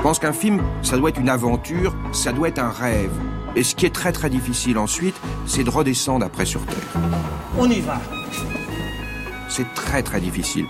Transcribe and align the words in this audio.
Je 0.00 0.02
pense 0.02 0.18
qu'un 0.18 0.32
film, 0.32 0.62
ça 0.80 0.96
doit 0.96 1.10
être 1.10 1.20
une 1.20 1.28
aventure, 1.28 1.94
ça 2.12 2.32
doit 2.32 2.48
être 2.48 2.58
un 2.58 2.70
rêve. 2.70 3.10
Et 3.54 3.62
ce 3.62 3.74
qui 3.74 3.84
est 3.84 3.94
très 3.94 4.12
très 4.12 4.30
difficile 4.30 4.78
ensuite, 4.78 5.14
c'est 5.44 5.62
de 5.62 5.68
redescendre 5.68 6.24
après 6.24 6.46
sur 6.46 6.64
Terre. 6.64 7.02
On 7.58 7.68
y 7.68 7.80
va. 7.80 8.00
C'est 9.50 9.66
très 9.74 10.02
très 10.02 10.18
difficile. 10.18 10.64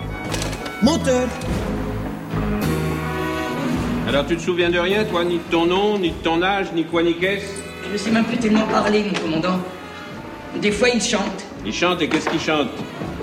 Moteur 0.83 1.29
Alors 4.09 4.27
tu 4.27 4.37
te 4.37 4.43
souviens 4.43 4.69
de 4.69 4.81
rien, 4.81 5.05
toi 5.05 5.23
Ni 5.25 5.37
de 5.37 5.45
ton 5.49 5.65
nom, 5.65 5.97
ni 5.97 6.11
de 6.11 6.17
ton 6.25 6.43
âge, 6.43 6.73
ni 6.75 6.85
quoi 6.85 7.05
ni 7.05 7.15
qu'est-ce? 7.15 7.63
Je 7.87 7.93
ne 7.93 7.97
sais 7.99 8.11
même 8.11 8.25
plus 8.25 8.39
tellement 8.39 8.67
parler, 8.67 9.05
mon 9.05 9.21
commandant. 9.21 9.61
Des 10.61 10.73
fois, 10.73 10.89
il 10.89 11.01
chante. 11.01 11.47
Il 11.65 11.73
chante 11.73 12.03
et 12.03 12.09
qu'est-ce 12.09 12.29
qu'il 12.29 12.41
chante? 12.41 12.71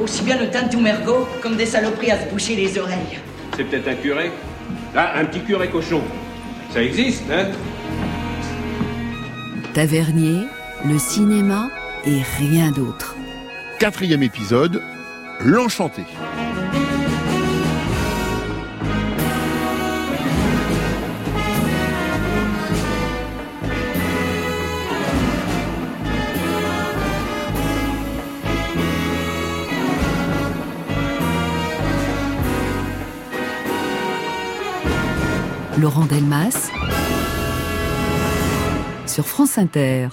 Aussi 0.01 0.23
bien 0.23 0.39
le 0.39 0.49
tantou 0.49 0.79
mergot 0.79 1.27
comme 1.41 1.57
des 1.57 1.65
saloperies 1.65 2.11
à 2.11 2.25
se 2.25 2.31
boucher 2.31 2.55
les 2.55 2.79
oreilles. 2.79 3.19
C'est 3.57 3.65
peut-être 3.65 3.89
un 3.89 3.95
curé? 3.95 4.31
Ah, 4.99 5.19
un 5.19 5.25
petit 5.25 5.41
curé 5.41 5.69
cochon. 5.69 6.01
Ça 6.71 6.81
existe, 6.81 7.25
hein 7.31 7.51
Tavernier, 9.75 10.47
le 10.87 10.97
cinéma 10.97 11.69
et 12.03 12.23
rien 12.39 12.71
d'autre. 12.71 13.15
Quatrième 13.77 14.23
épisode, 14.23 14.81
L'Enchanté. 15.39 16.01
Laurent 35.79 36.05
Delmas 36.05 36.71
sur 39.05 39.27
France 39.27 39.59
Inter. 39.59 40.07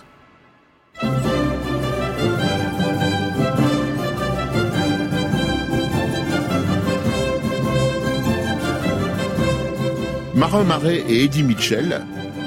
Marin 10.34 10.64
Marais 10.64 11.02
et 11.08 11.24
Eddie 11.24 11.42
Mitchell, 11.42 12.02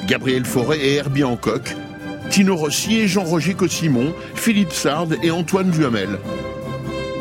Gabriel 0.07 0.45
Fauré 0.45 0.77
et 0.77 0.95
Herbie 0.95 1.23
Hancock, 1.23 1.75
Tino 2.29 2.55
Rossi 2.55 2.99
et 2.99 3.07
Jean-Roger 3.07 3.55
Cossimon, 3.55 4.13
Philippe 4.35 4.73
Sard 4.73 5.07
et 5.23 5.31
Antoine 5.31 5.71
Duhamel. 5.71 6.19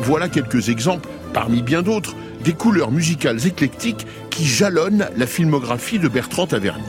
Voilà 0.01 0.29
quelques 0.29 0.69
exemples, 0.69 1.09
parmi 1.33 1.63
bien 1.63 1.81
d'autres, 1.81 2.15
des 2.43 2.53
couleurs 2.53 2.91
musicales 2.91 3.47
éclectiques 3.47 4.05
qui 4.37 4.45
jalonnent 4.45 5.09
la 5.17 5.25
filmographie 5.25 5.97
de 5.97 6.07
Bertrand 6.07 6.45
Tavernier. 6.45 6.83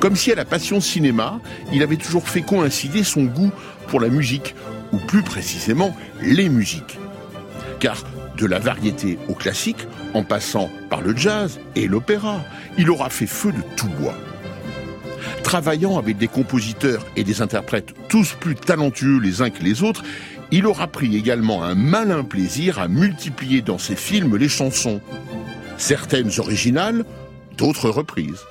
Comme 0.00 0.16
si 0.16 0.32
à 0.32 0.34
la 0.34 0.46
passion 0.46 0.80
cinéma, 0.80 1.38
il 1.70 1.82
avait 1.82 1.98
toujours 1.98 2.26
fait 2.26 2.40
coïncider 2.40 3.04
son 3.04 3.24
goût 3.24 3.52
pour 3.88 4.00
la 4.00 4.08
musique, 4.08 4.54
ou 4.90 4.96
plus 4.96 5.22
précisément 5.22 5.94
les 6.22 6.48
musiques. 6.48 6.98
Car 7.78 8.04
de 8.38 8.46
la 8.46 8.58
variété 8.58 9.18
au 9.28 9.34
classique, 9.34 9.86
en 10.14 10.24
passant 10.24 10.70
par 10.88 11.02
le 11.02 11.14
jazz 11.14 11.60
et 11.76 11.86
l'opéra, 11.86 12.42
il 12.78 12.88
aura 12.88 13.10
fait 13.10 13.26
feu 13.26 13.52
de 13.52 13.60
tout 13.76 13.90
bois. 14.00 14.16
Travaillant 15.42 15.98
avec 15.98 16.16
des 16.16 16.28
compositeurs 16.28 17.04
et 17.16 17.22
des 17.22 17.42
interprètes 17.42 17.92
tous 18.08 18.32
plus 18.40 18.54
talentueux 18.54 19.20
les 19.20 19.42
uns 19.42 19.50
que 19.50 19.62
les 19.62 19.82
autres, 19.82 20.04
il 20.50 20.66
aura 20.66 20.86
pris 20.86 21.14
également 21.14 21.62
un 21.62 21.74
malin 21.74 22.24
plaisir 22.24 22.78
à 22.78 22.88
multiplier 22.88 23.60
dans 23.60 23.78
ses 23.78 23.94
films 23.94 24.38
les 24.38 24.48
chansons. 24.48 25.02
Certaines 25.80 26.38
originales, 26.38 27.06
d'autres 27.56 27.88
reprises. 27.88 28.44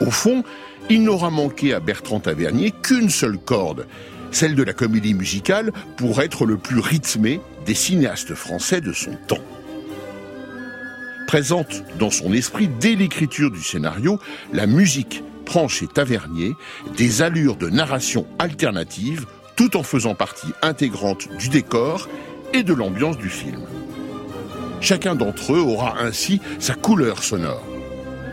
Au 0.00 0.12
fond, 0.12 0.44
il 0.88 1.02
n'aura 1.02 1.28
manqué 1.28 1.74
à 1.74 1.80
Bertrand 1.80 2.20
Tavernier 2.20 2.70
qu'une 2.70 3.10
seule 3.10 3.38
corde, 3.38 3.88
celle 4.30 4.54
de 4.54 4.62
la 4.62 4.72
comédie 4.72 5.14
musicale, 5.14 5.72
pour 5.96 6.22
être 6.22 6.46
le 6.46 6.56
plus 6.56 6.78
rythmé 6.78 7.40
des 7.66 7.74
cinéastes 7.74 8.36
français 8.36 8.80
de 8.80 8.92
son 8.92 9.16
temps. 9.26 9.42
Présente 11.26 11.82
dans 11.98 12.10
son 12.10 12.32
esprit 12.32 12.68
dès 12.68 12.94
l'écriture 12.94 13.50
du 13.50 13.60
scénario, 13.60 14.20
la 14.52 14.68
musique 14.68 15.24
prend 15.44 15.66
chez 15.66 15.88
Tavernier 15.88 16.52
des 16.96 17.20
allures 17.20 17.56
de 17.56 17.68
narration 17.68 18.28
alternative 18.38 19.26
tout 19.56 19.76
en 19.76 19.82
faisant 19.82 20.14
partie 20.14 20.52
intégrante 20.62 21.26
du 21.36 21.48
décor 21.48 22.08
et 22.54 22.62
de 22.62 22.72
l'ambiance 22.72 23.18
du 23.18 23.28
film. 23.28 23.66
Chacun 24.80 25.14
d'entre 25.14 25.52
eux 25.52 25.60
aura 25.60 26.00
ainsi 26.00 26.40
sa 26.58 26.74
couleur 26.74 27.22
sonore. 27.22 27.62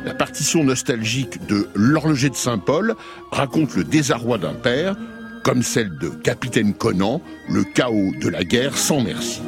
La 0.05 0.13
partition 0.13 0.63
nostalgique 0.63 1.45
de 1.47 1.67
L'horloger 1.75 2.29
de 2.29 2.35
Saint-Paul 2.35 2.95
raconte 3.31 3.75
le 3.75 3.83
désarroi 3.83 4.37
d'un 4.37 4.53
père, 4.53 4.95
comme 5.43 5.61
celle 5.61 5.97
de 5.97 6.07
Capitaine 6.07 6.73
Conan, 6.73 7.21
le 7.49 7.63
chaos 7.65 8.13
de 8.21 8.29
la 8.29 8.45
guerre 8.45 8.77
sans 8.77 9.01
merci. 9.01 9.41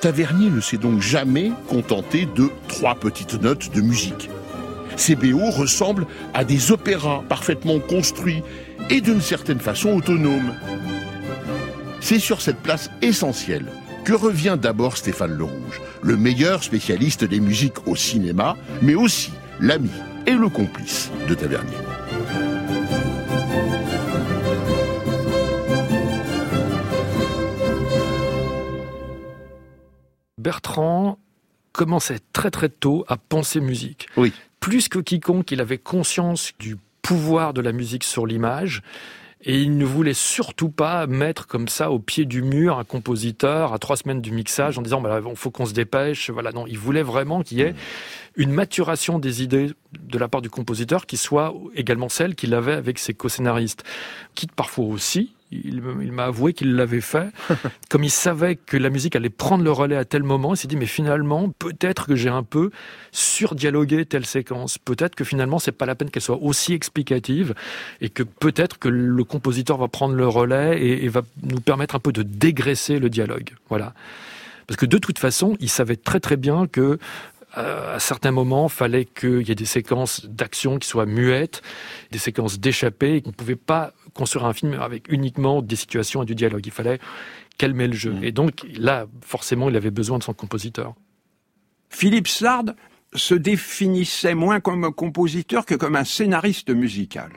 Tavernier 0.00 0.50
ne 0.50 0.60
s'est 0.60 0.76
donc 0.76 1.00
jamais 1.00 1.50
contenté 1.68 2.28
de 2.36 2.48
trois 2.68 2.94
petites 2.94 3.42
notes 3.42 3.74
de 3.74 3.80
musique. 3.80 4.30
Ces 4.96 5.16
BO 5.16 5.50
ressemblent 5.50 6.06
à 6.34 6.44
des 6.44 6.70
opéras 6.70 7.24
parfaitement 7.28 7.80
construits 7.80 8.42
et 8.90 9.00
d'une 9.00 9.20
certaine 9.20 9.58
façon 9.58 9.96
autonomes. 9.96 10.54
C'est 12.00 12.20
sur 12.20 12.40
cette 12.40 12.58
place 12.58 12.90
essentielle 13.02 13.66
que 14.04 14.12
revient 14.12 14.56
d'abord 14.60 14.96
Stéphane 14.96 15.36
Le 15.36 15.44
Rouge, 15.44 15.80
le 16.02 16.16
meilleur 16.16 16.62
spécialiste 16.62 17.24
des 17.24 17.40
musiques 17.40 17.86
au 17.86 17.96
cinéma, 17.96 18.56
mais 18.82 18.94
aussi 18.94 19.32
l'ami 19.60 19.90
et 20.26 20.34
le 20.34 20.48
complice 20.48 21.10
de 21.28 21.34
Tavernier. 21.34 21.76
Bertrand 30.38 31.18
commençait 31.72 32.20
très 32.32 32.50
très 32.50 32.68
tôt 32.68 33.04
à 33.08 33.16
penser 33.16 33.60
musique. 33.60 34.08
Oui. 34.16 34.32
Plus 34.60 34.88
que 34.88 34.98
quiconque, 34.98 35.50
il 35.52 35.60
avait 35.60 35.78
conscience 35.78 36.52
du 36.58 36.76
pouvoir 37.02 37.54
de 37.54 37.60
la 37.60 37.72
musique 37.72 38.04
sur 38.04 38.26
l'image. 38.26 38.82
Et 39.42 39.60
il 39.60 39.78
ne 39.78 39.84
voulait 39.84 40.14
surtout 40.14 40.68
pas 40.68 41.06
mettre 41.06 41.46
comme 41.46 41.68
ça 41.68 41.92
au 41.92 42.00
pied 42.00 42.24
du 42.24 42.42
mur 42.42 42.78
un 42.78 42.84
compositeur 42.84 43.72
à 43.72 43.78
trois 43.78 43.96
semaines 43.96 44.20
du 44.20 44.32
mixage 44.32 44.78
en 44.78 44.82
disant 44.82 45.00
bah, 45.00 45.20
faut 45.36 45.50
qu'on 45.50 45.66
se 45.66 45.74
dépêche. 45.74 46.30
Voilà, 46.30 46.50
non, 46.50 46.66
il 46.66 46.78
voulait 46.78 47.04
vraiment 47.04 47.42
qu'il 47.42 47.58
y 47.58 47.62
ait 47.62 47.74
une 48.36 48.50
maturation 48.50 49.18
des 49.18 49.42
idées 49.42 49.70
de 49.92 50.18
la 50.18 50.28
part 50.28 50.42
du 50.42 50.50
compositeur 50.50 51.06
qui 51.06 51.16
soit 51.16 51.54
également 51.74 52.08
celle 52.08 52.34
qu'il 52.34 52.52
avait 52.52 52.72
avec 52.72 52.98
ses 52.98 53.14
co-scénaristes. 53.14 53.84
Quitte 54.34 54.52
parfois 54.52 54.86
aussi, 54.86 55.34
il, 55.50 56.12
m'a 56.12 56.24
avoué 56.24 56.52
qu'il 56.52 56.74
l'avait 56.74 57.00
fait. 57.00 57.28
Comme 57.88 58.04
il 58.04 58.10
savait 58.10 58.56
que 58.56 58.76
la 58.76 58.90
musique 58.90 59.16
allait 59.16 59.30
prendre 59.30 59.64
le 59.64 59.72
relais 59.72 59.96
à 59.96 60.04
tel 60.04 60.22
moment, 60.22 60.54
il 60.54 60.56
s'est 60.56 60.68
dit 60.68 60.76
mais 60.76 60.86
finalement 60.86 61.50
peut-être 61.58 62.06
que 62.06 62.16
j'ai 62.16 62.28
un 62.28 62.42
peu 62.42 62.70
surdialogué 63.12 64.04
telle 64.04 64.26
séquence. 64.26 64.78
Peut-être 64.78 65.14
que 65.14 65.24
finalement 65.24 65.58
c'est 65.58 65.72
pas 65.72 65.86
la 65.86 65.94
peine 65.94 66.10
qu'elle 66.10 66.22
soit 66.22 66.40
aussi 66.42 66.74
explicative 66.74 67.54
et 68.00 68.10
que 68.10 68.22
peut-être 68.22 68.78
que 68.78 68.88
le 68.88 69.24
compositeur 69.24 69.78
va 69.78 69.88
prendre 69.88 70.14
le 70.14 70.28
relais 70.28 70.80
et, 70.80 71.04
et 71.04 71.08
va 71.08 71.22
nous 71.42 71.60
permettre 71.60 71.94
un 71.94 72.00
peu 72.00 72.12
de 72.12 72.22
dégraisser 72.22 72.98
le 72.98 73.08
dialogue. 73.08 73.50
Voilà. 73.68 73.94
Parce 74.66 74.76
que 74.76 74.86
de 74.86 74.98
toute 74.98 75.18
façon, 75.18 75.56
il 75.60 75.70
savait 75.70 75.96
très 75.96 76.20
très 76.20 76.36
bien 76.36 76.66
que 76.66 76.98
euh, 77.58 77.96
à 77.96 77.98
certains 77.98 78.30
moments, 78.30 78.68
fallait 78.68 79.04
qu'il 79.04 79.46
y 79.46 79.50
ait 79.50 79.56
des 79.56 79.64
séquences 79.64 80.24
d'action 80.26 80.78
qui 80.78 80.86
soient 80.86 81.06
muettes, 81.06 81.62
des 82.12 82.18
séquences 82.18 82.60
d'échappée, 82.60 83.16
et 83.16 83.22
qu'on 83.22 83.30
ne 83.30 83.34
pouvait 83.34 83.56
pas 83.56 83.92
construire 84.14 84.46
un 84.46 84.52
film 84.52 84.74
avec 84.74 85.10
uniquement 85.10 85.60
des 85.60 85.76
situations 85.76 86.22
et 86.22 86.26
du 86.26 86.34
dialogue. 86.34 86.64
Il 86.64 86.72
fallait 86.72 87.00
calmer 87.56 87.88
le 87.88 87.94
jeu. 87.94 88.14
Et 88.22 88.30
donc, 88.30 88.64
là, 88.78 89.06
forcément, 89.22 89.68
il 89.68 89.76
avait 89.76 89.90
besoin 89.90 90.18
de 90.18 90.22
son 90.22 90.34
compositeur. 90.34 90.94
Philippe 91.90 92.28
Sard 92.28 92.64
se 93.14 93.34
définissait 93.34 94.34
moins 94.34 94.60
comme 94.60 94.84
un 94.84 94.92
compositeur 94.92 95.66
que 95.66 95.74
comme 95.74 95.96
un 95.96 96.04
scénariste 96.04 96.70
musical. 96.70 97.30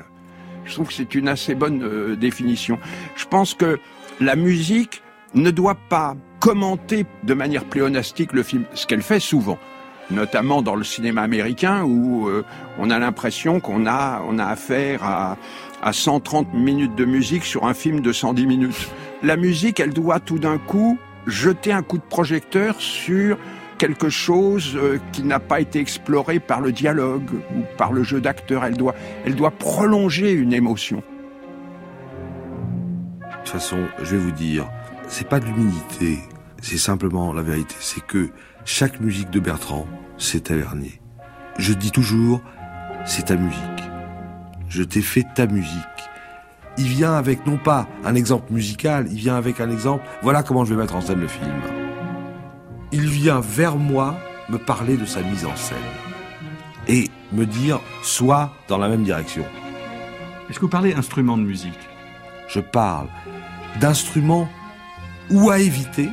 Je 0.65 0.73
trouve 0.73 0.87
que 0.87 0.93
c'est 0.93 1.15
une 1.15 1.29
assez 1.29 1.55
bonne 1.55 1.81
euh, 1.81 2.15
définition. 2.15 2.77
Je 3.15 3.25
pense 3.25 3.55
que 3.55 3.79
la 4.19 4.35
musique 4.35 5.01
ne 5.33 5.49
doit 5.49 5.77
pas 5.89 6.15
commenter 6.39 7.05
de 7.23 7.33
manière 7.33 7.65
pléonastique 7.65 8.33
le 8.33 8.43
film, 8.43 8.65
ce 8.75 8.85
qu'elle 8.85 9.01
fait 9.01 9.19
souvent 9.19 9.57
notamment 10.11 10.61
dans 10.61 10.75
le 10.75 10.83
cinéma 10.83 11.21
américain 11.21 11.83
où 11.83 12.27
euh, 12.27 12.43
on 12.77 12.89
a 12.89 12.99
l'impression 12.99 13.59
qu'on 13.59 13.85
a 13.85 14.21
on 14.27 14.39
a 14.39 14.45
affaire 14.45 15.03
à, 15.03 15.37
à 15.81 15.93
130 15.93 16.53
minutes 16.53 16.95
de 16.95 17.05
musique 17.05 17.43
sur 17.43 17.65
un 17.65 17.73
film 17.73 18.01
de 18.01 18.11
110 18.11 18.45
minutes. 18.45 18.89
La 19.23 19.37
musique, 19.37 19.79
elle 19.79 19.93
doit 19.93 20.19
tout 20.19 20.39
d'un 20.39 20.57
coup 20.57 20.97
jeter 21.27 21.71
un 21.71 21.83
coup 21.83 21.97
de 21.97 22.03
projecteur 22.03 22.75
sur 22.79 23.37
quelque 23.77 24.09
chose 24.09 24.73
euh, 24.75 24.99
qui 25.11 25.23
n'a 25.23 25.39
pas 25.39 25.59
été 25.59 25.79
exploré 25.79 26.39
par 26.39 26.61
le 26.61 26.71
dialogue 26.71 27.31
ou 27.55 27.63
par 27.77 27.91
le 27.91 28.03
jeu 28.03 28.21
d'acteur. 28.21 28.63
Elle 28.63 28.77
doit, 28.77 28.95
elle 29.25 29.35
doit 29.35 29.51
prolonger 29.51 30.31
une 30.31 30.53
émotion. 30.53 31.01
De 33.21 33.37
toute 33.37 33.49
façon, 33.49 33.79
je 34.03 34.15
vais 34.15 34.21
vous 34.21 34.31
dire, 34.31 34.69
c'est 35.07 35.27
pas 35.27 35.39
de 35.39 35.45
l'humilité, 35.45 36.19
c'est 36.61 36.77
simplement 36.77 37.33
la 37.33 37.41
vérité. 37.41 37.73
C'est 37.79 38.05
que 38.05 38.29
chaque 38.65 38.99
musique 38.99 39.29
de 39.31 39.39
Bertrand, 39.39 39.87
c'est 40.17 40.45
Tavernier. 40.45 41.01
Je 41.57 41.73
dis 41.73 41.91
toujours, 41.91 42.41
c'est 43.05 43.25
ta 43.25 43.35
musique. 43.35 43.59
Je 44.69 44.83
t'ai 44.83 45.01
fait 45.01 45.25
ta 45.35 45.47
musique. 45.47 45.69
Il 46.77 46.87
vient 46.87 47.13
avec 47.13 47.45
non 47.45 47.57
pas 47.57 47.87
un 48.05 48.15
exemple 48.15 48.53
musical, 48.53 49.07
il 49.11 49.17
vient 49.17 49.35
avec 49.35 49.59
un 49.59 49.69
exemple, 49.69 50.05
voilà 50.21 50.43
comment 50.43 50.63
je 50.63 50.73
vais 50.73 50.81
mettre 50.81 50.95
en 50.95 51.01
scène 51.01 51.19
le 51.19 51.27
film. 51.27 51.51
Il 52.91 53.07
vient 53.07 53.41
vers 53.41 53.75
moi 53.75 54.17
me 54.49 54.57
parler 54.57 54.97
de 54.97 55.05
sa 55.05 55.21
mise 55.21 55.45
en 55.45 55.55
scène 55.55 55.77
et 56.87 57.09
me 57.33 57.45
dire, 57.45 57.79
sois 58.03 58.53
dans 58.67 58.77
la 58.77 58.87
même 58.87 59.03
direction. 59.03 59.45
Est-ce 60.49 60.59
que 60.59 60.65
vous 60.65 60.69
parlez 60.69 60.93
instrument 60.93 61.37
de 61.37 61.43
musique? 61.43 61.79
Je 62.47 62.59
parle 62.59 63.07
d'instruments 63.79 64.49
ou 65.29 65.49
à 65.49 65.59
éviter, 65.59 66.09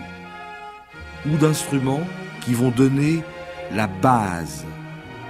ou 1.27 1.37
d'instruments 1.37 2.03
qui 2.41 2.55
vont 2.55 2.71
donner 2.71 3.23
la 3.75 3.87
base. 3.87 4.65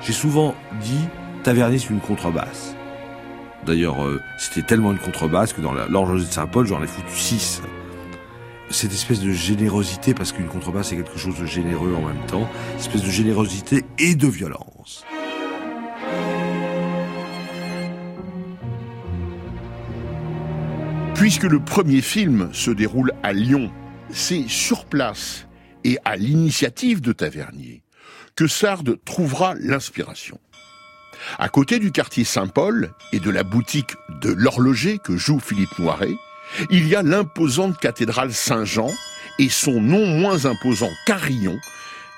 J'ai 0.02 0.12
souvent 0.12 0.54
dit, 0.80 1.08
Tavernier, 1.42 1.78
c'est 1.78 1.90
une 1.90 2.00
contrebasse. 2.00 2.74
D'ailleurs, 3.66 4.04
euh, 4.04 4.20
c'était 4.38 4.62
tellement 4.62 4.92
une 4.92 4.98
contrebasse 4.98 5.52
que 5.52 5.60
dans 5.60 5.72
l'horloge 5.72 6.22
de 6.26 6.30
Saint-Paul, 6.30 6.66
j'en 6.66 6.82
ai 6.82 6.86
foutu 6.86 7.14
6. 7.14 7.62
Cette 8.70 8.92
espèce 8.92 9.20
de 9.20 9.32
générosité, 9.32 10.14
parce 10.14 10.32
qu'une 10.32 10.46
contrebasse 10.46 10.88
c'est 10.88 10.96
quelque 10.96 11.18
chose 11.18 11.38
de 11.38 11.46
généreux 11.46 11.94
en 11.94 12.06
même 12.06 12.24
temps, 12.26 12.48
espèce 12.78 13.02
de 13.02 13.10
générosité 13.10 13.84
et 13.98 14.14
de 14.14 14.26
violence. 14.26 15.04
Puisque 21.14 21.44
le 21.44 21.58
premier 21.58 22.00
film 22.00 22.50
se 22.52 22.70
déroule 22.70 23.12
à 23.22 23.32
Lyon, 23.32 23.72
c'est 24.10 24.46
sur 24.48 24.84
place 24.84 25.47
et 25.88 25.98
à 26.04 26.16
l'initiative 26.16 27.00
de 27.00 27.12
Tavernier 27.12 27.82
que 28.36 28.46
Sardes 28.46 28.98
trouvera 29.06 29.54
l'inspiration. 29.54 30.38
À 31.38 31.48
côté 31.48 31.78
du 31.78 31.92
quartier 31.92 32.24
Saint-Paul 32.24 32.92
et 33.12 33.20
de 33.20 33.30
la 33.30 33.42
boutique 33.42 33.94
de 34.20 34.30
l'horloger 34.30 34.98
que 34.98 35.16
joue 35.16 35.40
Philippe 35.40 35.78
Noiret, 35.78 36.14
il 36.70 36.86
y 36.86 36.94
a 36.94 37.02
l'imposante 37.02 37.78
cathédrale 37.80 38.34
Saint-Jean 38.34 38.90
et 39.38 39.48
son 39.48 39.80
non 39.80 40.06
moins 40.06 40.44
imposant 40.44 40.90
carillon 41.06 41.58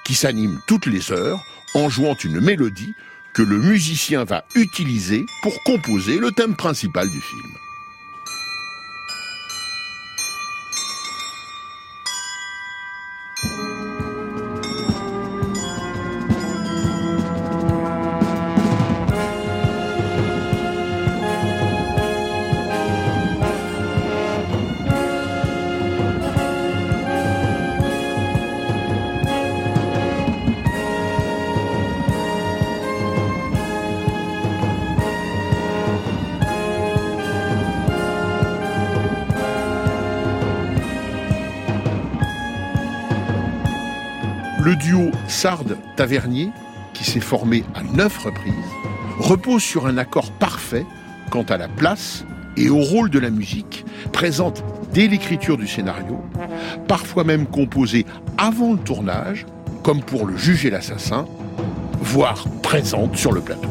qui 0.04 0.14
s'anime 0.14 0.60
toutes 0.66 0.86
les 0.86 1.12
heures 1.12 1.40
en 1.74 1.88
jouant 1.88 2.16
une 2.16 2.40
mélodie 2.40 2.92
que 3.34 3.42
le 3.42 3.58
musicien 3.58 4.24
va 4.24 4.44
utiliser 4.56 5.24
pour 5.42 5.62
composer 5.62 6.18
le 6.18 6.32
thème 6.32 6.56
principal 6.56 7.08
du 7.08 7.20
film. 7.20 7.59
Le 44.62 44.76
duo 44.76 45.10
Sardes-Tavernier, 45.26 46.50
qui 46.92 47.04
s'est 47.04 47.20
formé 47.20 47.64
à 47.74 47.82
neuf 47.82 48.18
reprises, 48.18 48.52
repose 49.18 49.62
sur 49.62 49.86
un 49.86 49.96
accord 49.96 50.30
parfait 50.32 50.84
quant 51.30 51.44
à 51.44 51.56
la 51.56 51.66
place 51.66 52.26
et 52.58 52.68
au 52.68 52.76
rôle 52.76 53.08
de 53.08 53.18
la 53.18 53.30
musique, 53.30 53.86
présente 54.12 54.62
dès 54.92 55.06
l'écriture 55.06 55.56
du 55.56 55.66
scénario, 55.66 56.22
parfois 56.88 57.24
même 57.24 57.46
composée 57.46 58.04
avant 58.36 58.72
le 58.72 58.78
tournage, 58.78 59.46
comme 59.82 60.02
pour 60.02 60.26
le 60.26 60.36
juger 60.36 60.68
l'assassin, 60.68 61.24
voire 61.98 62.44
présente 62.62 63.16
sur 63.16 63.32
le 63.32 63.40
plateau. 63.40 63.70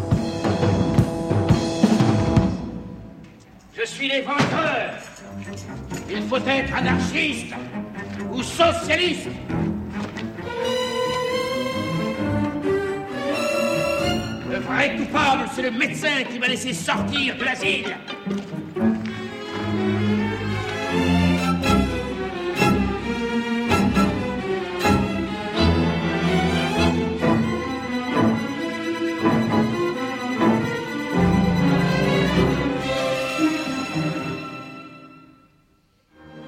Je 3.77 3.85
suis 3.85 4.07
les 4.07 4.21
venteurs. 4.21 4.95
Il 6.09 6.24
faut 6.24 6.38
être 6.38 6.75
anarchiste 6.75 7.53
ou 8.33 8.42
socialiste. 8.42 9.30
Vrai 14.69 14.95
coupable, 14.95 15.50
c'est 15.54 15.63
le 15.63 15.71
médecin 15.71 16.24
qui 16.31 16.39
m'a 16.39 16.48
laissé 16.48 16.74
sortir 16.74 17.36
de 17.38 17.44
l'asile. 17.44 17.98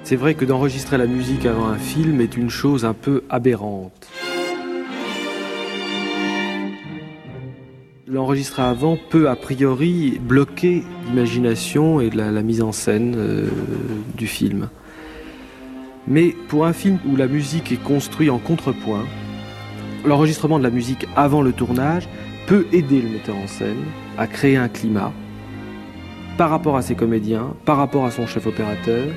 C'est 0.04 0.18
vrai 0.18 0.36
que 0.36 0.44
d'enregistrer 0.44 0.98
la 0.98 1.06
musique 1.06 1.46
avant 1.46 1.68
un 1.68 1.78
film 1.78 2.20
est 2.20 2.36
une 2.36 2.50
chose 2.50 2.84
un 2.84 2.94
peu 2.94 3.24
aberrante. 3.30 4.10
L'enregistrer 8.12 8.62
avant 8.62 8.98
peut 9.10 9.30
a 9.30 9.38
priori 9.38 10.19
bloquer 10.22 10.84
l'imagination 11.08 12.02
et 12.02 12.10
la, 12.10 12.30
mise 12.42 12.62
en 12.62 12.74
scène 12.74 13.16
euh, 13.16 13.48
du 14.18 14.28
film. 14.28 14.68
Mais 16.10 16.36
pour 16.50 16.66
un 16.66 16.74
film 16.74 17.00
où 17.08 17.16
la 17.16 17.28
musique 17.28 17.72
est 17.72 17.81
construite 17.81 18.30
en 18.30 18.38
contrepoint, 18.38 19.06
l'enregistrement 20.04 20.60
de 20.60 20.63
la 20.63 20.72
musique 20.72 21.08
avant 21.16 21.42
le 21.42 21.54
tournage 21.54 22.10
peut 22.48 22.66
aider 22.74 23.02
le 23.02 23.08
metteur 23.08 23.38
en 23.38 23.48
scène 23.48 23.86
à 24.18 24.28
créer 24.28 24.58
un 24.58 24.68
climat 24.68 25.13
par 26.38 26.50
rapport 26.50 26.75
à 26.75 26.81
ses 26.81 26.96
comédiens, 26.96 27.54
par 27.63 27.78
rapport 27.78 28.06
à 28.06 28.12
son 28.12 28.28
chef 28.28 28.46
opérateur, 28.46 29.08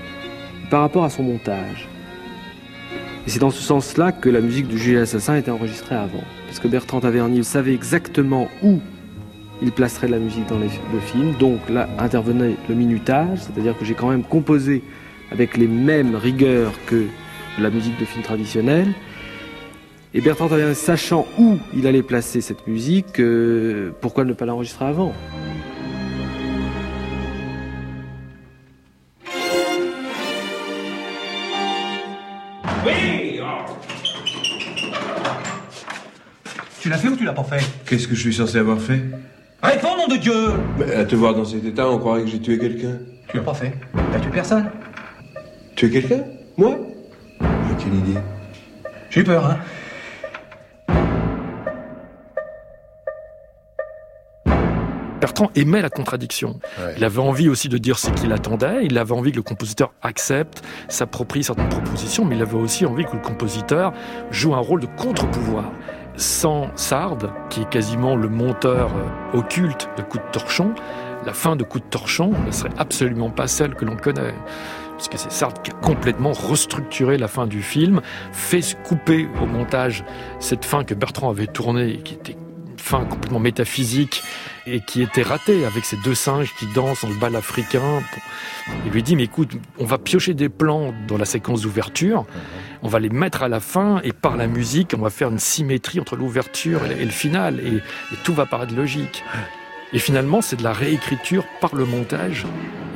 par 0.70 0.82
rapport 0.82 1.02
à 1.02 1.10
son 1.10 1.24
montage. 1.24 1.88
Et 3.26 3.30
c'est 3.30 3.40
dans 3.40 3.50
ce 3.50 3.60
sens-là 3.60 4.12
que 4.12 4.28
la 4.28 4.40
musique 4.40 4.68
du 4.68 4.78
Jules 4.78 4.98
Assassin 4.98 5.34
était 5.34 5.50
enregistrée 5.50 5.96
avant. 5.96 6.22
Parce 6.54 6.62
que 6.62 6.68
Bertrand 6.68 7.00
Tavernier 7.00 7.42
savait 7.42 7.74
exactement 7.74 8.48
où 8.62 8.78
il 9.60 9.72
placerait 9.72 10.06
la 10.06 10.20
musique 10.20 10.46
dans 10.46 10.60
le 10.60 11.00
film. 11.00 11.34
Donc 11.40 11.68
là 11.68 11.88
intervenait 11.98 12.54
le 12.68 12.76
minutage, 12.76 13.40
c'est-à-dire 13.40 13.76
que 13.76 13.84
j'ai 13.84 13.94
quand 13.94 14.08
même 14.08 14.22
composé 14.22 14.84
avec 15.32 15.56
les 15.56 15.66
mêmes 15.66 16.14
rigueurs 16.14 16.70
que 16.86 17.06
la 17.58 17.70
musique 17.70 17.98
de 17.98 18.04
film 18.04 18.22
traditionnelle. 18.22 18.86
Et 20.14 20.20
Bertrand 20.20 20.46
Tavernier, 20.46 20.74
sachant 20.74 21.26
où 21.40 21.58
il 21.76 21.88
allait 21.88 22.04
placer 22.04 22.40
cette 22.40 22.68
musique, 22.68 23.18
euh, 23.18 23.90
pourquoi 24.00 24.24
ne 24.24 24.32
pas 24.32 24.46
l'enregistrer 24.46 24.84
avant? 24.84 25.12
Tu 36.84 36.90
l'as 36.90 36.98
fait 36.98 37.08
ou 37.08 37.16
tu 37.16 37.24
l'as 37.24 37.32
pas 37.32 37.44
fait 37.44 37.64
Qu'est-ce 37.86 38.06
que 38.06 38.14
je 38.14 38.20
suis 38.20 38.34
censé 38.34 38.58
avoir 38.58 38.78
fait 38.78 39.00
Réponds, 39.62 39.96
nom 39.96 40.06
de 40.06 40.18
Dieu 40.18 40.34
Mais 40.76 40.94
à 40.94 41.06
te 41.06 41.14
voir 41.16 41.34
dans 41.34 41.46
cet 41.46 41.64
état, 41.64 41.88
on 41.88 41.98
croirait 41.98 42.24
que 42.24 42.28
j'ai 42.28 42.40
tué 42.40 42.58
quelqu'un. 42.58 42.98
Tu 43.26 43.38
l'as 43.38 43.42
pas 43.42 43.54
fait. 43.54 43.72
T'as 44.12 44.20
tué 44.20 44.30
personne. 44.30 44.70
Tué 45.76 45.88
quelqu'un 45.88 46.24
Moi 46.58 46.76
Mais 47.40 47.48
Quelle 47.78 47.94
idée 47.94 48.20
J'ai 49.08 49.22
eu 49.22 49.24
peur, 49.24 49.46
hein 49.46 49.58
Bertrand 55.22 55.50
aimait 55.54 55.80
la 55.80 55.88
contradiction. 55.88 56.60
Ouais. 56.78 56.96
Il 56.98 57.04
avait 57.04 57.18
envie 57.18 57.48
aussi 57.48 57.70
de 57.70 57.78
dire 57.78 57.98
ce 57.98 58.10
qu'il 58.10 58.30
attendait, 58.30 58.84
il 58.84 58.98
avait 58.98 59.14
envie 59.14 59.30
que 59.30 59.36
le 59.36 59.42
compositeur 59.42 59.94
accepte, 60.02 60.62
s'approprie 60.88 61.42
certaines 61.42 61.70
propositions, 61.70 62.26
mais 62.26 62.36
il 62.36 62.42
avait 62.42 62.58
aussi 62.58 62.84
envie 62.84 63.06
que 63.06 63.12
le 63.14 63.22
compositeur 63.22 63.94
joue 64.30 64.54
un 64.54 64.58
rôle 64.58 64.80
de 64.80 64.88
contre-pouvoir. 64.98 65.72
Sans 66.16 66.70
Sard, 66.76 67.18
qui 67.50 67.62
est 67.62 67.68
quasiment 67.68 68.16
le 68.16 68.28
monteur 68.28 68.90
euh, 68.90 69.38
occulte 69.38 69.88
de 69.96 70.02
Coup 70.02 70.18
de 70.18 70.30
Torchon, 70.32 70.74
la 71.26 71.32
fin 71.32 71.56
de 71.56 71.64
Coup 71.64 71.80
de 71.80 71.84
Torchon 71.84 72.32
ne 72.46 72.50
serait 72.50 72.72
absolument 72.78 73.30
pas 73.30 73.46
celle 73.46 73.74
que 73.74 73.84
l'on 73.84 73.96
connaît 73.96 74.34
puisque 74.96 75.18
c'est 75.18 75.32
Sard 75.32 75.54
qui 75.62 75.70
a 75.70 75.74
complètement 75.74 76.32
restructuré 76.32 77.18
la 77.18 77.28
fin 77.28 77.46
du 77.46 77.62
film, 77.62 78.00
fait 78.32 78.76
couper 78.84 79.28
au 79.42 79.46
montage 79.46 80.04
cette 80.38 80.64
fin 80.64 80.84
que 80.84 80.94
Bertrand 80.94 81.30
avait 81.30 81.46
tournée 81.46 81.94
et 81.94 81.98
qui 81.98 82.14
était 82.14 82.36
fin 82.84 83.04
complètement 83.06 83.40
métaphysique 83.40 84.22
et 84.66 84.80
qui 84.80 85.02
était 85.02 85.22
raté 85.22 85.64
avec 85.64 85.86
ces 85.86 85.96
deux 85.96 86.14
singes 86.14 86.52
qui 86.58 86.66
dansent 86.66 87.00
dans 87.02 87.08
le 87.08 87.14
bal 87.14 87.34
africain. 87.34 88.02
Il 88.84 88.92
lui 88.92 89.02
dit, 89.02 89.16
mais 89.16 89.24
écoute, 89.24 89.52
on 89.78 89.86
va 89.86 89.96
piocher 89.96 90.34
des 90.34 90.50
plans 90.50 90.92
dans 91.08 91.16
la 91.16 91.24
séquence 91.24 91.62
d'ouverture, 91.62 92.26
on 92.82 92.88
va 92.88 93.00
les 93.00 93.08
mettre 93.08 93.42
à 93.42 93.48
la 93.48 93.60
fin 93.60 94.00
et 94.04 94.12
par 94.12 94.36
la 94.36 94.46
musique, 94.46 94.94
on 94.96 95.02
va 95.02 95.10
faire 95.10 95.30
une 95.30 95.38
symétrie 95.38 95.98
entre 95.98 96.14
l'ouverture 96.16 96.84
et 96.84 97.04
le 97.04 97.10
final 97.10 97.58
et, 97.60 97.76
et 97.76 98.16
tout 98.22 98.34
va 98.34 98.44
paraître 98.44 98.74
logique. 98.74 99.24
Et 99.94 99.98
finalement, 99.98 100.42
c'est 100.42 100.56
de 100.56 100.64
la 100.64 100.72
réécriture 100.72 101.44
par 101.60 101.74
le 101.74 101.86
montage 101.86 102.44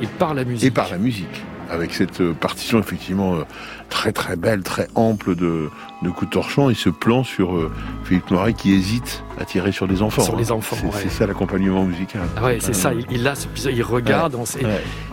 et 0.01 0.07
par 0.07 0.35
la 0.35 0.43
musique. 0.43 0.67
Et 0.67 0.71
par 0.71 0.89
la 0.91 0.97
musique 0.97 1.43
avec 1.69 1.93
cette 1.93 2.21
euh, 2.21 2.33
partition 2.33 2.79
effectivement 2.79 3.35
euh, 3.35 3.43
très 3.89 4.11
très 4.11 4.35
belle, 4.35 4.63
très 4.63 4.87
ample 4.95 5.35
de, 5.35 5.69
de 6.01 6.09
coups 6.09 6.29
de 6.29 6.33
torchon 6.33 6.69
et 6.69 6.73
ce 6.73 6.89
plan 6.89 7.23
sur 7.23 7.55
euh, 7.55 7.71
Philippe 8.03 8.31
Noiret 8.31 8.53
qui 8.53 8.73
hésite 8.73 9.23
à 9.39 9.45
tirer 9.45 9.71
sur 9.71 9.87
des 9.87 10.01
enfants. 10.01 10.21
Sur 10.21 10.35
les 10.35 10.51
enfants, 10.51 10.77
C'est 10.93 11.09
ça 11.09 11.27
l'accompagnement 11.27 11.83
musical. 11.83 12.21
Ah 12.37 12.45
ouais, 12.45 12.57
c'est 12.61 12.73
ça. 12.73 12.91
Il, 13.09 13.27
a 13.27 13.35
ce 13.35 13.47
il 13.69 13.83
regarde. 13.83 14.37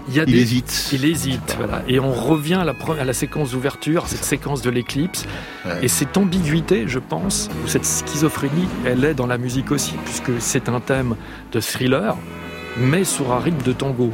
Il, 0.09 0.15
y 0.15 0.21
a 0.21 0.25
il 0.27 0.37
hésite. 0.37 0.91
Il 0.93 1.05
hésite, 1.05 1.57
voilà. 1.59 1.83
Et 1.89 1.99
on 1.99 2.13
revient 2.13 2.55
à 2.55 2.65
la, 2.65 2.75
à 3.01 3.05
la 3.05 3.13
séquence 3.13 3.53
d'ouverture, 3.53 4.07
cette 4.07 4.25
séquence 4.25 4.63
de 4.63 4.71
l'éclipse. 4.71 5.27
Et 5.83 5.89
cette 5.89 6.17
ambiguïté, 6.17 6.85
je 6.87 6.99
pense, 6.99 7.49
ou 7.65 7.69
cette 7.69 7.85
schizophrénie, 7.85 8.69
elle 8.85 9.05
est 9.05 9.15
dans 9.15 9.27
la 9.27 9.39
musique 9.39 9.71
aussi, 9.73 9.95
puisque 10.05 10.41
c'est 10.41 10.69
un 10.69 10.81
thème 10.81 11.17
de 11.53 11.61
thriller, 11.61 12.17
mais 12.79 13.05
sur 13.05 13.33
un 13.33 13.41
rythme 13.41 13.63
de 13.65 13.73
tango. 13.73 14.13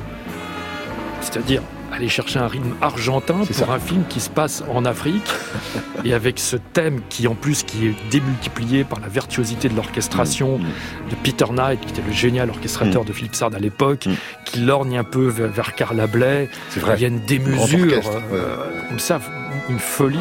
C'est-à-dire, 1.20 1.62
aller 1.92 2.08
chercher 2.08 2.38
un 2.38 2.48
rythme 2.48 2.74
argentin 2.80 3.40
pour 3.44 3.70
un 3.70 3.78
film 3.78 4.04
qui 4.08 4.20
se 4.20 4.30
passe 4.30 4.64
en 4.72 4.84
Afrique. 4.84 5.22
Et 6.04 6.14
avec 6.14 6.38
ce 6.38 6.56
thème 6.56 7.00
qui 7.08 7.28
en 7.28 7.34
plus 7.34 7.62
qui 7.62 7.86
est 7.88 7.94
démultiplié 8.10 8.82
par 8.84 8.98
la 9.00 9.08
virtuosité 9.08 9.68
de 9.68 9.76
l'orchestration 9.76 10.58
mm, 10.58 10.62
mm. 10.62 11.10
de 11.10 11.14
Peter 11.22 11.52
Knight 11.52 11.80
qui 11.80 11.92
était 11.92 12.02
le 12.06 12.12
génial 12.12 12.50
orchestrateur 12.50 13.02
mm. 13.02 13.06
de 13.06 13.12
Philippe 13.12 13.34
Sard 13.34 13.54
à 13.54 13.58
l'époque 13.58 14.08
qui 14.44 14.60
lorgne 14.60 14.98
un 14.98 15.04
peu 15.04 15.28
vers, 15.28 15.50
vers 15.50 15.74
Carla 15.74 16.06
Bley 16.06 16.48
il 16.76 17.00
y 17.00 17.04
a 17.04 17.08
une 17.08 17.20
démesure 17.20 18.00
euh, 18.32 18.56
comme 18.88 18.98
ça 18.98 19.20
une 19.68 19.78
folie 19.78 20.18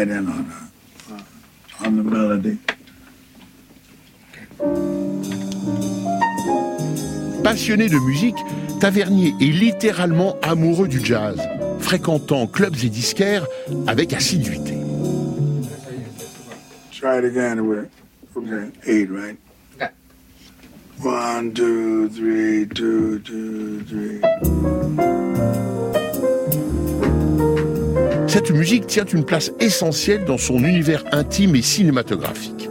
right 0.00 0.08
in 0.08 0.26
on, 0.28 0.46
uh, 1.10 1.86
on 1.86 1.96
the 1.96 2.02
melody. 2.02 2.58
Passionné 7.42 7.88
de 7.88 7.98
musique, 8.06 8.36
Tavernier 8.80 9.34
est 9.40 9.52
littéralement 9.52 10.36
amoureux 10.42 10.88
du 10.88 11.04
jazz, 11.04 11.38
fréquentant 11.80 12.46
clubs 12.46 12.76
et 12.84 12.88
disquaires 12.88 13.46
avec 13.86 14.12
assiduité. 14.12 14.74
Try 16.92 17.18
it 17.18 17.24
again. 17.24 17.58
Okay, 18.36 18.70
eight, 18.86 19.08
right? 19.10 19.38
One, 21.02 21.52
two, 21.54 22.10
three, 22.10 22.66
two, 22.66 23.18
two, 23.20 23.80
three. 23.84 24.20
Cette 28.30 28.52
musique 28.52 28.86
tient 28.86 29.06
une 29.06 29.24
place 29.24 29.50
essentielle 29.58 30.24
dans 30.24 30.38
son 30.38 30.62
univers 30.62 31.02
intime 31.10 31.56
et 31.56 31.62
cinématographique. 31.62 32.70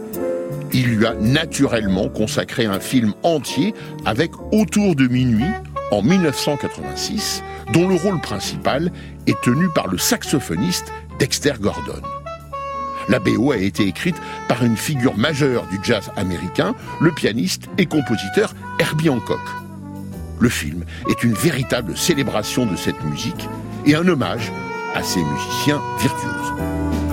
Il 0.72 0.86
lui 0.86 1.04
a 1.04 1.12
naturellement 1.12 2.08
consacré 2.08 2.64
un 2.64 2.80
film 2.80 3.12
entier 3.24 3.74
avec 4.06 4.30
Autour 4.52 4.96
de 4.96 5.06
minuit 5.06 5.44
en 5.90 6.00
1986, 6.00 7.42
dont 7.74 7.86
le 7.86 7.94
rôle 7.94 8.22
principal 8.22 8.90
est 9.26 9.38
tenu 9.42 9.68
par 9.74 9.88
le 9.88 9.98
saxophoniste 9.98 10.94
Dexter 11.18 11.52
Gordon. 11.60 12.00
La 13.10 13.18
BO 13.18 13.52
a 13.52 13.58
été 13.58 13.86
écrite 13.86 14.16
par 14.48 14.64
une 14.64 14.78
figure 14.78 15.18
majeure 15.18 15.66
du 15.66 15.78
jazz 15.82 16.10
américain, 16.16 16.74
le 17.02 17.12
pianiste 17.12 17.64
et 17.76 17.84
compositeur 17.84 18.54
Herbie 18.78 19.10
Hancock. 19.10 19.40
Le 20.38 20.48
film 20.48 20.86
est 21.10 21.22
une 21.22 21.34
véritable 21.34 21.98
célébration 21.98 22.64
de 22.64 22.76
cette 22.76 23.04
musique 23.04 23.46
et 23.84 23.94
un 23.94 24.08
hommage 24.08 24.50
à 24.94 25.02
ces 25.02 25.22
musiciens 25.22 25.80
virtuoses. 25.98 27.09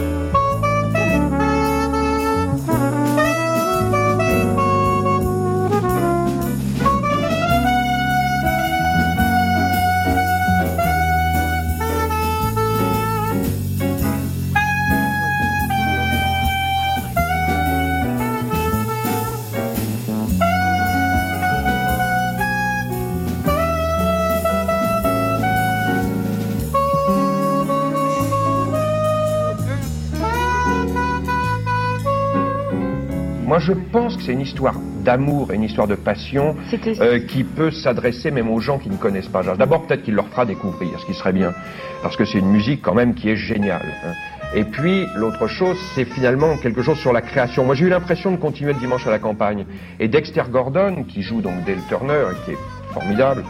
Je 33.67 33.73
pense 33.73 34.15
que 34.15 34.23
c'est 34.23 34.31
une 34.31 34.41
histoire 34.41 34.75
d'amour 35.03 35.51
et 35.51 35.55
une 35.55 35.63
histoire 35.63 35.87
de 35.87 35.95
passion 35.95 36.55
euh, 37.01 37.19
qui 37.19 37.43
peut 37.43 37.69
s'adresser 37.69 38.31
même 38.31 38.49
aux 38.49 38.61
gens 38.61 38.79
qui 38.79 38.89
ne 38.89 38.95
connaissent 38.95 39.27
pas 39.27 39.43
D'abord, 39.43 39.85
peut-être 39.85 40.03
qu'il 40.03 40.13
leur 40.13 40.29
fera 40.29 40.45
découvrir, 40.45 40.97
ce 40.97 41.05
qui 41.05 41.13
serait 41.13 41.33
bien, 41.33 41.53
parce 42.01 42.15
que 42.15 42.23
c'est 42.23 42.39
une 42.39 42.49
musique 42.49 42.81
quand 42.81 42.93
même 42.93 43.13
qui 43.13 43.29
est 43.29 43.35
géniale. 43.35 43.85
Hein. 44.05 44.13
Et 44.55 44.63
puis, 44.63 45.05
l'autre 45.15 45.47
chose, 45.47 45.77
c'est 45.93 46.05
finalement 46.05 46.55
quelque 46.55 46.81
chose 46.81 46.97
sur 46.97 47.11
la 47.11 47.21
création. 47.21 47.65
Moi, 47.65 47.75
j'ai 47.75 47.85
eu 47.85 47.89
l'impression 47.89 48.31
de 48.31 48.37
continuer 48.37 48.71
le 48.71 48.79
dimanche 48.79 49.05
à 49.05 49.11
la 49.11 49.19
campagne. 49.19 49.65
Et 49.99 50.07
Dexter 50.07 50.43
Gordon, 50.49 51.03
qui 51.03 51.21
joue 51.21 51.41
donc 51.41 51.65
Dale 51.65 51.81
Turner, 51.89 52.23
et 52.31 52.45
qui 52.45 52.51
est 52.51 52.93
formidable, 52.93 53.43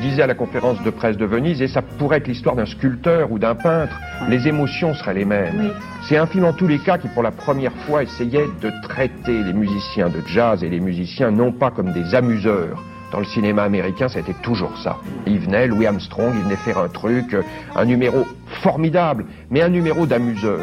disait 0.00 0.22
à 0.22 0.26
la 0.26 0.34
conférence 0.34 0.82
de 0.82 0.90
presse 0.90 1.16
de 1.16 1.24
Venise, 1.24 1.62
et 1.62 1.68
ça 1.68 1.82
pourrait 1.82 2.18
être 2.18 2.28
l'histoire 2.28 2.56
d'un 2.56 2.66
sculpteur 2.66 3.30
ou 3.32 3.38
d'un 3.38 3.54
peintre, 3.54 3.98
les 4.28 4.48
émotions 4.48 4.94
seraient 4.94 5.14
les 5.14 5.24
mêmes. 5.24 5.72
C'est 6.08 6.16
un 6.16 6.26
film 6.26 6.44
en 6.44 6.52
tous 6.52 6.66
les 6.66 6.78
cas 6.78 6.98
qui 6.98 7.08
pour 7.08 7.22
la 7.22 7.30
première 7.30 7.72
fois 7.86 8.02
essayait 8.02 8.46
de 8.60 8.70
traiter 8.82 9.42
les 9.42 9.52
musiciens 9.52 10.08
de 10.08 10.22
jazz 10.26 10.62
et 10.62 10.68
les 10.68 10.80
musiciens 10.80 11.30
non 11.30 11.52
pas 11.52 11.70
comme 11.70 11.92
des 11.92 12.14
amuseurs. 12.14 12.82
Dans 13.12 13.20
le 13.20 13.24
cinéma 13.24 13.62
américain, 13.62 14.08
été 14.08 14.34
toujours 14.42 14.76
ça. 14.78 14.96
Il 15.26 15.38
venait, 15.38 15.68
Louis 15.68 15.86
Armstrong, 15.86 16.32
il 16.34 16.42
venait 16.42 16.56
faire 16.56 16.78
un 16.78 16.88
truc, 16.88 17.36
un 17.74 17.84
numéro 17.84 18.26
formidable, 18.62 19.26
mais 19.50 19.62
un 19.62 19.68
numéro 19.68 20.06
d'amuseur 20.06 20.60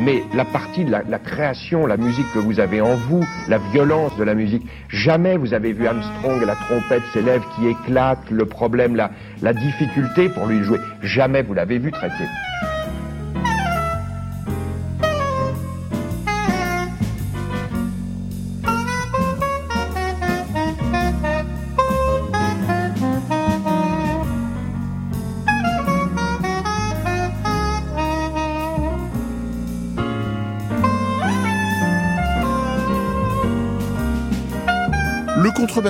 mais 0.00 0.22
la 0.34 0.44
partie 0.44 0.84
de 0.84 0.90
la, 0.90 1.18
création, 1.18 1.86
la 1.86 1.96
musique 1.96 2.26
que 2.32 2.38
vous 2.38 2.58
avez 2.58 2.80
en 2.80 2.94
vous, 2.94 3.24
la 3.48 3.58
violence 3.72 4.16
de 4.16 4.24
la 4.24 4.34
musique, 4.34 4.62
jamais 4.88 5.36
vous 5.36 5.52
avez 5.54 5.72
vu 5.72 5.86
Armstrong, 5.86 6.42
la 6.44 6.54
trompette, 6.54 7.02
ses 7.12 7.22
lèvres 7.22 7.46
qui 7.56 7.68
éclatent, 7.68 8.30
le 8.30 8.46
problème, 8.46 8.96
la, 8.96 9.10
la 9.42 9.52
difficulté 9.52 10.28
pour 10.30 10.46
lui 10.46 10.62
jouer. 10.64 10.78
Jamais 11.02 11.42
vous 11.42 11.54
l'avez 11.54 11.78
vu 11.78 11.90
traiter. 11.90 12.24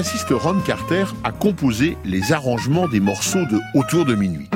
Contrebassiste 0.00 0.30
Ron 0.30 0.60
Carter 0.60 1.04
a 1.24 1.30
composé 1.30 1.98
les 2.06 2.32
arrangements 2.32 2.88
des 2.88 3.00
morceaux 3.00 3.44
de 3.44 3.60
Autour 3.74 4.06
de 4.06 4.14
minuit. 4.14 4.48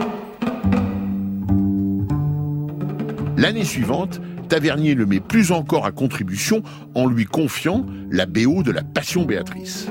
L'année 3.36 3.64
suivante, 3.64 4.22
Tavernier 4.48 4.94
le 4.94 5.04
met 5.04 5.20
plus 5.20 5.52
encore 5.52 5.84
à 5.84 5.92
contribution 5.92 6.62
en 6.94 7.06
lui 7.06 7.26
confiant 7.26 7.84
la 8.10 8.24
BO 8.24 8.62
de 8.62 8.70
la 8.70 8.82
Passion 8.82 9.24
Béatrice. 9.24 9.88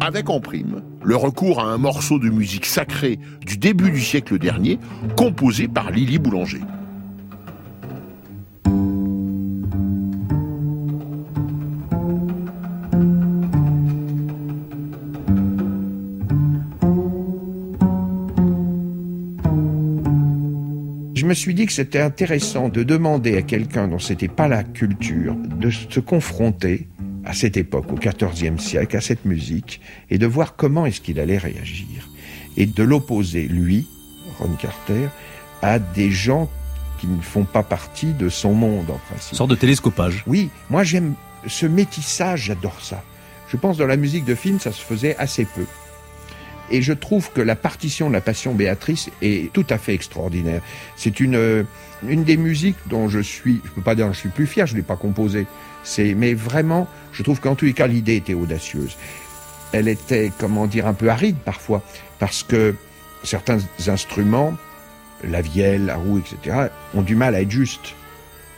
Avec 0.00 0.30
en 0.30 0.38
prime 0.38 0.82
le 1.02 1.16
recours 1.16 1.58
à 1.58 1.64
un 1.64 1.78
morceau 1.78 2.20
de 2.20 2.30
musique 2.30 2.66
sacrée 2.66 3.18
du 3.44 3.58
début 3.58 3.90
du 3.90 4.00
siècle 4.00 4.38
dernier, 4.38 4.78
composé 5.16 5.66
par 5.66 5.90
Lily 5.90 6.18
Boulanger. 6.18 6.60
Suis 21.36 21.54
dit 21.54 21.66
que 21.66 21.72
c'était 21.72 22.00
intéressant 22.00 22.68
de 22.68 22.82
demander 22.82 23.36
à 23.36 23.42
quelqu'un 23.42 23.88
dont 23.88 23.98
c'était 23.98 24.28
pas 24.28 24.48
la 24.48 24.64
culture 24.64 25.34
de 25.34 25.70
se 25.70 26.00
confronter 26.00 26.88
à 27.24 27.34
cette 27.34 27.56
époque, 27.56 27.92
au 27.92 27.96
XIVe 27.96 28.58
siècle, 28.58 28.96
à 28.96 29.00
cette 29.00 29.24
musique, 29.24 29.80
et 30.10 30.18
de 30.18 30.26
voir 30.26 30.56
comment 30.56 30.86
est-ce 30.86 31.00
qu'il 31.00 31.20
allait 31.20 31.38
réagir. 31.38 32.08
Et 32.56 32.66
de 32.66 32.82
l'opposer, 32.82 33.48
lui, 33.48 33.86
Ron 34.38 34.54
Carter, 34.60 35.08
à 35.62 35.78
des 35.78 36.10
gens 36.10 36.48
qui 37.00 37.06
ne 37.06 37.20
font 37.20 37.44
pas 37.44 37.62
partie 37.62 38.12
de 38.12 38.28
son 38.28 38.54
monde, 38.54 38.90
en 38.90 38.98
principe. 39.08 39.32
Une 39.32 39.38
sorte 39.38 39.50
de 39.50 39.56
télescopage. 39.56 40.24
Oui, 40.26 40.48
moi 40.70 40.84
j'aime 40.84 41.14
ce 41.46 41.66
métissage, 41.66 42.44
j'adore 42.44 42.80
ça. 42.80 43.02
Je 43.48 43.56
pense 43.56 43.76
dans 43.76 43.86
la 43.86 43.96
musique 43.96 44.24
de 44.24 44.34
film, 44.34 44.58
ça 44.58 44.72
se 44.72 44.80
faisait 44.80 45.16
assez 45.16 45.44
peu. 45.44 45.66
Et 46.70 46.82
je 46.82 46.92
trouve 46.92 47.30
que 47.32 47.40
la 47.40 47.56
partition 47.56 48.08
de 48.08 48.12
la 48.12 48.20
Passion 48.20 48.54
Béatrice 48.54 49.10
est 49.22 49.52
tout 49.52 49.66
à 49.70 49.78
fait 49.78 49.94
extraordinaire. 49.94 50.62
C'est 50.96 51.20
une, 51.20 51.36
euh, 51.36 51.62
une 52.06 52.24
des 52.24 52.36
musiques 52.36 52.76
dont 52.86 53.08
je 53.08 53.20
suis, 53.20 53.60
je 53.64 53.70
peux 53.70 53.82
pas 53.82 53.94
dire 53.94 54.08
que 54.08 54.14
je 54.14 54.18
suis 54.18 54.28
plus 54.28 54.46
fier, 54.46 54.66
je 54.66 54.76
l'ai 54.76 54.82
pas 54.82 54.96
composée. 54.96 55.46
Mais 55.98 56.34
vraiment, 56.34 56.88
je 57.12 57.22
trouve 57.22 57.40
qu'en 57.40 57.54
tous 57.54 57.66
les 57.66 57.72
cas, 57.72 57.86
l'idée 57.86 58.16
était 58.16 58.34
audacieuse. 58.34 58.96
Elle 59.72 59.88
était, 59.88 60.32
comment 60.38 60.66
dire, 60.66 60.86
un 60.86 60.94
peu 60.94 61.08
aride 61.08 61.36
parfois, 61.44 61.82
parce 62.18 62.42
que 62.42 62.74
certains 63.22 63.58
instruments, 63.86 64.54
la 65.24 65.42
vielle, 65.42 65.86
la 65.86 65.96
roue, 65.96 66.18
etc., 66.18 66.68
ont 66.94 67.02
du 67.02 67.14
mal 67.14 67.34
à 67.34 67.42
être 67.42 67.50
justes 67.50 67.94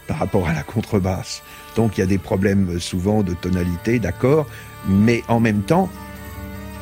par 0.07 0.19
rapport 0.19 0.49
à 0.49 0.55
la 0.55 0.63
contrebasse. 0.63 1.43
Donc 1.77 1.97
il 1.97 2.01
y 2.01 2.05
a 2.05 2.07
des 2.07 2.19
problèmes 2.19 2.81
souvent 2.81 3.23
de 3.23 3.35
tonalité, 3.35 3.99
d'accord, 3.99 4.47
mais 4.89 5.23
en 5.29 5.39
même 5.39 5.63
temps, 5.63 5.89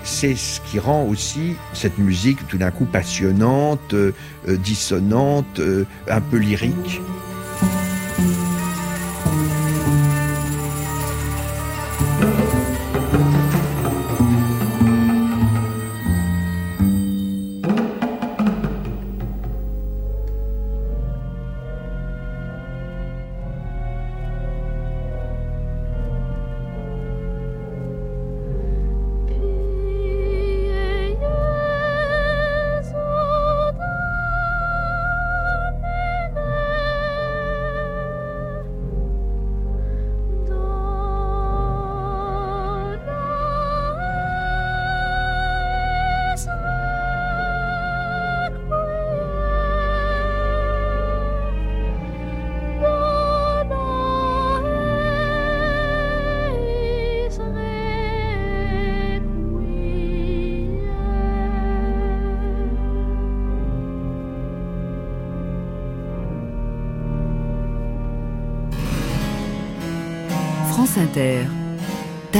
c'est 0.06 0.36
ce 0.36 0.60
qui 0.60 0.78
rend 0.78 1.04
aussi 1.04 1.56
cette 1.72 1.98
musique 1.98 2.46
tout 2.48 2.58
d'un 2.58 2.70
coup 2.70 2.84
passionnante, 2.84 3.92
euh, 3.92 4.12
euh, 4.48 4.56
dissonante, 4.56 5.58
euh, 5.58 5.84
un 6.08 6.20
peu 6.20 6.36
lyrique. 6.36 7.00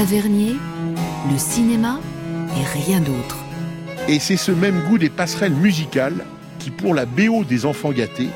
Le 0.09 1.37
cinéma 1.37 1.99
et 2.55 2.79
rien 2.79 3.01
d'autre. 3.01 3.35
Et 4.07 4.19
c'est 4.19 4.37
ce 4.37 4.53
même 4.53 4.81
goût 4.87 4.97
des 4.97 5.09
passerelles 5.09 5.51
musicales 5.51 6.23
qui, 6.59 6.71
pour 6.71 6.93
la 6.93 7.05
BO 7.05 7.43
des 7.43 7.65
enfants 7.65 7.91
gâtés, 7.91 8.29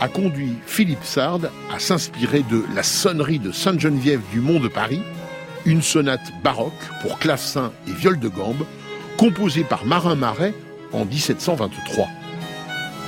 a 0.00 0.08
conduit 0.08 0.54
Philippe 0.64 1.04
Sard 1.04 1.40
à 1.70 1.78
s'inspirer 1.78 2.42
de 2.50 2.64
la 2.74 2.82
sonnerie 2.82 3.40
de 3.40 3.52
Sainte-Geneviève 3.52 4.22
du 4.32 4.40
Mont 4.40 4.58
de 4.58 4.68
Paris, 4.68 5.02
une 5.66 5.82
sonate 5.82 6.32
baroque 6.42 6.72
pour 7.02 7.18
clavecin 7.18 7.72
et 7.86 7.92
viol 7.92 8.18
de 8.18 8.28
gambe, 8.28 8.64
composée 9.18 9.64
par 9.64 9.84
Marin 9.84 10.14
Marais 10.14 10.54
en 10.94 11.04
1723. 11.04 12.08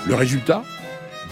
Le 0.06 0.14
résultat? 0.14 0.62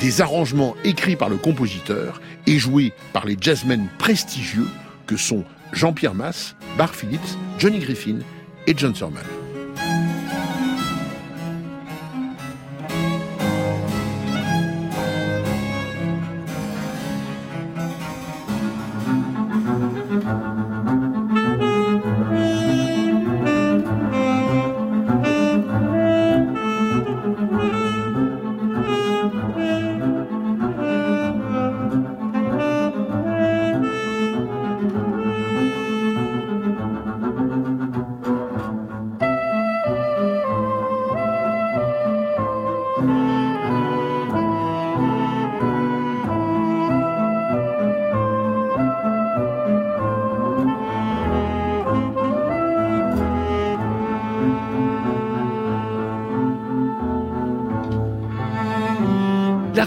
Des 0.00 0.22
arrangements 0.22 0.74
écrits 0.84 1.16
par 1.16 1.28
le 1.28 1.36
compositeur 1.36 2.22
et 2.46 2.58
joués 2.58 2.94
par 3.12 3.26
les 3.26 3.36
jazzmen 3.38 3.88
prestigieux 3.98 4.68
que 5.06 5.18
sont 5.18 5.44
Jean-Pierre 5.72 6.14
Masse, 6.14 6.54
Bar 6.76 6.94
Phillips, 6.94 7.36
Johnny 7.58 7.78
Griffin 7.78 8.18
et 8.66 8.74
John 8.76 8.94
Surman. 8.94 9.24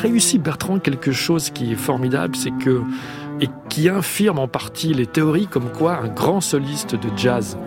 Réussi, 0.02 0.40
Bertrand, 0.40 0.80
quelque 0.80 1.12
chose 1.12 1.50
qui 1.50 1.72
est 1.72 1.76
formidable, 1.76 2.36
c'est 2.36 2.52
que, 2.52 2.82
et 3.40 3.48
qui 3.70 3.90
infirme 3.90 4.40
en 4.40 4.48
partie 4.48 4.94
les 4.94 5.08
théories 5.08 5.48
comme 5.48 5.72
quoi 5.72 5.98
un 5.98 6.08
grand 6.08 6.42
soliste 6.42 6.96
de 6.96 7.10
jazz, 7.16 7.58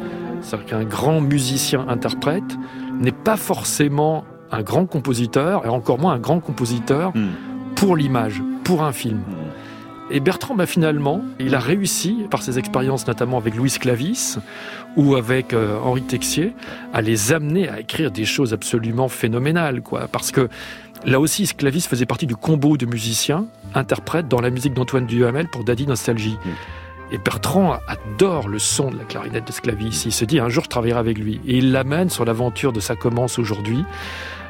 c'est-à-dire 0.41 0.67
qu'un 0.67 0.85
grand 0.85 1.21
musicien-interprète, 1.21 2.59
n'est 3.01 3.13
pas 3.13 3.37
forcément 3.37 4.25
un 4.53 4.63
grand 4.63 4.87
compositeur, 4.87 5.65
et 5.65 5.69
encore 5.69 5.99
moins 5.99 6.15
un 6.15 6.19
grand 6.19 6.41
compositeur 6.41 7.13
pour 7.75 7.97
l'image, 7.97 8.43
pour 8.63 8.85
un 8.85 8.93
film. 8.93 9.21
Et 10.11 10.21
Bertrand, 10.21 10.55
bah, 10.55 10.67
finalement, 10.67 11.23
il 11.41 11.55
a 11.55 11.59
réussi, 11.59 12.27
par 12.31 12.43
ses 12.43 12.59
expériences 12.59 13.07
notamment 13.07 13.39
avec 13.39 13.55
Louis 13.55 13.71
Clavis 13.71 14.37
ou 14.97 15.17
avec 15.17 15.55
euh, 15.55 15.79
Henri 15.83 16.03
Texier, 16.03 16.53
à 16.93 17.01
les 17.01 17.33
amener 17.33 17.69
à 17.69 17.81
écrire 17.81 18.11
des 18.11 18.27
choses 18.27 18.53
absolument 18.53 19.09
phénoménales, 19.09 19.81
quoi. 19.81 20.07
Parce 20.13 20.31
que 20.31 20.49
là 21.07 21.21
aussi, 21.21 21.47
Clavis 21.47 21.83
faisait 21.83 22.07
partie 22.07 22.27
du 22.27 22.37
combo 22.37 22.77
de 22.77 22.87
musiciens, 22.87 23.47
interprètes 23.75 24.29
dans 24.29 24.41
la 24.41 24.51
musique 24.51 24.75
d'Antoine 24.75 25.07
Duhamel 25.07 25.49
pour 25.49 25.65
Daddy 25.65 25.87
Nostalgie. 25.87 26.39
Et 27.13 27.19
Bertrand 27.19 27.79
adore 27.87 28.49
le 28.49 28.59
son 28.59 28.91
de 28.91 28.99
la 28.99 29.05
clarinette 29.05 29.47
de 29.47 29.53
Sclavis. 29.53 30.05
Il 30.07 30.13
se 30.13 30.25
dit 30.25 30.41
un 30.41 30.49
jour 30.49 30.65
je 30.65 30.69
travaillerai 30.69 30.99
avec 30.99 31.19
lui. 31.19 31.41
Et 31.47 31.59
il 31.59 31.71
l'amène 31.73 32.11
sur 32.11 32.25
l'aventure 32.25 32.73
de 32.73 32.81
sa 32.81 32.97
commence 32.97 33.39
aujourd'hui 33.39 33.85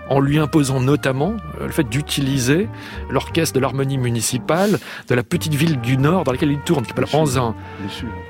en 0.08 0.20
lui 0.20 0.38
imposant 0.38 0.80
notamment 0.80 1.36
euh, 1.60 1.66
le 1.66 1.72
fait 1.72 1.84
d'utiliser 1.84 2.68
l'orchestre 3.10 3.54
de 3.54 3.60
l'harmonie 3.60 3.98
municipale 3.98 4.78
de 5.08 5.14
la 5.14 5.22
petite 5.22 5.54
ville 5.54 5.80
du 5.80 5.96
Nord 5.96 6.24
dans 6.24 6.32
laquelle 6.32 6.52
il 6.52 6.60
tourne, 6.60 6.82
qui 6.82 6.88
s'appelle 6.88 7.06
Ranzin. 7.10 7.54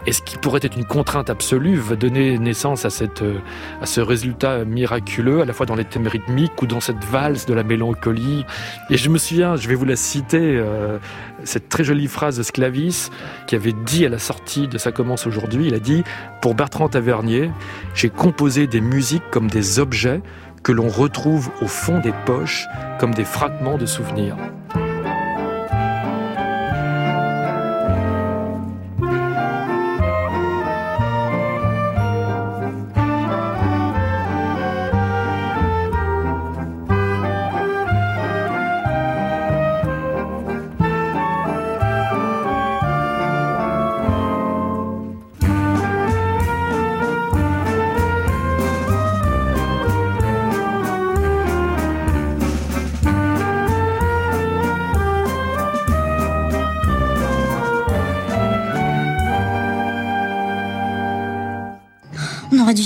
Et 0.06 0.12
ce 0.12 0.22
qui 0.22 0.36
pourrait 0.38 0.60
être 0.62 0.76
une 0.76 0.84
contrainte 0.84 1.30
absolue 1.30 1.76
va 1.76 1.96
donner 1.96 2.38
naissance 2.38 2.84
à, 2.84 2.90
cette, 2.90 3.22
euh, 3.22 3.38
à 3.80 3.86
ce 3.86 4.00
résultat 4.00 4.64
miraculeux, 4.64 5.40
à 5.40 5.44
la 5.44 5.52
fois 5.52 5.66
dans 5.66 5.74
les 5.74 5.84
thèmes 5.84 6.06
rythmiques 6.06 6.60
ou 6.62 6.66
dans 6.66 6.80
cette 6.80 7.04
valse 7.04 7.46
de 7.46 7.54
la 7.54 7.62
mélancolie. 7.62 8.44
Et 8.90 8.96
je 8.96 9.08
me 9.08 9.18
souviens, 9.18 9.56
je 9.56 9.68
vais 9.68 9.74
vous 9.74 9.84
la 9.84 9.96
citer, 9.96 10.38
euh, 10.40 10.98
cette 11.44 11.68
très 11.68 11.84
jolie 11.84 12.06
phrase 12.06 12.36
de 12.38 12.42
Sclavis 12.42 13.10
qui 13.46 13.54
avait 13.54 13.72
dit 13.72 14.06
à 14.06 14.08
la 14.08 14.18
sortie 14.18 14.68
de 14.68 14.78
sa 14.78 14.92
commence 14.92 15.26
aujourd'hui, 15.26 15.66
il 15.66 15.74
a 15.74 15.78
dit, 15.78 16.04
pour 16.40 16.54
Bertrand 16.54 16.88
Tavernier, 16.88 17.50
j'ai 17.94 18.10
composé 18.10 18.66
des 18.66 18.80
musiques 18.80 19.28
comme 19.30 19.48
des 19.48 19.78
objets 19.78 20.22
que 20.64 20.72
l'on 20.72 20.88
retrouve 20.88 21.50
au 21.60 21.68
fond 21.68 22.00
des 22.00 22.14
poches 22.24 22.66
comme 22.98 23.14
des 23.14 23.24
fragments 23.24 23.76
de 23.76 23.86
souvenirs. 23.86 24.36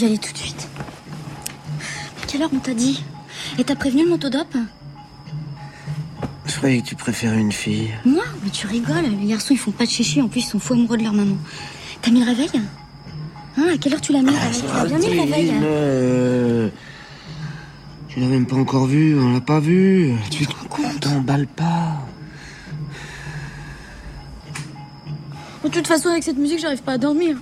Y 0.01 0.05
aller 0.05 0.19
tout 0.19 0.33
de 0.33 0.39
suite. 0.39 0.69
À 2.23 2.27
quelle 2.27 2.43
heure 2.43 2.51
on 2.55 2.59
t'a 2.59 2.75
dit 2.75 3.03
Et 3.59 3.65
t'as 3.65 3.75
prévenu 3.77 4.05
le 4.05 4.11
motodope 4.11 4.57
Je 6.47 6.57
croyais 6.57 6.81
que 6.81 6.87
tu 6.87 6.95
préférais 6.97 7.39
une 7.39 7.53
fille. 7.53 7.91
Moi 8.05 8.25
Mais 8.45 8.51
tu 8.51 8.67
rigoles, 8.67 9.05
les 9.21 9.27
garçons 9.29 9.55
ils 9.55 9.59
font 9.59 9.71
pas 9.71 9.85
de 9.87 9.91
chichi, 9.91 10.21
en 10.23 10.29
plus 10.29 10.41
ils 10.41 10.45
sont 10.45 10.59
fous 10.59 10.75
amoureux 10.75 10.97
de 10.99 11.05
leur 11.05 11.13
maman. 11.13 11.37
T'as 12.03 12.11
mis 12.11 12.21
le 12.21 12.27
réveil 12.27 12.51
Hein 13.57 13.67
À 13.75 13.79
quelle 13.79 13.95
heure 13.95 14.01
tu 14.01 14.13
l'as 14.13 14.23
mis 14.23 14.31
le 14.31 14.37
réveil 14.37 14.61
Tu 14.61 14.67
l'as 14.77 14.85
bien 14.85 14.99
mis 14.99 15.15
le 15.15 15.21
réveil 15.23 15.53
Euh, 15.63 16.69
Tu 18.09 18.21
l'as 18.21 18.27
même 18.27 18.47
pas 18.47 18.57
encore 18.57 18.87
vu, 18.87 19.19
on 19.19 19.33
l'a 19.33 19.41
pas 19.41 19.59
vu. 19.61 20.15
Tu 20.31 20.47
te 20.47 20.53
rends 20.55 20.69
compte 20.69 21.01
T'emballes 21.01 21.47
pas. 21.49 22.05
De 25.65 25.69
toute 25.69 25.87
façon, 25.89 26.09
avec 26.09 26.23
cette 26.23 26.39
musique, 26.39 26.61
j'arrive 26.61 26.83
pas 26.83 26.93
à 26.93 26.99
dormir. 26.99 27.37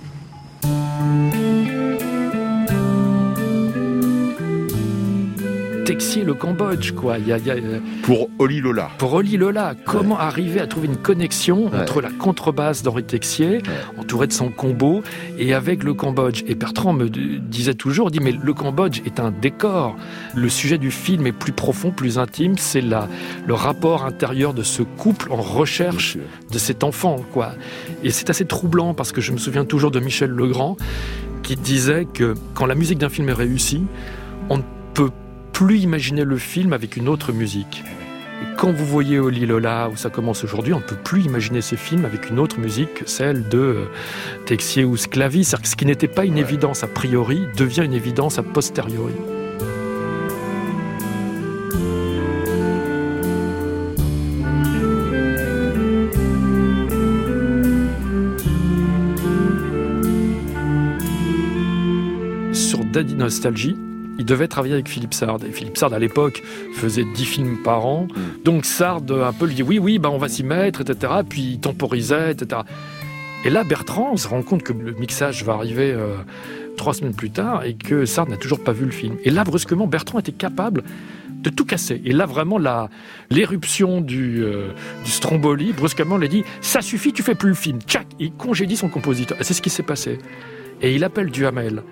Texier 5.87 6.25
le 6.25 6.33
Cambodge, 6.33 6.91
quoi. 6.91 7.17
Il 7.17 7.29
y 7.29 7.31
a, 7.31 7.37
il 7.37 7.45
y 7.45 7.49
a, 7.49 7.53
euh, 7.53 7.79
Pour 8.03 8.29
Oli 8.39 8.59
Lola. 8.59 8.89
Pour 8.97 9.13
Oli 9.13 9.37
Lola, 9.37 9.73
comment 9.85 10.19
arriver 10.19 10.59
à 10.59 10.67
trouver 10.67 10.87
une 10.87 10.97
connexion 10.97 11.69
Ouais. 11.69 11.79
entre 11.79 12.01
la 12.01 12.09
contrebasse 12.09 12.83
d'Henri 12.83 13.05
Texier, 13.05 13.61
entouré 13.97 14.27
de 14.27 14.33
son 14.33 14.49
combo, 14.49 15.01
et 15.39 15.53
avec 15.53 15.85
le 15.85 15.93
Cambodge 15.93 16.43
Et 16.45 16.55
Bertrand 16.55 16.91
me 16.91 17.07
disait 17.07 17.73
toujours, 17.73 18.11
dit, 18.11 18.19
mais 18.19 18.33
le 18.33 18.53
Cambodge 18.53 19.01
est 19.05 19.21
un 19.21 19.31
décor. 19.31 19.95
Le 20.35 20.49
sujet 20.49 20.77
du 20.77 20.91
film 20.91 21.25
est 21.25 21.31
plus 21.31 21.53
profond, 21.53 21.91
plus 21.91 22.19
intime, 22.19 22.57
c'est 22.57 22.81
la, 22.81 23.07
le 23.45 23.53
rapport 23.53 24.03
intérieur 24.03 24.53
de 24.53 24.63
ce 24.63 24.83
couple 24.83 25.31
en 25.31 25.41
recherche 25.41 26.17
de 26.51 26.57
cet 26.57 26.83
enfant, 26.83 27.15
quoi. 27.31 27.53
Et 28.03 28.09
c'est 28.11 28.29
assez 28.29 28.43
troublant 28.45 28.93
parce 28.93 29.13
que 29.13 29.21
je 29.21 29.31
me 29.31 29.37
souviens 29.37 29.63
toujours 29.63 29.91
de 29.91 30.01
Michel 30.01 30.31
Legrand 30.31 30.75
qui 31.43 31.55
disait 31.55 32.05
que 32.13 32.33
quand 32.55 32.65
la 32.65 32.75
musique 32.75 32.97
d'un 32.97 33.07
film 33.09 33.29
est 33.29 33.33
réussie, 33.33 33.83
on 34.49 34.57
ne 34.57 34.63
peut 34.93 35.11
plus 35.57 35.79
imaginer 35.79 36.23
le 36.23 36.37
film 36.37 36.71
avec 36.71 36.97
une 36.97 37.09
autre 37.09 37.31
musique. 37.31 37.83
Et 38.43 38.57
quand 38.57 38.71
vous 38.71 38.85
voyez 38.85 39.17
Oli 39.17 39.43
Lola, 39.47 39.89
où 39.91 39.95
ça 39.95 40.11
commence 40.11 40.43
aujourd'hui, 40.43 40.71
on 40.71 40.77
ne 40.77 40.83
peut 40.83 40.95
plus 40.95 41.23
imaginer 41.23 41.61
ces 41.61 41.77
films 41.77 42.05
avec 42.05 42.29
une 42.29 42.37
autre 42.37 42.59
musique 42.59 42.93
que 42.93 43.09
celle 43.09 43.49
de 43.49 43.57
euh, 43.57 43.85
Texier 44.45 44.83
ou 44.83 44.95
Sclavi. 44.95 45.43
Ce 45.43 45.55
qui 45.75 45.87
n'était 45.87 46.07
pas 46.07 46.25
une 46.25 46.37
évidence 46.37 46.83
a 46.83 46.87
priori 46.87 47.41
devient 47.57 47.81
une 47.83 47.93
évidence 47.93 48.37
a 48.37 48.43
posteriori. 48.43 49.15
Sur 62.53 62.85
Daddy 62.85 63.15
Nostalgie, 63.15 63.75
il 64.19 64.25
devait 64.25 64.47
travailler 64.47 64.73
avec 64.73 64.89
Philippe 64.89 65.13
Sard. 65.13 65.39
Et 65.47 65.51
Philippe 65.51 65.77
Sard, 65.77 65.93
à 65.93 65.99
l'époque, 65.99 66.41
faisait 66.73 67.05
10 67.05 67.25
films 67.25 67.57
par 67.63 67.85
an. 67.85 68.07
Donc 68.43 68.65
Sard, 68.65 69.03
un 69.09 69.33
peu, 69.33 69.45
lui 69.45 69.55
dit 69.55 69.63
oui, 69.63 69.79
oui, 69.79 69.99
bah, 69.99 70.09
on 70.11 70.17
va 70.17 70.29
s'y 70.29 70.43
mettre, 70.43 70.81
etc. 70.81 71.13
Puis 71.27 71.41
il 71.41 71.59
temporisait, 71.59 72.31
etc. 72.31 72.61
Et 73.45 73.49
là, 73.49 73.63
Bertrand 73.63 74.17
se 74.17 74.27
rend 74.27 74.41
compte 74.41 74.63
que 74.63 74.73
le 74.73 74.93
mixage 74.93 75.43
va 75.43 75.53
arriver 75.53 75.91
euh, 75.91 76.15
trois 76.75 76.93
semaines 76.93 77.13
plus 77.13 77.29
tard 77.29 77.63
et 77.63 77.75
que 77.75 78.05
Sard 78.05 78.27
n'a 78.29 78.37
toujours 78.37 78.63
pas 78.63 78.71
vu 78.71 78.85
le 78.85 78.91
film. 78.91 79.15
Et 79.23 79.29
là, 79.29 79.43
brusquement, 79.43 79.87
Bertrand 79.87 80.19
était 80.19 80.31
capable 80.31 80.83
de 81.29 81.49
tout 81.49 81.65
casser. 81.65 82.01
Et 82.03 82.13
là, 82.13 82.25
vraiment, 82.25 82.57
l'éruption 83.29 84.01
du, 84.01 84.43
euh, 84.43 84.71
du 85.05 85.11
Stromboli, 85.11 85.71
brusquement, 85.73 86.17
il 86.17 86.25
a 86.25 86.27
dit 86.27 86.43
Ça 86.61 86.81
suffit, 86.81 87.13
tu 87.13 87.23
fais 87.23 87.35
plus 87.35 87.49
le 87.49 87.55
film. 87.55 87.79
Tchac 87.81 88.07
Il 88.19 88.31
congédie 88.31 88.75
son 88.75 88.89
compositeur. 88.89 89.39
Et 89.39 89.43
c'est 89.43 89.53
ce 89.53 89.61
qui 89.61 89.69
s'est 89.69 89.83
passé. 89.83 90.17
Et 90.81 90.95
il 90.95 91.03
appelle 91.03 91.29
Duhamel. 91.29 91.83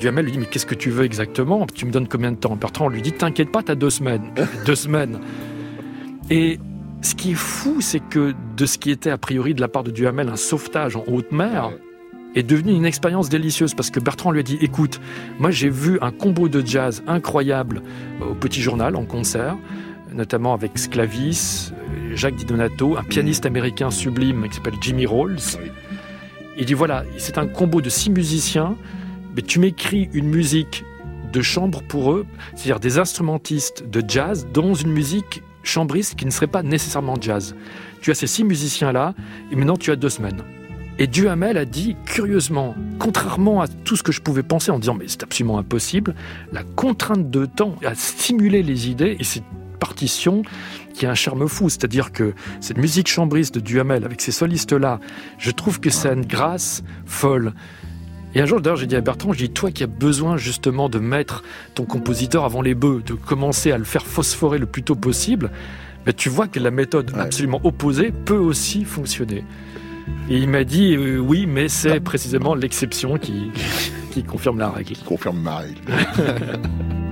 Duhamel 0.00 0.24
lui 0.26 0.32
dit 0.32 0.38
Mais 0.38 0.46
qu'est-ce 0.46 0.66
que 0.66 0.74
tu 0.74 0.90
veux 0.90 1.04
exactement? 1.04 1.66
Tu 1.74 1.86
me 1.86 1.90
donnes 1.90 2.08
combien 2.08 2.32
de 2.32 2.36
temps? 2.36 2.56
Bertrand 2.56 2.88
lui 2.88 3.02
dit 3.02 3.12
T'inquiète 3.12 3.50
pas, 3.50 3.62
t'as 3.62 3.74
deux 3.74 3.90
semaines. 3.90 4.30
deux 4.66 4.74
semaines. 4.74 5.20
Et 6.30 6.58
ce 7.02 7.14
qui 7.14 7.32
est 7.32 7.36
fou, 7.36 7.80
c'est 7.80 8.00
que 8.00 8.34
de 8.56 8.66
ce 8.66 8.78
qui 8.78 8.90
était 8.90 9.10
a 9.10 9.18
priori 9.18 9.54
de 9.54 9.60
la 9.60 9.68
part 9.68 9.84
de 9.84 9.90
Duhamel 9.90 10.28
un 10.28 10.36
sauvetage 10.36 10.96
en 10.96 11.04
haute 11.06 11.32
mer, 11.32 11.70
est 12.34 12.42
devenu 12.42 12.72
une 12.72 12.84
expérience 12.84 13.28
délicieuse 13.28 13.74
parce 13.74 13.90
que 13.90 14.00
Bertrand 14.00 14.30
lui 14.30 14.40
a 14.40 14.42
dit 14.42 14.58
écoute, 14.60 15.00
moi 15.38 15.50
j'ai 15.50 15.68
vu 15.68 15.98
un 16.00 16.10
combo 16.10 16.48
de 16.48 16.64
jazz 16.66 17.02
incroyable 17.06 17.82
euh, 18.20 18.30
au 18.30 18.34
Petit 18.34 18.60
Journal 18.60 18.96
en 18.96 19.04
concert, 19.04 19.56
notamment 20.12 20.54
avec 20.54 20.76
Sclavis, 20.78 21.72
euh, 21.72 22.16
Jacques 22.16 22.36
Di 22.36 22.44
Donato, 22.44 22.96
un 22.96 23.04
pianiste 23.04 23.46
américain 23.46 23.90
sublime 23.90 24.48
qui 24.48 24.56
s'appelle 24.56 24.74
Jimmy 24.80 25.06
Rolls. 25.06 25.38
Il 26.56 26.66
dit 26.66 26.74
voilà, 26.74 27.04
c'est 27.18 27.38
un 27.38 27.46
combo 27.46 27.80
de 27.80 27.88
six 27.88 28.10
musiciens, 28.10 28.76
mais 29.34 29.42
tu 29.42 29.58
m'écris 29.58 30.08
une 30.12 30.28
musique 30.28 30.84
de 31.32 31.42
chambre 31.42 31.82
pour 31.82 32.12
eux, 32.12 32.26
c'est-à-dire 32.54 32.80
des 32.80 32.98
instrumentistes 32.98 33.88
de 33.88 34.02
jazz 34.06 34.46
dans 34.52 34.74
une 34.74 34.92
musique 34.92 35.42
chambriste 35.62 36.14
qui 36.14 36.26
ne 36.26 36.30
serait 36.30 36.46
pas 36.46 36.62
nécessairement 36.62 37.16
jazz. 37.20 37.56
Tu 38.00 38.10
as 38.10 38.14
ces 38.14 38.26
six 38.26 38.44
musiciens-là, 38.44 39.14
et 39.50 39.56
maintenant 39.56 39.76
tu 39.76 39.90
as 39.90 39.96
deux 39.96 40.10
semaines. 40.10 40.42
Et 40.98 41.08
Duhamel 41.08 41.58
a 41.58 41.64
dit, 41.64 41.96
curieusement, 42.06 42.76
contrairement 43.00 43.60
à 43.60 43.66
tout 43.66 43.96
ce 43.96 44.04
que 44.04 44.12
je 44.12 44.20
pouvais 44.20 44.44
penser 44.44 44.70
en 44.70 44.78
disant 44.78 44.94
mais 44.94 45.06
c'est 45.08 45.24
absolument 45.24 45.58
impossible, 45.58 46.14
la 46.52 46.62
contrainte 46.62 47.30
de 47.30 47.46
temps 47.46 47.74
a 47.84 47.96
stimulé 47.96 48.62
les 48.62 48.88
idées 48.88 49.16
et 49.18 49.24
cette 49.24 49.42
partition 49.80 50.42
qui 50.94 51.04
a 51.04 51.10
un 51.10 51.14
charme 51.14 51.48
fou, 51.48 51.68
c'est-à-dire 51.68 52.12
que 52.12 52.34
cette 52.60 52.78
musique 52.78 53.08
chambriste 53.08 53.56
de 53.56 53.60
Duhamel 53.60 54.04
avec 54.04 54.20
ces 54.20 54.30
solistes-là, 54.30 55.00
je 55.38 55.50
trouve 55.50 55.80
que 55.80 55.88
a 56.06 56.12
une 56.12 56.24
grâce 56.24 56.84
folle. 57.06 57.52
Et 58.34 58.40
un 58.40 58.46
jour, 58.46 58.60
d'ailleurs, 58.60 58.76
j'ai 58.76 58.86
dit 58.86 58.96
à 58.96 59.00
Bertrand, 59.00 59.32
je 59.32 59.38
dis, 59.38 59.50
toi 59.50 59.70
qui 59.70 59.84
as 59.84 59.88
besoin 59.88 60.36
justement 60.36 60.88
de 60.88 60.98
mettre 60.98 61.44
ton 61.74 61.84
compositeur 61.84 62.44
avant 62.44 62.62
les 62.62 62.74
bœufs, 62.74 63.02
de 63.06 63.14
commencer 63.14 63.70
à 63.70 63.78
le 63.78 63.84
faire 63.84 64.04
phosphorer 64.04 64.58
le 64.58 64.66
plus 64.66 64.82
tôt 64.82 64.96
possible, 64.96 65.50
ben, 66.04 66.12
tu 66.12 66.28
vois 66.28 66.48
que 66.48 66.58
la 66.58 66.70
méthode 66.70 67.12
absolument 67.16 67.60
opposée 67.64 68.12
peut 68.12 68.36
aussi 68.36 68.84
fonctionner. 68.84 69.44
Et 70.28 70.36
il 70.38 70.48
m'a 70.48 70.64
dit, 70.64 70.94
euh, 70.96 71.18
oui, 71.18 71.46
mais 71.46 71.68
c'est 71.68 72.00
précisément 72.00 72.54
l'exception 72.54 73.18
qui, 73.18 73.52
qui 74.10 74.24
confirme 74.24 74.58
la 74.58 74.70
règle. 74.70 74.94
Qui 74.94 75.04
confirme 75.04 75.40
ma 75.40 75.58
règle. 75.58 75.80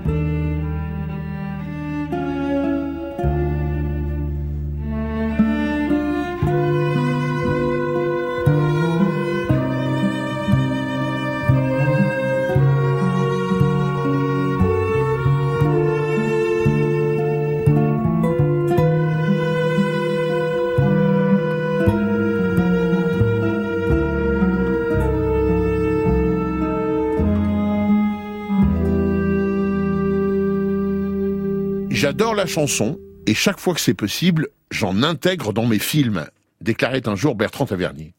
J'adore 32.03 32.35
la 32.35 32.47
chanson 32.47 32.99
et 33.29 33.33
chaque 33.35 33.61
fois 33.61 33.75
que 33.75 33.81
c'est 33.81 33.95
possible, 33.95 34.49
j'en 34.73 35.05
intègre 35.05 35.53
dans 35.53 35.67
mes 35.67 35.79
films, 35.79 36.27
déclarait 36.61 37.09
un 37.09 37.15
jour 37.15 37.37
Bertrand 37.37 37.65
Tavernier. 37.65 38.13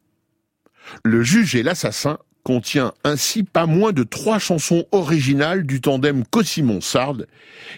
Le 1.03 1.21
juge 1.21 1.53
et 1.55 1.63
l'assassin 1.63 2.17
contient 2.43 2.93
ainsi 3.03 3.43
pas 3.43 3.65
moins 3.65 3.91
de 3.91 4.03
trois 4.03 4.39
chansons 4.39 4.85
originales 4.93 5.65
du 5.65 5.81
tandem 5.81 6.23
Cossimon-Sard 6.25 7.25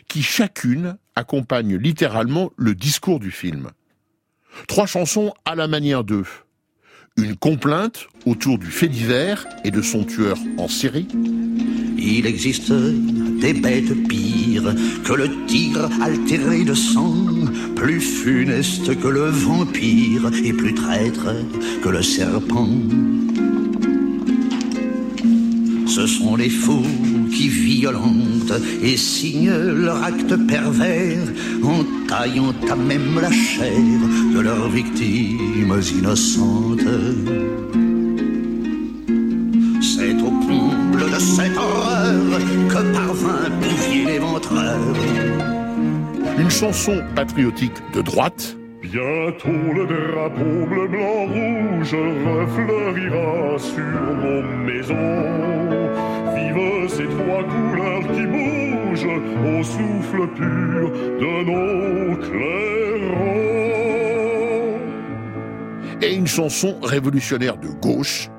qui 0.08 0.22
chacune 0.22 1.00
accompagne 1.16 1.76
littéralement 1.76 2.52
le 2.56 2.76
discours 2.76 3.20
du 3.20 3.32
film. 3.32 3.72
Trois 4.68 4.86
chansons 4.86 5.34
à 5.44 5.56
la 5.56 5.68
manière 5.68 6.04
d'eux. 6.04 6.28
Une 7.18 7.38
complainte 7.38 8.10
autour 8.26 8.58
du 8.58 8.66
fait 8.66 8.90
divers 8.90 9.48
et 9.64 9.72
de 9.72 9.82
son 9.82 10.04
tueur 10.04 10.38
en 10.58 10.68
série. 10.68 11.08
Il 11.98 12.26
existe 12.26 12.74
des 12.74 13.54
bêtes 13.54 14.08
pires 14.10 14.76
que 15.06 15.14
le 15.14 15.30
tigre 15.46 15.90
altéré 16.02 16.66
de 16.66 16.74
sang, 16.74 17.16
plus 17.78 18.02
funeste 18.02 19.00
que 19.00 19.08
le 19.08 19.30
vampire 19.30 20.30
et 20.44 20.52
plus 20.52 20.74
traître 20.74 21.28
que 21.82 21.88
le 21.88 22.04
serpent. 22.04 22.68
Ce 25.88 26.08
sont 26.08 26.36
les 26.36 26.50
fous 26.50 26.86
qui 27.32 27.48
violentent 27.48 28.62
et 28.82 28.98
signent 28.98 29.56
leur 29.56 30.04
acte 30.04 30.36
pervers 30.48 31.24
en 31.64 31.84
taillant 32.08 32.54
à 32.70 32.76
même 32.76 33.20
la 33.22 33.32
chair 33.32 33.80
de 34.34 34.40
leurs 34.40 34.70
victimes 34.70 35.80
innocentes. 35.98 36.80
C'est 39.82 40.16
au 40.22 40.32
comble 40.48 41.12
de 41.12 41.20
cette 41.20 41.58
horreur 41.58 42.40
que 42.70 42.94
parvint 42.94 43.50
Bouvier 43.62 44.06
l'éventreur. 44.06 44.80
Une 46.38 46.50
chanson 46.50 47.02
patriotique 47.16 47.80
de 47.94 48.02
droite. 48.02 48.58
Bientôt 48.92 49.74
le 49.74 49.88
drapeau 49.88 50.66
bleu, 50.68 50.88
blanc, 50.88 51.26
rouge 51.26 51.96
refleurira 51.96 53.58
sur 53.58 53.82
nos 53.82 54.44
maisons. 54.64 55.90
Vive 56.36 56.56
trois 57.18 57.44
couleurs 57.44 58.06
qui 58.14 58.26
bougent 58.28 59.08
au 59.44 59.64
souffle 59.64 60.28
pur 60.36 60.92
de 61.20 61.34
nos 61.46 62.16
clairons. 62.18 62.46
Et 66.02 66.14
une 66.14 66.28
chanson 66.28 66.80
révolutionnaire 66.82 67.58
de 67.58 67.70
gauche, 67.70 68.30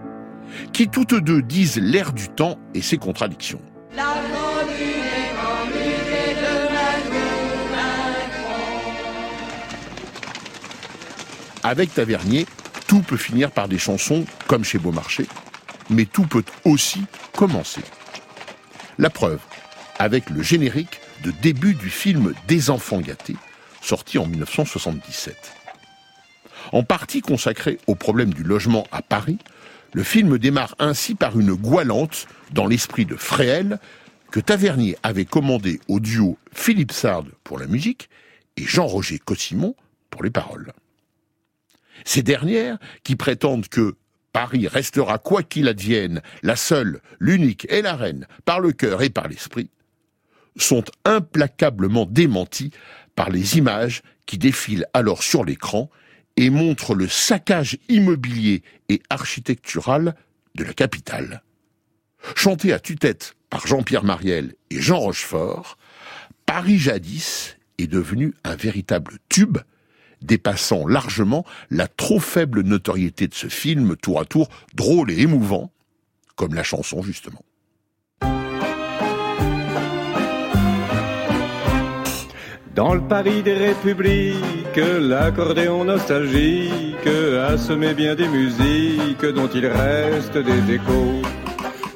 qui 0.73 0.87
toutes 0.89 1.15
deux 1.15 1.43
disent 1.43 1.81
l'air 1.81 2.13
du 2.13 2.29
temps 2.29 2.57
et 2.73 2.83
ses 2.83 2.99
contradictions. 2.99 3.61
La 3.97 4.15
Avec 11.67 11.93
Tavernier, 11.93 12.47
tout 12.87 13.03
peut 13.03 13.17
finir 13.17 13.51
par 13.51 13.67
des 13.67 13.77
chansons 13.77 14.25
comme 14.47 14.63
chez 14.63 14.79
Beaumarchais, 14.79 15.27
mais 15.91 16.05
tout 16.05 16.25
peut 16.25 16.45
aussi 16.65 17.03
commencer. 17.37 17.81
La 18.99 19.11
preuve, 19.11 19.41
avec 19.99 20.31
le 20.31 20.45
générique 20.45 21.01
de 21.25 21.33
début 21.33 21.75
du 21.75 21.91
film 21.91 22.35
Des 22.47 22.71
enfants 22.71 23.01
gâtés, 23.01 23.35
sorti 23.83 24.17
en 24.17 24.27
1977. 24.27 25.35
En 26.71 26.85
partie 26.85 27.21
consacré 27.21 27.81
au 27.89 27.97
problème 27.97 28.33
du 28.33 28.45
logement 28.45 28.87
à 28.93 29.03
Paris, 29.03 29.39
le 29.93 30.05
film 30.05 30.39
démarre 30.39 30.77
ainsi 30.79 31.17
par 31.17 31.37
une 31.37 31.55
goualante 31.55 32.29
dans 32.53 32.69
l'esprit 32.69 33.07
de 33.07 33.17
Fréhel 33.17 33.81
que 34.31 34.39
Tavernier 34.39 34.97
avait 35.03 35.25
commandé 35.25 35.81
au 35.89 35.99
duo 35.99 36.39
Philippe 36.53 36.93
Sard 36.93 37.25
pour 37.43 37.59
la 37.59 37.67
musique 37.67 38.09
et 38.57 38.63
Jean-Roger 38.63 39.19
Cossimon 39.19 39.75
pour 40.11 40.23
les 40.23 40.31
paroles. 40.31 40.73
Ces 42.05 42.23
dernières, 42.23 42.79
qui 43.05 43.17
prétendent 43.17 43.69
que 43.69 43.97
Paris 44.33 44.69
restera 44.69 45.19
quoi 45.19 45.43
qu'il 45.43 45.69
advienne, 45.69 46.21
la 46.43 46.57
seule, 46.57 47.01
l'unique 47.21 47.67
et 47.71 47.83
la 47.83 47.97
reine, 47.97 48.27
par 48.45 48.61
le 48.61 48.73
cœur 48.73 49.03
et 49.03 49.11
par 49.11 49.29
l'esprit, 49.29 49.71
sont 50.57 50.85
implacablement 51.05 52.07
démenties 52.07 52.73
par 53.15 53.31
les 53.31 53.57
images 53.57 54.03
qui 54.27 54.39
défilent 54.39 54.87
alors 54.93 55.23
sur 55.23 55.45
l'écran 55.45 55.91
et 56.37 56.51
montrent 56.51 56.95
le 56.95 57.09
saccage 57.09 57.79
immobilier 57.89 58.63
et 58.89 59.03
architectural 59.09 60.15
de 60.55 60.65
la 60.65 60.75
capitale. 60.75 61.43
Chanté 62.35 62.73
à 62.73 62.79
tue-tête 62.79 63.37
par 63.49 63.67
Jean-Pierre 63.67 64.05
Mariel 64.05 64.55
et 64.71 64.81
Jean 64.81 64.99
Rochefort, 64.99 65.79
Paris 66.45 66.79
jadis 66.79 67.57
est 67.79 67.87
devenu 67.87 68.35
un 68.45 68.57
véritable 68.57 69.19
tube 69.29 69.59
dépassant 70.23 70.87
largement 70.87 71.45
la 71.71 71.89
trop 71.89 72.21
faible 72.21 72.63
notoriété 72.63 73.29
de 73.29 73.35
ce 73.35 73.49
film 73.49 73.97
tour 73.97 74.21
à 74.21 74.25
tour 74.25 74.49
drôle 74.75 75.11
et 75.11 75.21
émouvant, 75.21 75.71
comme 76.35 76.55
la 76.55 76.63
chanson 76.63 77.03
justement. 77.03 77.43
Dans 82.77 82.93
le 82.93 83.01
Paris 83.01 83.43
des 83.43 83.55
républiques, 83.55 84.77
l'accordéon 84.77 85.85
nostalgique 85.85 87.07
a 87.07 87.57
semé 87.57 87.95
bien 87.95 88.15
des 88.15 88.29
musiques 88.29 89.25
dont 89.25 89.49
il 89.49 89.67
reste 89.67 90.37
des 90.37 90.75
échos. 90.75 91.23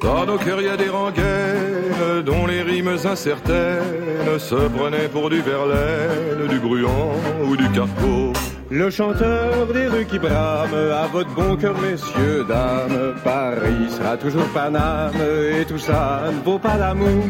Dans 0.01 0.25
nos 0.25 0.37
cœurs, 0.37 0.61
il 0.61 0.65
y 0.65 0.69
a 0.69 0.77
des 0.77 0.89
rengaines 0.89 2.23
dont 2.25 2.47
les 2.47 2.61
rimes 2.61 2.97
incertaines 3.05 4.39
se 4.39 4.55
prenaient 4.55 5.07
pour 5.11 5.29
du 5.29 5.41
Verlaine, 5.41 6.47
du 6.49 6.59
Bruant 6.59 7.13
ou 7.45 7.55
du 7.55 7.69
Carpeau. 7.69 8.33
Le 8.71 8.89
chanteur 8.89 9.67
des 9.73 9.87
rues 9.87 10.05
qui 10.05 10.17
brame, 10.17 10.73
à 10.73 11.05
votre 11.07 11.29
bon 11.35 11.55
cœur, 11.55 11.75
messieurs, 11.81 12.45
dames, 12.47 13.15
Paris 13.23 13.89
sera 13.89 14.17
toujours 14.17 14.47
Paname, 14.53 15.13
et 15.59 15.65
tout 15.65 15.77
ça 15.77 16.23
ne 16.33 16.41
vaut 16.43 16.57
pas 16.57 16.77
l'amour. 16.77 17.25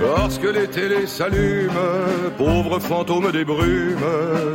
Lorsque 0.00 0.44
les 0.44 0.68
télés 0.68 1.06
s'allument, 1.06 1.74
pauvre 2.38 2.78
fantôme 2.78 3.30
des 3.32 3.44
brumes, 3.44 3.98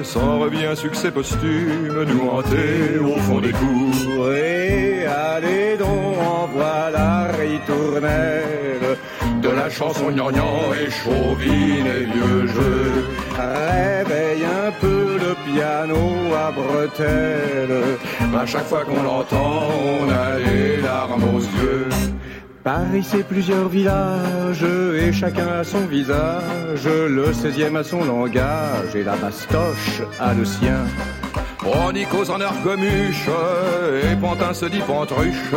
s'en 0.03 0.39
revient 0.39 0.75
succès 0.75 1.11
posthume, 1.11 2.05
nous 2.07 2.29
hanter 2.29 2.97
au 2.99 3.17
fond 3.19 3.41
des 3.41 3.51
cours. 3.51 4.31
Et 4.31 5.05
allez 5.05 5.77
donc, 5.77 6.14
en 6.45 6.47
voilà 6.47 7.27
ritournelle, 7.39 8.97
de 9.41 9.49
la 9.49 9.69
chanson 9.69 10.11
gnangnan 10.11 10.73
et 10.79 10.89
chauvine 10.89 11.87
et 11.87 12.05
vieux 12.13 12.47
jeu. 12.47 13.05
Réveille 13.37 14.45
un 14.45 14.71
peu 14.81 15.17
le 15.25 15.33
piano 15.45 16.03
à 16.35 16.51
bretelles, 16.51 17.83
à 18.37 18.45
chaque 18.45 18.65
fois 18.65 18.83
qu'on 18.85 19.01
l'entend, 19.01 19.69
on 20.01 20.09
a 20.09 20.37
les 20.39 20.81
larmes 20.81 21.23
aux 21.35 21.39
yeux. 21.39 21.89
Paris, 22.63 23.03
c'est 23.03 23.27
plusieurs 23.27 23.69
villages, 23.69 24.65
et 24.97 25.13
chacun 25.13 25.47
a 25.59 25.63
son 25.63 25.85
visage. 25.85 26.85
Le 26.85 27.31
16e 27.31 27.75
a 27.77 27.83
son 27.83 28.03
langage, 28.03 28.95
et 28.95 29.03
la 29.03 29.15
bastoche 29.15 30.01
a 30.19 30.33
le 30.33 30.45
sien. 30.45 30.85
Bronicos 31.65 32.29
en 32.29 32.39
argomuche, 32.41 33.27
et 34.03 34.15
Pantin 34.17 34.53
se 34.53 34.67
dit 34.67 34.83
pantruche. 34.85 35.51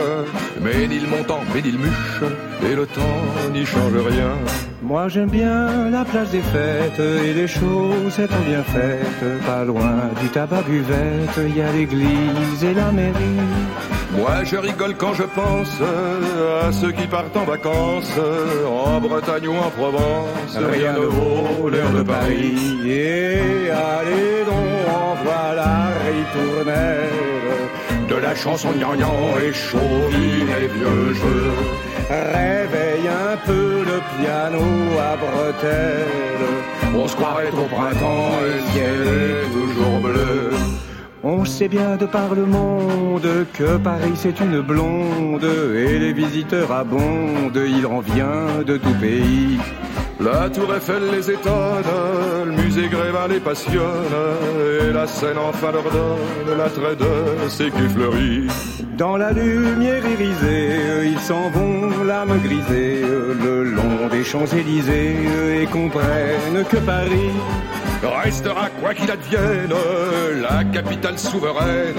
Mais 0.62 0.86
ni 0.86 1.00
le 1.00 1.06
montant, 1.06 1.40
mais 1.54 1.60
ni 1.60 1.72
le 1.72 1.78
muche, 1.78 2.22
et 2.62 2.74
le 2.74 2.86
temps 2.86 3.20
n'y 3.52 3.66
change 3.66 3.92
rien. 3.92 4.32
Moi 4.80 5.08
j'aime 5.08 5.28
bien 5.28 5.90
la 5.90 6.04
place 6.06 6.30
des 6.30 6.40
fêtes, 6.40 6.98
et 6.98 7.34
les 7.34 7.46
choses 7.46 8.18
étant 8.18 8.42
bien 8.48 8.62
faites. 8.62 9.44
Pas 9.46 9.64
loin 9.64 9.96
du 10.20 10.28
tabac 10.28 10.62
buvette, 10.62 11.38
il 11.46 11.56
y 11.58 11.60
a 11.60 11.70
l'église 11.72 12.64
et 12.64 12.72
la 12.72 12.90
mairie. 12.90 13.97
Moi 14.18 14.42
je 14.44 14.56
rigole 14.56 14.94
quand 14.96 15.14
je 15.14 15.22
pense 15.22 15.80
à 16.64 16.72
ceux 16.72 16.92
qui 16.92 17.06
partent 17.06 17.36
en 17.36 17.44
vacances, 17.44 18.12
en 18.66 19.00
Bretagne 19.00 19.46
ou 19.48 19.56
en 19.56 19.70
Provence. 19.70 20.56
Rien 20.56 20.92
ne 20.92 21.06
vaut 21.06 21.68
l'air 21.68 21.90
de 21.92 22.02
Paris. 22.02 22.78
Et 22.84 23.70
allez 23.70 24.44
donc, 24.44 24.78
en 25.00 25.14
voilà 25.24 25.90
ritournelle 26.08 27.08
de 28.08 28.16
la 28.16 28.34
chanson 28.34 28.70
gnangnan 28.72 29.18
et 29.40 29.52
chauvine 29.52 30.48
et 30.62 30.66
vieux 30.66 31.14
jeux. 31.14 31.52
Réveille 32.10 33.08
un 33.08 33.36
peu 33.46 33.84
le 33.92 33.98
piano 34.16 34.64
à 34.98 35.16
bretelles. 35.16 36.94
On 36.96 37.06
se 37.06 37.14
croirait 37.14 37.50
au 37.52 37.66
printemps 37.76 38.32
et 38.42 38.48
le 38.54 38.60
ciel 38.72 39.00
est 39.02 39.46
toujours 39.52 40.00
bleu. 40.00 40.57
On 41.30 41.44
sait 41.44 41.68
bien 41.68 41.98
de 41.98 42.06
par 42.06 42.34
le 42.34 42.46
monde 42.46 43.28
que 43.52 43.76
Paris 43.76 44.14
c'est 44.14 44.40
une 44.40 44.62
blonde 44.62 45.44
et 45.76 45.98
les 45.98 46.14
visiteurs 46.14 46.72
abondent, 46.72 47.62
il 47.68 47.84
en 47.84 48.00
vient 48.00 48.62
de 48.66 48.78
tout 48.78 48.94
pays. 48.98 49.58
La 50.20 50.50
tour 50.50 50.74
Eiffel 50.74 51.10
les 51.12 51.30
étonne, 51.30 51.84
le 52.44 52.50
musée 52.50 52.88
Grévin 52.88 53.28
les 53.28 53.38
passionne, 53.38 54.16
et 54.82 54.92
la 54.92 55.06
scène 55.06 55.38
enfin 55.38 55.70
leur 55.70 55.84
donne 55.84 56.58
l'attrait 56.58 56.96
de 56.96 57.48
ces 57.48 57.70
quais 57.70 57.88
fleuris. 57.88 58.48
Dans 58.96 59.16
la 59.16 59.30
lumière 59.30 60.04
irisée, 60.04 61.06
ils 61.06 61.20
s'en 61.20 61.50
vont 61.50 62.02
l'âme 62.04 62.36
grisée, 62.42 63.02
le 63.44 63.62
long 63.62 64.08
des 64.10 64.24
Champs-Élysées, 64.24 65.62
et 65.62 65.66
comprennent 65.66 66.64
que 66.68 66.78
Paris 66.78 67.30
restera 68.24 68.68
quoi 68.80 68.94
qu'il 68.94 69.10
advienne, 69.10 69.72
la 70.42 70.64
capitale 70.64 71.18
souveraine, 71.18 71.94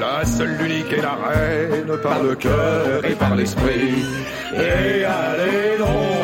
la 0.00 0.24
seule, 0.24 0.56
l'unique 0.58 0.92
et 0.92 1.02
la 1.02 1.18
reine, 1.28 1.98
par 2.02 2.22
le 2.22 2.34
cœur 2.34 3.04
et 3.04 3.14
par 3.14 3.36
l'esprit. 3.36 4.04
Et 4.54 5.04
allez 5.04 5.78
donc, 5.78 6.17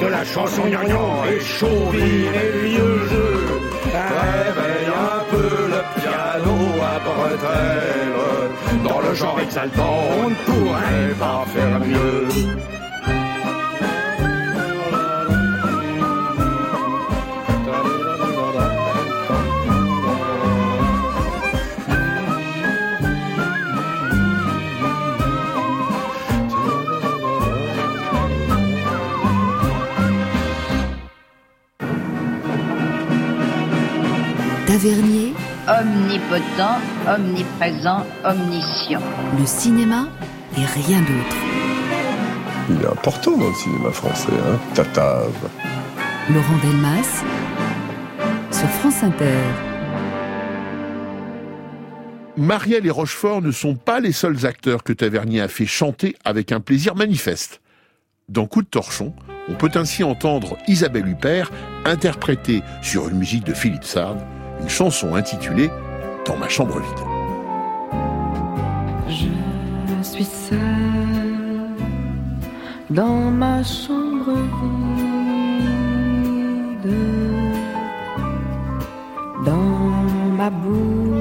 de 0.00 0.06
la 0.06 0.24
chanson 0.24 0.62
gnangnan 0.66 1.24
et 1.30 1.40
chauvine 1.40 2.34
et 2.44 2.66
vieux 2.66 2.98
jeu. 3.10 3.30
Réveille 3.92 4.90
un 5.10 5.20
peu 5.30 5.48
le 5.74 5.80
piano 6.00 6.56
à 6.82 6.98
bretelles, 7.06 8.88
dans 8.88 9.00
le 9.00 9.14
genre 9.14 9.40
exaltant, 9.40 9.98
on 10.22 10.30
ne 10.30 10.34
pourrait 10.34 11.14
pas 11.18 11.44
faire 11.54 11.80
mieux. 11.80 12.75
Tavernier, 34.76 35.32
Omnipotent, 35.66 36.80
omniprésent, 37.08 38.04
omniscient. 38.24 39.00
le 39.38 39.46
cinéma 39.46 40.06
et 40.54 40.66
rien 40.66 41.00
d'autre. 41.00 41.36
Il 42.68 42.82
est 42.82 42.86
important 42.86 43.38
dans 43.38 43.48
le 43.48 43.54
cinéma 43.54 43.90
français, 43.90 44.32
hein 44.34 44.58
Tatave. 44.74 45.32
Laurent 46.28 46.58
Delmas 46.62 47.24
sur 48.50 48.68
France 48.68 49.02
Inter. 49.02 49.38
Marielle 52.36 52.84
et 52.84 52.90
Rochefort 52.90 53.40
ne 53.40 53.52
sont 53.52 53.76
pas 53.76 54.00
les 54.00 54.12
seuls 54.12 54.44
acteurs 54.44 54.82
que 54.82 54.92
Tavernier 54.92 55.40
a 55.40 55.48
fait 55.48 55.64
chanter 55.64 56.16
avec 56.22 56.52
un 56.52 56.60
plaisir 56.60 56.94
manifeste. 56.96 57.62
Dans 58.28 58.44
Coup 58.44 58.60
de 58.60 58.68
torchon, 58.68 59.14
on 59.48 59.54
peut 59.54 59.70
ainsi 59.74 60.04
entendre 60.04 60.58
Isabelle 60.68 61.08
Huppert 61.08 61.50
interpréter 61.86 62.62
sur 62.82 63.08
une 63.08 63.16
musique 63.16 63.44
de 63.44 63.54
Philippe 63.54 63.84
Sard 63.84 64.18
une 64.60 64.68
chanson 64.68 65.14
intitulée 65.14 65.70
Dans 66.26 66.36
ma 66.36 66.48
chambre 66.48 66.80
vide. 66.80 67.04
Je 69.08 70.02
suis 70.02 70.24
seule 70.24 70.86
dans 72.90 73.30
ma 73.30 73.62
chambre 73.64 74.32
vide, 76.82 76.92
dans 79.44 80.36
ma 80.36 80.50
bouche 80.50 81.15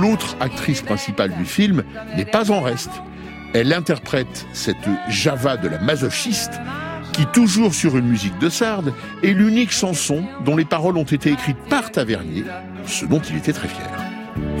L'autre 0.00 0.36
actrice 0.40 0.82
principale 0.82 1.32
du 1.36 1.44
film, 1.44 1.82
n'est 2.16 2.24
pas 2.24 2.50
en 2.50 2.60
reste. 2.60 2.90
Elle 3.54 3.72
interprète 3.72 4.46
cette 4.52 4.76
Java 5.08 5.56
de 5.56 5.68
la 5.68 5.78
masochiste 5.78 6.60
qui, 7.12 7.26
toujours 7.26 7.74
sur 7.74 7.96
une 7.96 8.06
musique 8.06 8.38
de 8.38 8.48
Sard, 8.48 8.84
est 9.22 9.32
l'unique 9.32 9.72
chanson 9.72 10.24
dont 10.44 10.56
les 10.56 10.64
paroles 10.64 10.96
ont 10.96 11.04
été 11.04 11.30
écrites 11.32 11.56
par 11.70 11.90
Tavernier, 11.90 12.44
ce 12.84 13.06
dont 13.06 13.20
il 13.20 13.36
était 13.36 13.52
très 13.52 13.68
fier. 13.68 13.86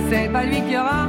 C'est 0.08 0.32
pas 0.32 0.44
lui 0.44 0.62
qui 0.62 0.76
aura. 0.76 1.08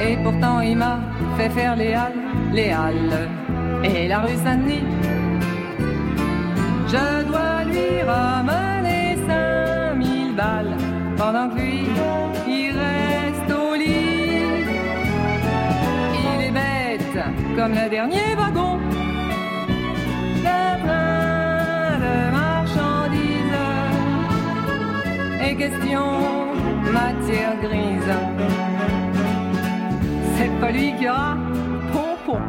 Et 0.00 0.16
pourtant 0.22 0.60
il 0.60 0.76
m'a 0.76 1.00
fait 1.36 1.50
faire 1.50 1.74
les 1.76 1.94
halles, 1.94 2.12
les 2.52 2.70
halles 2.70 3.28
et 3.82 4.08
la 4.08 4.20
rue 4.20 4.36
Saint-Denis. 4.44 4.82
Ramener 8.06 9.16
5000 9.26 10.34
balles 10.34 10.76
pendant 11.16 11.48
que 11.48 11.56
lui, 11.56 11.84
il 12.46 12.72
reste 12.76 13.50
au 13.52 13.74
lit. 13.74 14.64
Il 16.24 16.44
est 16.44 16.50
bête 16.50 17.24
comme 17.56 17.72
le 17.72 17.88
dernier 17.90 18.34
wagon 18.36 18.78
d'un 20.42 20.78
train 20.84 21.98
de 22.04 22.30
marchandises. 22.30 23.62
Et 25.42 25.56
question 25.56 26.04
matière 26.92 27.56
grise, 27.60 28.14
c'est 30.36 30.60
pas 30.60 30.70
lui 30.70 30.94
qui 30.96 31.08
aura 31.08 31.36
pompon. 31.92 32.40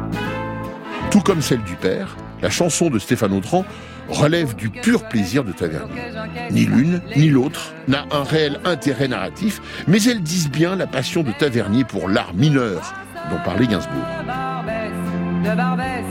Tout 1.10 1.20
comme 1.20 1.42
celle 1.42 1.62
du 1.62 1.74
père, 1.74 2.16
la 2.42 2.50
chanson 2.50 2.90
de 2.90 2.98
Stéphane 2.98 3.32
Audran 3.32 3.64
relève 4.08 4.54
du 4.56 4.70
pur 4.70 5.04
plaisir 5.08 5.44
de 5.44 5.52
Tavernier. 5.52 6.02
Ni 6.50 6.64
l'une, 6.64 7.00
ni 7.16 7.28
l'autre 7.28 7.72
n'a 7.86 8.06
un 8.10 8.22
réel 8.22 8.58
intérêt 8.64 9.08
narratif, 9.08 9.60
mais 9.86 10.02
elles 10.02 10.22
disent 10.22 10.50
bien 10.50 10.76
la 10.76 10.86
passion 10.86 11.22
de 11.22 11.32
Tavernier 11.32 11.84
pour 11.84 12.08
l'art 12.08 12.34
mineur 12.34 12.94
dont 13.30 13.38
parlait 13.44 13.66
Gainsbourg. 13.66 14.04
de 15.44 15.54
Barbès, 15.54 16.04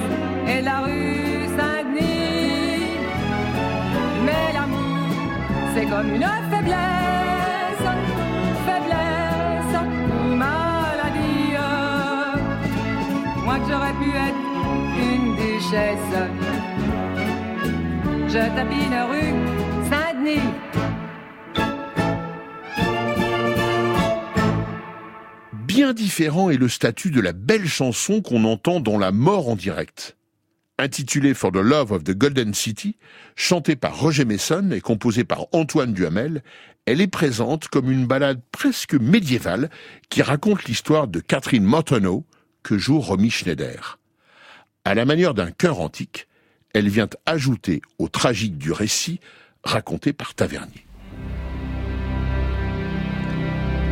et 0.48 0.62
la 0.62 0.80
rue 0.80 1.46
Saint-Denis. 1.58 2.98
Mais 4.26 4.54
l'amour, 4.54 5.08
c'est 5.76 5.86
comme 5.86 6.14
une 6.14 6.28
faiblesse, 6.52 7.88
faiblesse 8.66 9.82
maladie. 10.36 11.56
Moi 13.44 13.56
que 13.60 13.72
j'aurais 13.72 13.94
pu 13.94 14.10
être 14.10 14.44
une 14.98 15.36
duchesse, 15.36 16.14
je 18.30 19.10
rue. 19.10 19.38
Bien 25.54 25.94
différent 25.94 26.50
est 26.50 26.58
le 26.58 26.70
statut 26.70 27.12
de 27.12 27.22
la 27.22 27.34
belle 27.34 27.68
chanson 27.68 28.22
qu'on 28.22 28.44
entend 28.46 28.80
dans 28.80 28.98
La 28.98 29.12
mort 29.12 29.50
en 29.50 29.56
direct. 29.56 30.18
Intitulée 30.80 31.34
For 31.34 31.52
the 31.52 31.58
Love 31.58 31.92
of 31.92 32.04
the 32.04 32.18
Golden 32.18 32.54
City, 32.54 32.98
chantée 33.36 33.76
par 33.76 34.00
Roger 34.00 34.26
Mason 34.26 34.72
et 34.72 34.82
composée 34.82 35.24
par 35.24 35.46
Antoine 35.52 35.94
Duhamel, 35.94 36.44
elle 36.86 37.02
est 37.02 37.08
présente 37.08 37.68
comme 37.68 37.92
une 37.92 38.06
ballade 38.06 38.42
presque 38.52 38.94
médiévale 38.94 39.70
qui 40.10 40.22
raconte 40.22 40.66
l'histoire 40.66 41.08
de 41.08 41.20
Catherine 41.20 41.64
Martineau 41.64 42.26
que 42.64 42.78
joue 42.78 43.00
Romy 43.00 43.30
Schneider. 43.30 44.00
À 44.86 44.96
la 44.96 45.06
manière 45.06 45.34
d'un 45.34 45.52
chœur 45.52 45.80
antique, 45.80 46.28
elle 46.74 46.90
vient 46.90 47.10
ajouter 47.26 47.82
au 47.98 48.08
tragique 48.08 48.58
du 48.58 48.72
récit 48.72 49.20
raconté 49.64 50.14
par 50.14 50.36
Tavernier. 50.36 50.86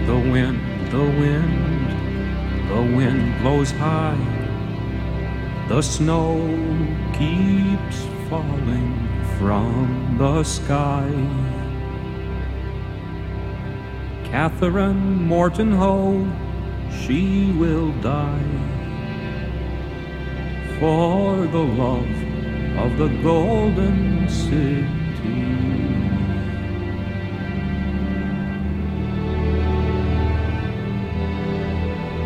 The 0.05 0.15
wind, 0.31 0.59
the 0.91 0.99
wind, 0.99 2.69
the 2.69 2.95
wind 2.95 3.41
blows 3.41 3.71
high. 3.71 4.17
The 5.67 5.81
snow 5.81 6.39
keeps 7.13 8.05
falling 8.29 8.93
from 9.39 10.17
the 10.19 10.43
sky. 10.43 11.09
Catherine 14.25 15.25
Morton 15.25 15.71
Ho, 15.71 16.23
she 16.91 17.51
will 17.57 17.91
die 18.01 18.75
for 20.79 21.47
the 21.47 21.63
love 21.81 22.34
of 22.77 22.97
the 22.97 23.07
golden 23.23 24.27
city. 24.27 24.85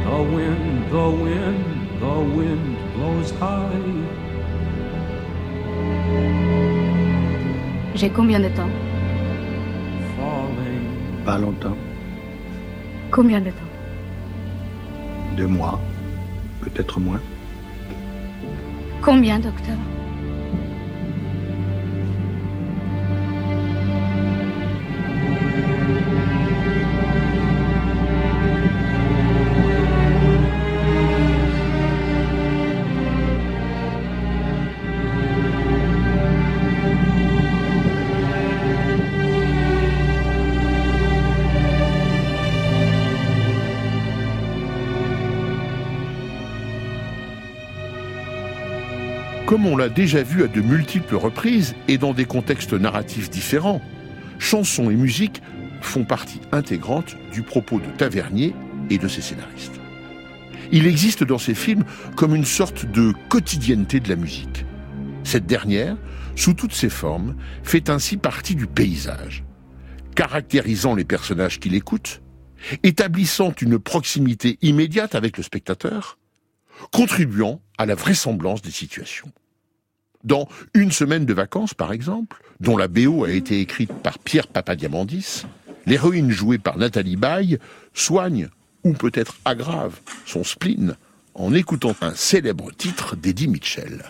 The 0.05 0.19
wind, 0.35 0.91
the 0.91 1.09
wind, 1.23 1.65
the 2.01 2.17
wind 2.35 2.77
blows 2.93 3.31
high. 3.39 4.29
J'ai 7.95 8.09
combien 8.09 8.39
de 8.39 8.49
temps 8.49 8.69
Pas 11.25 11.37
longtemps. 11.37 11.77
Combien 13.11 13.39
de 13.41 13.51
temps 13.51 13.71
Deux 15.37 15.47
mois. 15.47 15.79
Peut-être 16.61 16.99
moins. 16.99 17.21
Combien, 19.01 19.39
docteur 19.39 19.77
Comme 49.49 49.65
on 49.65 49.75
l'a 49.75 49.89
déjà 49.89 50.21
vu 50.21 50.43
à 50.43 50.47
de 50.47 50.61
multiples 50.61 51.15
reprises 51.15 51.73
et 51.87 51.97
dans 51.97 52.13
des 52.13 52.25
contextes 52.25 52.73
narratifs 52.73 53.31
différents, 53.31 53.81
chansons 54.37 54.91
et 54.91 54.95
musique 54.95 55.41
font 55.81 56.03
partie 56.03 56.39
intégrante 56.51 57.17
du 57.33 57.41
propos 57.41 57.79
de 57.79 57.87
Tavernier 57.97 58.53
et 58.91 58.99
de 58.99 59.07
ses 59.07 59.21
scénaristes. 59.21 59.81
Il 60.71 60.85
existe 60.85 61.23
dans 61.23 61.39
ces 61.39 61.55
films 61.55 61.83
comme 62.15 62.35
une 62.35 62.45
sorte 62.45 62.85
de 62.85 63.11
quotidienneté 63.27 63.99
de 63.99 64.09
la 64.09 64.17
musique. 64.17 64.65
Cette 65.23 65.47
dernière, 65.47 65.97
sous 66.35 66.53
toutes 66.53 66.75
ses 66.75 66.89
formes, 66.89 67.35
fait 67.63 67.89
ainsi 67.89 68.17
partie 68.17 68.53
du 68.53 68.67
paysage, 68.67 69.43
caractérisant 70.13 70.93
les 70.93 71.05
personnages 71.05 71.59
qui 71.59 71.69
l'écoutent, 71.69 72.21
établissant 72.83 73.51
une 73.59 73.79
proximité 73.79 74.59
immédiate 74.61 75.15
avec 75.15 75.37
le 75.37 75.43
spectateur, 75.43 76.18
contribuant 76.91 77.61
à 77.77 77.85
la 77.85 77.95
vraisemblance 77.95 78.61
des 78.61 78.71
situations. 78.71 79.31
Dans 80.23 80.49
Une 80.73 80.91
semaine 80.91 81.25
de 81.25 81.33
vacances, 81.33 81.73
par 81.73 81.93
exemple, 81.93 82.41
dont 82.59 82.75
la 82.75 82.89
BO 82.89 83.23
a 83.23 83.31
été 83.31 83.61
écrite 83.61 83.93
par 83.93 84.19
Pierre 84.19 84.47
Papadiamandis, 84.47 85.45
l'héroïne 85.85 86.29
jouée 86.29 86.57
par 86.57 86.77
Nathalie 86.77 87.15
Baye 87.15 87.57
soigne, 87.93 88.49
ou 88.83 88.93
peut-être 88.93 89.37
aggrave, 89.45 89.99
son 90.25 90.43
spleen 90.43 90.95
en 91.35 91.53
écoutant 91.53 91.95
un 92.01 92.13
célèbre 92.15 92.71
titre 92.71 93.15
d'Eddie 93.15 93.47
Mitchell. 93.47 94.03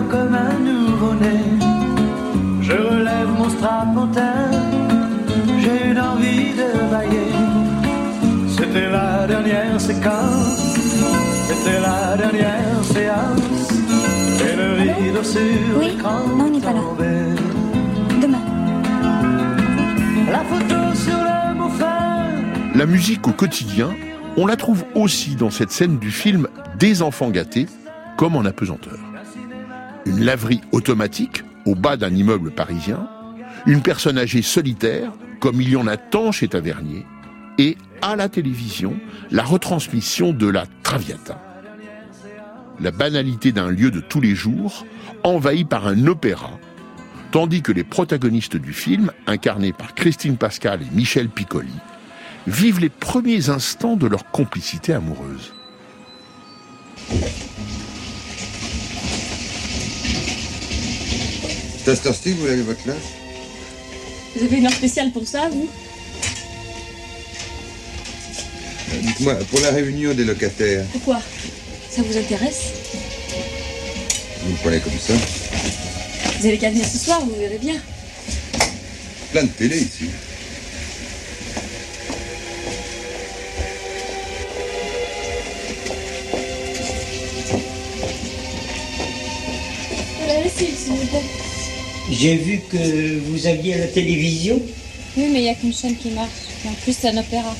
Comme 0.00 0.34
un 0.34 0.58
nouveau-né. 0.58 1.40
Je 2.62 2.72
relève 2.72 3.28
mon 3.36 3.50
strapontin, 3.50 4.50
j'ai 5.60 5.90
une 5.90 6.00
envie 6.00 6.54
de 6.54 6.90
bailler. 6.90 7.32
C'était 8.48 8.88
la 8.90 9.26
dernière 9.26 9.80
séquence, 9.80 10.76
c'était 11.48 11.80
la 11.80 12.16
dernière 12.16 12.84
séance. 12.84 13.70
Et 14.40 14.56
le 14.56 15.02
rideau 15.04 15.22
sur 15.22 15.40
Oui, 15.78 15.90
l'écran 15.90 16.20
non, 16.36 16.46
on 16.46 16.50
n'est 16.50 16.60
pas 16.60 16.72
là. 16.72 16.80
Demain. 18.20 18.38
La 20.30 20.38
photo 20.44 20.94
sur 20.94 21.18
le 21.18 21.68
fin. 21.78 22.30
La 22.74 22.86
musique 22.86 23.28
au 23.28 23.32
quotidien, 23.32 23.90
on 24.36 24.46
la 24.46 24.56
trouve 24.56 24.84
aussi 24.94 25.34
dans 25.36 25.50
cette 25.50 25.70
scène 25.70 25.98
du 25.98 26.10
film 26.10 26.48
Des 26.78 27.02
enfants 27.02 27.30
gâtés, 27.30 27.66
comme 28.16 28.36
en 28.36 28.44
apesanteur. 28.44 29.11
Une 30.04 30.24
laverie 30.24 30.60
automatique 30.72 31.44
au 31.64 31.74
bas 31.74 31.96
d'un 31.96 32.14
immeuble 32.14 32.50
parisien, 32.50 33.08
une 33.66 33.82
personne 33.82 34.18
âgée 34.18 34.42
solitaire, 34.42 35.12
comme 35.40 35.60
il 35.60 35.70
y 35.70 35.76
en 35.76 35.86
a 35.86 35.96
tant 35.96 36.32
chez 36.32 36.48
Tavernier, 36.48 37.06
et 37.58 37.76
à 38.00 38.16
la 38.16 38.28
télévision, 38.28 38.96
la 39.30 39.44
retransmission 39.44 40.32
de 40.32 40.48
la 40.48 40.64
Traviata. 40.82 41.40
La 42.80 42.90
banalité 42.90 43.52
d'un 43.52 43.70
lieu 43.70 43.90
de 43.90 44.00
tous 44.00 44.20
les 44.20 44.34
jours, 44.34 44.84
envahi 45.22 45.64
par 45.64 45.86
un 45.86 46.06
opéra, 46.06 46.58
tandis 47.30 47.62
que 47.62 47.72
les 47.72 47.84
protagonistes 47.84 48.56
du 48.56 48.72
film, 48.72 49.12
incarnés 49.26 49.72
par 49.72 49.94
Christine 49.94 50.36
Pascal 50.36 50.80
et 50.82 50.96
Michel 50.96 51.28
Piccoli, 51.28 51.72
vivent 52.46 52.80
les 52.80 52.88
premiers 52.88 53.50
instants 53.50 53.96
de 53.96 54.06
leur 54.06 54.30
complicité 54.30 54.92
amoureuse. 54.92 55.52
C'est 61.84 61.90
à 61.90 61.96
cette 61.96 62.06
heure-ci 62.06 62.22
que 62.34 62.38
vous 62.40 62.46
lavez 62.46 62.62
votre 62.62 62.86
linge 62.86 62.96
Vous 64.36 64.44
avez 64.44 64.56
une 64.56 64.66
heure 64.66 64.72
spéciale 64.72 65.10
pour 65.10 65.26
ça, 65.26 65.48
vous 65.50 65.68
Euh, 68.92 68.98
Dites-moi, 69.00 69.34
pour 69.50 69.60
la 69.60 69.70
réunion 69.70 70.12
des 70.14 70.24
locataires, 70.24 70.84
Pourquoi 70.92 71.20
Ça 71.90 72.02
vous 72.02 72.16
intéresse 72.16 72.62
vous 74.44 74.50
me 74.50 74.56
prenez 74.56 74.80
comme 74.80 74.98
ça 74.98 75.12
Vous 76.40 76.46
avez 76.46 76.58
qu'à 76.58 76.70
venir 76.70 76.84
ce 76.84 76.98
soir, 76.98 77.20
vous 77.24 77.36
verrez 77.38 77.58
bien. 77.58 77.76
Plein 79.30 79.44
de 79.44 79.48
télé 79.50 79.76
ici. 79.78 80.06
La 90.26 90.40
lessive, 90.42 90.74
s'il 90.76 90.92
vous 90.94 91.06
plaît. 91.06 91.51
J'ai 92.12 92.36
vu 92.36 92.60
que 92.70 93.18
vous 93.20 93.46
aviez 93.46 93.78
la 93.78 93.86
télévision. 93.86 94.60
Oui, 95.16 95.28
mais 95.32 95.38
il 95.38 95.42
n'y 95.42 95.48
a 95.48 95.54
qu'une 95.54 95.72
chaîne 95.72 95.96
qui 95.96 96.10
marche. 96.10 96.28
Et 96.64 96.68
en 96.68 96.72
plus, 96.74 96.94
c'est 96.94 97.08
un 97.08 97.16
opéra. 97.16 97.56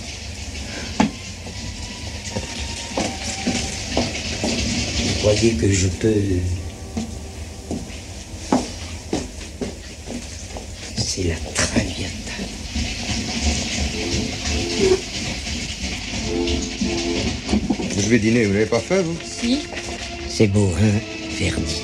Vous 5.01 5.15
croyez 5.21 5.53
que 5.55 5.73
je 5.73 5.89
peux... 5.89 6.15
C'est 10.97 11.25
la 11.25 11.37
Traviata. 11.55 12.13
Vous 17.79 18.03
devez 18.03 18.19
dîner, 18.19 18.45
vous 18.45 18.53
l'avez 18.53 18.67
pas 18.67 18.81
fait, 18.81 19.03
vous? 19.03 19.17
Si. 19.25 19.61
C'est 20.29 20.47
beau, 20.47 20.71
hein, 20.79 21.01
Verdi? 21.39 21.83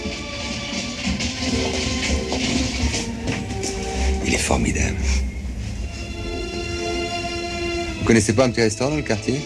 Vous 8.08 8.14
connaissez 8.14 8.32
pas 8.32 8.46
un 8.46 8.48
petit 8.48 8.62
restaurant 8.62 8.92
dans 8.92 8.96
le 8.96 9.02
quartier 9.02 9.38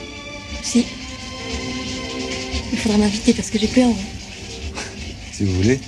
Si. 0.62 0.86
Il 2.72 2.78
faudra 2.78 2.96
m'inviter 2.96 3.32
parce 3.32 3.50
que 3.50 3.58
j'ai 3.58 3.66
peur. 3.66 3.88
si 5.32 5.44
vous 5.44 5.54
voulez. 5.56 5.80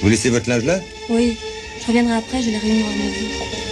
Vous 0.00 0.08
laissez 0.08 0.30
votre 0.30 0.48
linge 0.48 0.64
là? 0.64 0.80
Oui. 1.10 1.36
Je 1.82 1.86
reviendrai 1.86 2.14
après, 2.14 2.40
je 2.40 2.50
la 2.50 2.58
réunion 2.60 2.86
à 2.86 2.96
9 2.96 3.63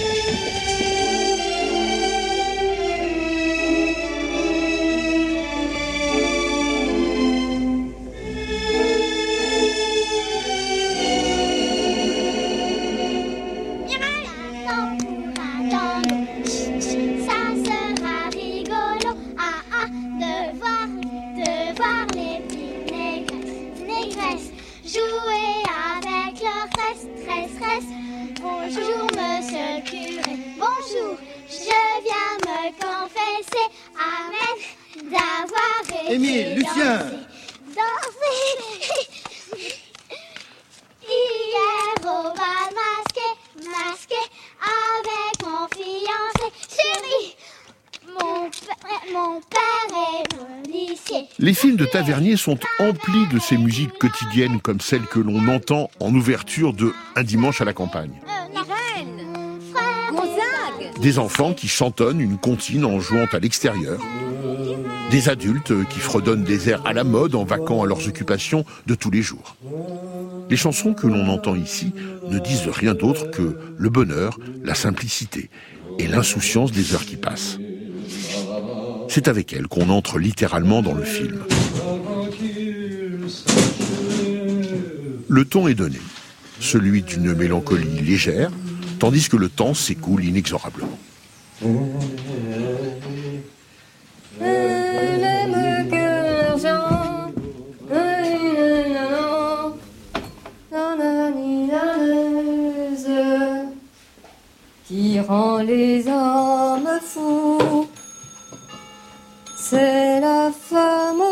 Les 51.92 51.98
films 51.98 52.04
de 52.04 52.10
Tavernier 52.10 52.36
sont 52.36 52.58
emplis 52.78 53.26
de 53.28 53.38
ces 53.38 53.58
musiques 53.58 53.98
quotidiennes 53.98 54.60
comme 54.60 54.80
celles 54.80 55.06
que 55.06 55.18
l'on 55.18 55.46
entend 55.48 55.90
en 56.00 56.14
ouverture 56.14 56.72
de 56.72 56.92
Un 57.16 57.22
dimanche 57.22 57.60
à 57.60 57.64
la 57.64 57.74
campagne. 57.74 58.12
Des 61.00 61.18
enfants 61.18 61.52
qui 61.52 61.68
chantonnent 61.68 62.20
une 62.20 62.38
comptine 62.38 62.84
en 62.84 62.98
jouant 62.98 63.26
à 63.32 63.38
l'extérieur. 63.38 64.00
Des 65.10 65.28
adultes 65.28 65.72
qui 65.90 65.98
fredonnent 65.98 66.44
des 66.44 66.70
airs 66.70 66.86
à 66.86 66.94
la 66.94 67.04
mode 67.04 67.34
en 67.34 67.44
vaquant 67.44 67.82
à 67.82 67.86
leurs 67.86 68.08
occupations 68.08 68.64
de 68.86 68.94
tous 68.94 69.10
les 69.10 69.22
jours. 69.22 69.56
Les 70.48 70.56
chansons 70.56 70.94
que 70.94 71.06
l'on 71.06 71.28
entend 71.28 71.56
ici 71.56 71.92
ne 72.28 72.38
disent 72.38 72.68
rien 72.68 72.94
d'autre 72.94 73.30
que 73.30 73.58
le 73.76 73.90
bonheur, 73.90 74.38
la 74.62 74.74
simplicité 74.74 75.50
et 75.98 76.06
l'insouciance 76.06 76.72
des 76.72 76.94
heures 76.94 77.04
qui 77.04 77.16
passent. 77.16 77.58
C'est 79.08 79.28
avec 79.28 79.52
elles 79.52 79.68
qu'on 79.68 79.90
entre 79.90 80.18
littéralement 80.18 80.80
dans 80.80 80.94
le 80.94 81.04
film. 81.04 81.44
Le 85.34 85.46
ton 85.46 85.66
est 85.66 85.72
donné, 85.72 85.98
celui 86.60 87.00
d'une 87.00 87.32
mélancolie 87.32 88.02
légère, 88.02 88.50
tandis 88.98 89.30
que 89.30 89.38
le 89.38 89.48
temps 89.48 89.72
s'écoule 89.72 90.26
inexorablement. 90.26 90.98
Qui 104.86 105.20
rend 105.20 105.62
les 105.62 106.06
hommes 106.08 107.00
fous. 107.02 107.88
C'est 109.56 110.20
la 110.20 110.50
femme 110.52 111.31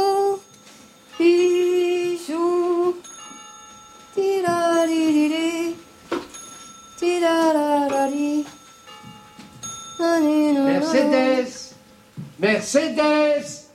Mercedes 10.00 11.74
Mercedes 12.38 13.66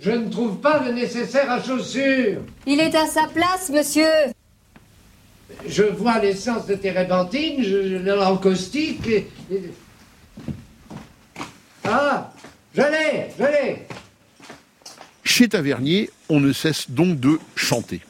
Je 0.00 0.10
ne 0.10 0.30
trouve 0.30 0.56
pas 0.60 0.82
le 0.84 0.92
nécessaire 0.92 1.50
à 1.50 1.62
chaussures. 1.62 2.40
Il 2.66 2.80
est 2.80 2.94
à 2.94 3.06
sa 3.06 3.26
place, 3.26 3.68
monsieur. 3.70 4.08
Je 5.66 5.82
vois 5.82 6.18
l'essence 6.20 6.66
de 6.66 6.74
térébenthine, 6.76 7.62
je, 7.62 7.88
je 7.88 7.96
l'encaustique 7.96 9.06
et, 9.08 9.26
et- 9.50 9.62
Ah 11.84 12.32
Je 12.74 12.82
l'ai 12.82 13.28
Je 13.38 13.44
l'ai 13.44 13.86
Chez 15.24 15.48
Tavernier, 15.48 16.10
on 16.28 16.40
ne 16.40 16.52
cesse 16.52 16.90
donc 16.90 17.18
de 17.20 17.38
chanter. 17.56 18.00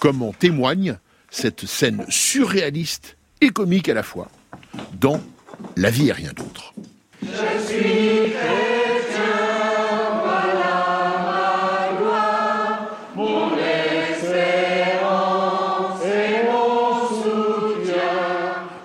Comme 0.00 0.22
en 0.22 0.32
témoigne 0.32 0.98
cette 1.30 1.66
scène 1.66 2.04
surréaliste 2.08 3.16
et 3.40 3.50
comique 3.50 3.88
à 3.88 3.94
la 3.94 4.02
fois 4.02 4.28
dans 5.00 5.20
La 5.76 5.90
vie 5.90 6.08
et 6.08 6.12
rien 6.12 6.32
d'autre. 6.34 6.74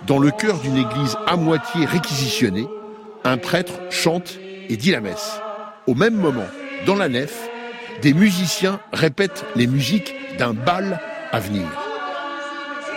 Dans 0.06 0.18
le 0.18 0.30
cœur 0.30 0.58
d'une 0.58 0.76
église 0.76 1.16
à 1.26 1.36
moitié 1.36 1.86
réquisitionnée, 1.86 2.68
un 3.24 3.38
prêtre 3.38 3.72
chante 3.90 4.38
et 4.68 4.76
dit 4.76 4.90
la 4.90 5.00
messe. 5.00 5.40
Au 5.86 5.94
même 5.94 6.14
moment, 6.14 6.46
dans 6.86 6.94
la 6.94 7.08
nef, 7.08 7.48
des 8.02 8.12
musiciens 8.12 8.80
répètent 8.92 9.44
les 9.56 9.66
musiques 9.66 10.14
d'un 10.38 10.52
bal 10.52 11.00
à 11.32 11.40
venir. 11.40 11.66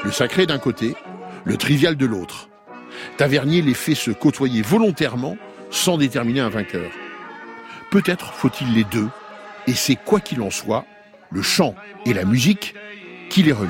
Le 0.03 0.11
sacré 0.11 0.45
d'un 0.45 0.57
côté, 0.57 0.95
le 1.45 1.55
trivial 1.57 1.95
de 1.95 2.05
l'autre. 2.05 2.49
Tavernier 3.17 3.61
les 3.61 3.73
fait 3.73 3.95
se 3.95 4.11
côtoyer 4.11 4.61
volontairement 4.61 5.37
sans 5.69 5.97
déterminer 5.97 6.41
un 6.41 6.49
vainqueur. 6.49 6.89
Peut-être 7.89 8.33
faut-il 8.33 8.73
les 8.73 8.83
deux, 8.83 9.07
et 9.65 9.73
c'est 9.73 9.95
quoi 9.95 10.19
qu'il 10.19 10.41
en 10.41 10.49
soit, 10.49 10.85
le 11.31 11.41
chant 11.41 11.75
et 12.05 12.13
la 12.13 12.25
musique 12.25 12.75
qui 13.29 13.43
les 13.43 13.51
relient. 13.51 13.69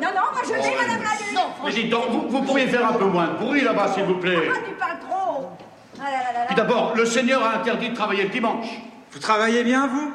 Non, 0.00 0.08
non, 0.08 0.30
moi 0.32 0.42
je 0.44 0.52
vais, 0.52 0.76
madame 0.76 1.02
la 1.02 1.40
Non, 1.40 1.48
Mais 1.64 1.72
dites 1.72 1.90
donc, 1.90 2.10
vous, 2.10 2.28
vous 2.28 2.42
pourriez 2.42 2.66
faire 2.66 2.86
un 2.86 2.92
peu 2.92 3.04
moins 3.04 3.28
de 3.28 3.38
bruit 3.38 3.62
là-bas, 3.62 3.92
s'il 3.94 4.04
vous 4.04 4.18
plaît. 4.18 4.50
tu 4.66 4.74
parles 4.74 4.98
trop. 5.08 5.50
Ah 6.00 6.04
là 6.04 6.10
là 6.10 6.32
là 6.40 6.46
Puis 6.46 6.56
d'abord, 6.56 6.94
le 6.96 7.04
Seigneur 7.04 7.42
a 7.44 7.56
interdit 7.56 7.90
de 7.90 7.94
travailler 7.94 8.24
le 8.24 8.28
dimanche. 8.30 8.66
Vous 9.12 9.18
travaillez 9.18 9.64
bien, 9.64 9.86
vous? 9.86 10.12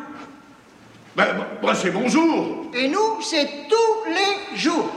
Ben, 1.16 1.28
ben, 1.62 1.74
c'est 1.74 1.92
mon 1.92 2.10
jour, 2.10 2.66
Et 2.74 2.90
nous, 2.90 3.22
c'est 3.22 3.48
tous 3.70 4.12
les 4.12 4.58
jours. 4.58 4.90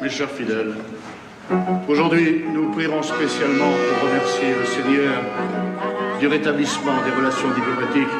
Mes 0.00 0.10
chers 0.10 0.30
fidèles. 0.30 0.74
Aujourd'hui, 1.88 2.44
nous 2.52 2.70
prierons 2.72 3.02
spécialement 3.02 3.70
pour 3.70 4.08
remercier 4.08 4.48
le 4.58 4.64
Seigneur 4.66 5.22
du 6.20 6.26
rétablissement 6.26 6.96
des 7.04 7.12
relations 7.12 7.48
diplomatiques 7.54 8.14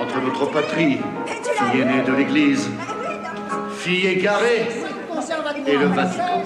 entre 0.00 0.20
notre 0.22 0.50
patrie, 0.50 0.98
fille 1.26 1.80
aînée 1.80 2.02
de 2.06 2.12
l'Église, 2.12 2.68
fille 3.78 4.06
égarée, 4.06 4.68
et 5.66 5.76
le 5.76 5.86
Vatican. 5.86 6.42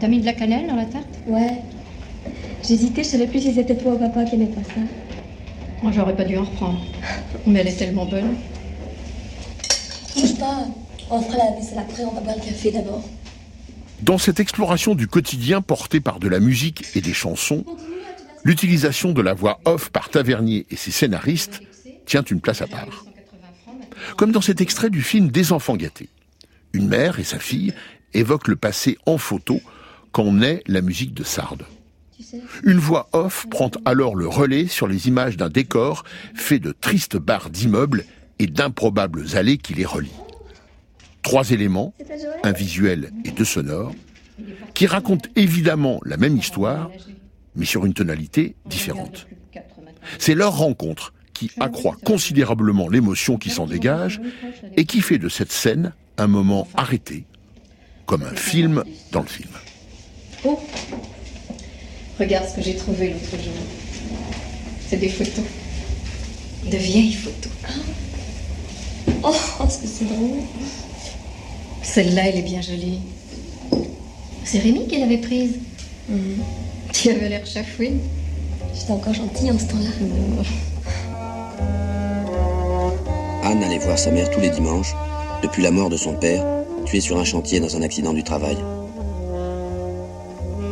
T'as 0.00 0.08
mis 0.08 0.20
de 0.20 0.26
la 0.26 0.32
cannelle 0.32 0.66
dans 0.66 0.76
la 0.76 0.86
tarte? 0.86 1.18
Ouais. 1.26 1.62
J'hésitais, 2.62 3.02
je 3.02 3.08
savais 3.08 3.26
plus 3.26 3.40
si 3.40 3.52
c'était 3.52 3.76
toi 3.76 3.92
ou 3.92 3.98
papa 3.98 4.24
qui 4.24 4.36
aimait 4.36 4.46
pas 4.46 4.62
ça. 4.62 4.80
Moi, 5.82 5.92
j'aurais 5.94 6.16
pas 6.16 6.24
dû 6.24 6.38
en 6.38 6.44
reprendre. 6.44 6.80
Mais 7.46 7.60
elle 7.60 7.68
est 7.68 7.76
tellement 7.76 8.06
bonne. 8.06 8.34
Dans 14.02 14.18
cette 14.18 14.40
exploration 14.40 14.94
du 14.94 15.06
quotidien 15.06 15.60
portée 15.60 16.00
par 16.00 16.20
de 16.20 16.28
la 16.28 16.40
musique 16.40 16.84
et 16.94 17.00
des 17.00 17.12
chansons, 17.12 17.64
l'utilisation 18.44 19.12
de 19.12 19.20
la 19.20 19.34
voix 19.34 19.60
off 19.64 19.90
par 19.90 20.08
Tavernier 20.08 20.66
et 20.70 20.76
ses 20.76 20.90
scénaristes 20.90 21.60
tient 22.06 22.24
une 22.24 22.40
place 22.40 22.62
à 22.62 22.66
part. 22.66 23.04
Comme 24.16 24.32
dans 24.32 24.40
cet 24.40 24.60
extrait 24.60 24.90
du 24.90 25.02
film 25.02 25.28
Des 25.28 25.52
enfants 25.52 25.76
gâtés. 25.76 26.08
Une 26.72 26.88
mère 26.88 27.18
et 27.18 27.24
sa 27.24 27.38
fille 27.38 27.74
évoquent 28.14 28.48
le 28.48 28.56
passé 28.56 28.98
en 29.06 29.18
photo 29.18 29.60
quand 30.12 30.32
naît 30.32 30.62
la 30.66 30.80
musique 30.80 31.14
de 31.14 31.24
Sardes. 31.24 31.66
Une 32.64 32.78
voix 32.78 33.08
off 33.12 33.46
prend 33.50 33.70
alors 33.84 34.14
le 34.14 34.26
relais 34.26 34.66
sur 34.66 34.86
les 34.86 35.08
images 35.08 35.36
d'un 35.36 35.48
décor 35.48 36.04
fait 36.34 36.58
de 36.58 36.72
tristes 36.72 37.16
barres 37.16 37.50
d'immeubles 37.50 38.04
et 38.40 38.46
d'improbables 38.46 39.36
allées 39.36 39.58
qui 39.58 39.74
les 39.74 39.84
relient. 39.84 40.10
Trois 41.22 41.50
éléments, 41.50 41.92
un 42.42 42.52
visuel 42.52 43.12
et 43.26 43.30
deux 43.30 43.44
sonores, 43.44 43.94
qui 44.72 44.86
racontent 44.86 45.28
évidemment 45.36 46.00
la 46.06 46.16
même 46.16 46.38
histoire, 46.38 46.90
mais 47.54 47.66
sur 47.66 47.84
une 47.84 47.92
tonalité 47.92 48.56
différente. 48.64 49.28
C'est 50.18 50.34
leur 50.34 50.56
rencontre 50.56 51.12
qui 51.34 51.50
accroît 51.60 51.96
considérablement 52.02 52.88
l'émotion 52.88 53.36
qui 53.36 53.50
s'en 53.50 53.66
dégage 53.66 54.22
et 54.76 54.86
qui 54.86 55.02
fait 55.02 55.18
de 55.18 55.28
cette 55.28 55.52
scène 55.52 55.92
un 56.16 56.26
moment 56.26 56.66
arrêté, 56.74 57.26
comme 58.06 58.22
un 58.22 58.34
film 58.34 58.84
dans 59.12 59.20
le 59.20 59.26
film. 59.26 59.50
Oh 60.44 60.58
Regarde 62.18 62.48
ce 62.48 62.56
que 62.56 62.62
j'ai 62.62 62.76
trouvé 62.76 63.10
l'autre 63.10 63.42
jour. 63.42 63.52
C'est 64.88 64.96
des 64.96 65.08
photos. 65.10 65.44
De 66.70 66.76
vieilles 66.76 67.12
photos. 67.12 67.52
Oh, 69.22 69.34
est-ce 69.64 69.78
que 69.78 69.86
c'est 69.86 70.04
drôle 70.06 70.38
Celle-là, 71.82 72.28
elle 72.28 72.38
est 72.38 72.42
bien 72.42 72.60
jolie. 72.60 73.00
C'est 74.44 74.58
Rémi 74.58 74.86
qui 74.86 74.98
l'avait 74.98 75.18
prise. 75.18 75.58
Tu 76.92 77.10
avais 77.10 77.28
l'air 77.28 77.46
chafouine. 77.46 78.00
J'étais 78.74 78.92
encore 78.92 79.14
gentille 79.14 79.50
en 79.50 79.58
ce 79.58 79.64
temps-là. 79.66 80.44
Anne 83.44 83.62
allait 83.62 83.78
voir 83.78 83.98
sa 83.98 84.10
mère 84.10 84.30
tous 84.30 84.40
les 84.40 84.50
dimanches, 84.50 84.94
depuis 85.42 85.62
la 85.62 85.70
mort 85.70 85.88
de 85.88 85.96
son 85.96 86.14
père, 86.14 86.44
tué 86.84 87.00
sur 87.00 87.18
un 87.18 87.24
chantier 87.24 87.60
dans 87.60 87.76
un 87.76 87.82
accident 87.82 88.12
du 88.12 88.22
travail. 88.22 88.56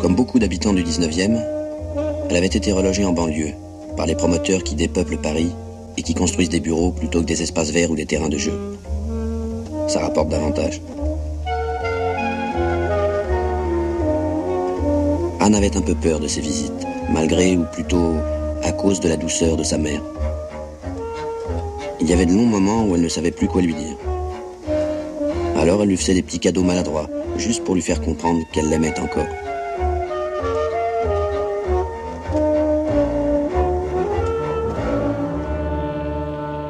Comme 0.01 0.14
beaucoup 0.14 0.39
d'habitants 0.39 0.72
du 0.72 0.84
19e, 0.84 1.41
elle 2.30 2.36
avait 2.36 2.47
été 2.47 2.72
relogée 2.72 3.05
en 3.05 3.12
banlieue 3.12 3.55
par 3.97 4.07
les 4.07 4.14
promoteurs 4.14 4.62
qui 4.62 4.74
dépeuplent 4.74 5.18
Paris 5.18 5.51
et 5.99 6.03
qui 6.03 6.14
construisent 6.14 6.49
des 6.49 6.61
bureaux 6.61 6.92
plutôt 6.92 7.20
que 7.20 7.26
des 7.26 7.42
espaces 7.42 7.70
verts 7.72 7.90
ou 7.90 7.96
des 7.96 8.07
terrains 8.07 8.28
de 8.28 8.38
jeu. 8.38 8.53
Ça 9.88 9.99
rapporte 9.99 10.28
davantage. 10.28 10.80
Anne 15.40 15.55
avait 15.57 15.76
un 15.76 15.80
peu 15.80 15.96
peur 15.96 16.20
de 16.20 16.28
ces 16.28 16.40
visites, 16.40 16.86
malgré 17.11 17.57
ou 17.57 17.64
plutôt 17.64 18.14
à 18.62 18.70
cause 18.70 19.01
de 19.01 19.09
la 19.09 19.16
douceur 19.16 19.57
de 19.57 19.64
sa 19.64 19.76
mère. 19.76 20.03
Il 22.01 22.09
y 22.09 22.12
avait 22.12 22.26
de 22.26 22.32
longs 22.32 22.46
moments 22.46 22.84
où 22.84 22.94
elle 22.94 23.03
ne 23.03 23.09
savait 23.09 23.32
plus 23.32 23.49
quoi 23.49 23.61
lui 23.61 23.74
dire. 23.74 23.96
Alors 25.57 25.82
elle 25.82 25.88
lui 25.88 25.96
faisait 25.96 26.14
des 26.14 26.22
petits 26.22 26.38
cadeaux 26.38 26.62
maladroits, 26.62 27.09
juste 27.36 27.64
pour 27.64 27.74
lui 27.74 27.82
faire 27.82 28.01
comprendre 28.01 28.40
qu'elle 28.53 28.68
l'aimait 28.68 29.01
encore. 29.01 29.26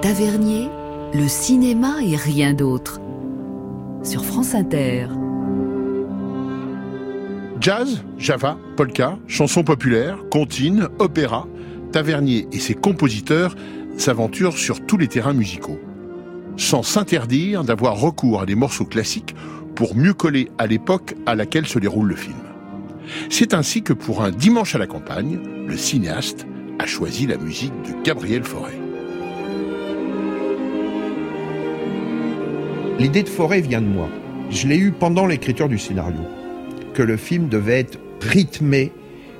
Tavernier, 0.08 0.70
le 1.12 1.28
cinéma 1.28 1.96
et 2.02 2.16
rien 2.16 2.54
d'autre. 2.54 2.98
Sur 4.02 4.24
France 4.24 4.54
Inter. 4.54 5.06
Jazz, 7.60 8.02
java, 8.16 8.56
polka, 8.74 9.18
chansons 9.26 9.64
populaires, 9.64 10.16
comptines, 10.30 10.88
opéra, 10.98 11.46
Tavernier 11.92 12.48
et 12.52 12.58
ses 12.58 12.72
compositeurs 12.72 13.54
s'aventurent 13.98 14.56
sur 14.56 14.80
tous 14.86 14.96
les 14.96 15.08
terrains 15.08 15.34
musicaux, 15.34 15.78
sans 16.56 16.82
s'interdire 16.82 17.62
d'avoir 17.62 18.00
recours 18.00 18.40
à 18.40 18.46
des 18.46 18.54
morceaux 18.54 18.86
classiques 18.86 19.36
pour 19.74 19.94
mieux 19.94 20.14
coller 20.14 20.50
à 20.56 20.66
l'époque 20.66 21.16
à 21.26 21.34
laquelle 21.34 21.66
se 21.66 21.78
déroule 21.78 22.08
le 22.08 22.16
film. 22.16 22.38
C'est 23.28 23.52
ainsi 23.52 23.82
que 23.82 23.92
pour 23.92 24.24
un 24.24 24.30
dimanche 24.30 24.74
à 24.74 24.78
la 24.78 24.86
campagne, 24.86 25.38
le 25.66 25.76
cinéaste 25.76 26.46
a 26.78 26.86
choisi 26.86 27.26
la 27.26 27.36
musique 27.36 27.74
de 27.82 28.02
Gabriel 28.02 28.42
Fauré. 28.42 28.77
L'idée 32.98 33.22
de 33.22 33.28
Forêt 33.28 33.60
vient 33.60 33.80
de 33.80 33.86
moi. 33.86 34.08
Je 34.50 34.66
l'ai 34.66 34.76
eue 34.76 34.90
pendant 34.90 35.24
l'écriture 35.24 35.68
du 35.68 35.78
scénario, 35.78 36.18
que 36.94 37.02
le 37.02 37.16
film 37.16 37.48
devait 37.48 37.78
être 37.78 38.00
rythmé 38.20 38.90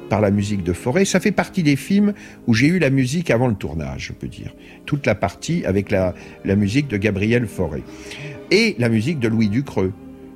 par 0.09 0.21
la 0.21 0.31
musique 0.31 0.63
de 0.63 0.73
Forêt. 0.73 1.05
Ça 1.05 1.19
fait 1.19 1.33
partie 1.33 1.65
des 1.65 1.75
films 1.75 2.13
où 2.47 2.55
j'ai 2.55 2.69
eu 2.69 2.79
la 2.79 2.91
musique 2.91 3.33
avant 3.33 3.49
le 3.49 3.57
tournage, 3.57 4.07
je 4.07 4.13
peux 4.13 4.29
dire. 4.29 4.55
Toute 4.87 5.07
la 5.07 5.17
partie 5.17 5.65
avec 5.65 5.91
la, 5.91 6.15
la 6.45 6.55
musique 6.55 6.87
de 6.87 6.97
Gabriel 6.97 7.49
Forêt. 7.49 7.83
Et 8.53 8.77
la 8.79 8.89
musique 8.89 9.19
de 9.19 9.27
Louis 9.27 9.49
Ducreux, 9.49 9.93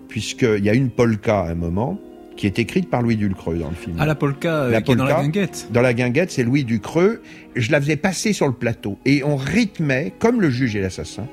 puisqu'il 0.09 0.65
y 0.65 0.69
a 0.69 0.75
une 0.75 0.91
polka 0.91 1.43
à 1.43 1.51
un 1.51 1.55
moment 1.55 2.01
qui 2.37 2.47
est 2.47 2.59
écrite 2.59 2.91
par 2.91 3.03
Louis 3.03 3.17
Ducreux 3.17 3.57
dans 3.57 3.71
le 3.71 3.77
film. 3.77 3.99
Ah, 4.01 4.07
la 4.07 4.17
polka, 4.17 4.65
euh, 4.65 4.81
qui 4.81 4.93
est 4.93 4.97
dans 4.97 5.05
la 5.05 5.23
guinguette. 5.23 5.69
Dans 5.71 5.83
la 5.83 5.95
guinguette, 5.95 6.33
c'est 6.33 6.43
Louis 6.43 6.65
Ducreux. 6.65 7.23
Je 7.55 7.71
la 7.71 7.81
faisais 7.81 7.97
passer 7.97 8.33
sur 8.33 8.49
le 8.49 8.53
plateau. 8.53 8.99
Et 9.05 9.23
on 9.23 9.37
rythmait, 9.37 10.13
comme 10.19 10.41
le 10.41 10.51
juge 10.51 10.75
et 10.75 10.81
l'assassin, 10.81 11.29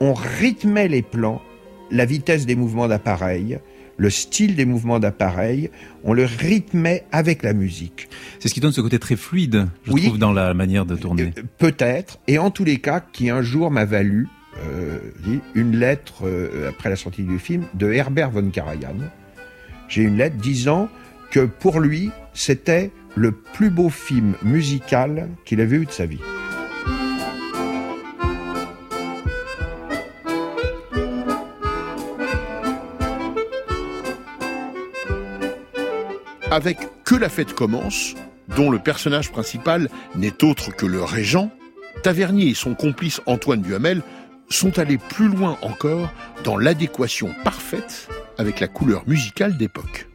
on 0.00 0.14
rythmait 0.14 0.88
les 0.88 1.02
plans 1.02 1.42
la 1.90 2.04
vitesse 2.04 2.46
des 2.46 2.56
mouvements 2.56 2.88
d'appareil, 2.88 3.58
le 3.96 4.10
style 4.10 4.56
des 4.56 4.66
mouvements 4.66 4.98
d'appareil, 4.98 5.70
on 6.04 6.12
le 6.12 6.24
rythmait 6.24 7.04
avec 7.12 7.42
la 7.42 7.52
musique. 7.52 8.08
C'est 8.38 8.48
ce 8.48 8.54
qui 8.54 8.60
donne 8.60 8.72
ce 8.72 8.80
côté 8.80 8.98
très 8.98 9.16
fluide, 9.16 9.68
je 9.84 9.92
trouve, 9.92 10.18
dans 10.18 10.32
la 10.32 10.54
manière 10.54 10.84
de 10.84 10.96
tourner. 10.96 11.32
Euh, 11.38 11.42
peut-être, 11.58 12.18
et 12.28 12.38
en 12.38 12.50
tous 12.50 12.64
les 12.64 12.78
cas, 12.78 13.00
qui 13.00 13.30
un 13.30 13.42
jour 13.42 13.70
m'a 13.70 13.84
valu 13.84 14.28
euh, 14.64 14.98
une 15.54 15.76
lettre, 15.76 16.26
euh, 16.26 16.68
après 16.68 16.90
la 16.90 16.96
sortie 16.96 17.22
du 17.22 17.38
film, 17.38 17.64
de 17.74 17.90
Herbert 17.92 18.30
von 18.30 18.50
Karajan. 18.50 18.96
J'ai 19.88 20.02
une 20.02 20.16
lettre 20.16 20.36
disant 20.36 20.88
que 21.30 21.40
pour 21.40 21.80
lui, 21.80 22.10
c'était 22.34 22.90
le 23.14 23.32
plus 23.32 23.70
beau 23.70 23.88
film 23.88 24.34
musical 24.42 25.28
qu'il 25.44 25.60
avait 25.60 25.76
eu 25.76 25.86
de 25.86 25.90
sa 25.90 26.06
vie. 26.06 26.20
Avec 36.50 36.78
Que 37.04 37.16
la 37.16 37.28
fête 37.28 37.54
commence, 37.54 38.14
dont 38.54 38.70
le 38.70 38.78
personnage 38.78 39.32
principal 39.32 39.88
n'est 40.14 40.44
autre 40.44 40.70
que 40.70 40.86
le 40.86 41.02
régent, 41.02 41.50
Tavernier 42.04 42.50
et 42.50 42.54
son 42.54 42.74
complice 42.74 43.20
Antoine 43.26 43.62
Duhamel 43.62 44.02
sont 44.48 44.78
allés 44.78 44.98
plus 44.98 45.26
loin 45.26 45.58
encore 45.62 46.08
dans 46.44 46.56
l'adéquation 46.56 47.30
parfaite 47.42 48.08
avec 48.38 48.60
la 48.60 48.68
couleur 48.68 49.02
musicale 49.08 49.56
d'époque. 49.56 50.08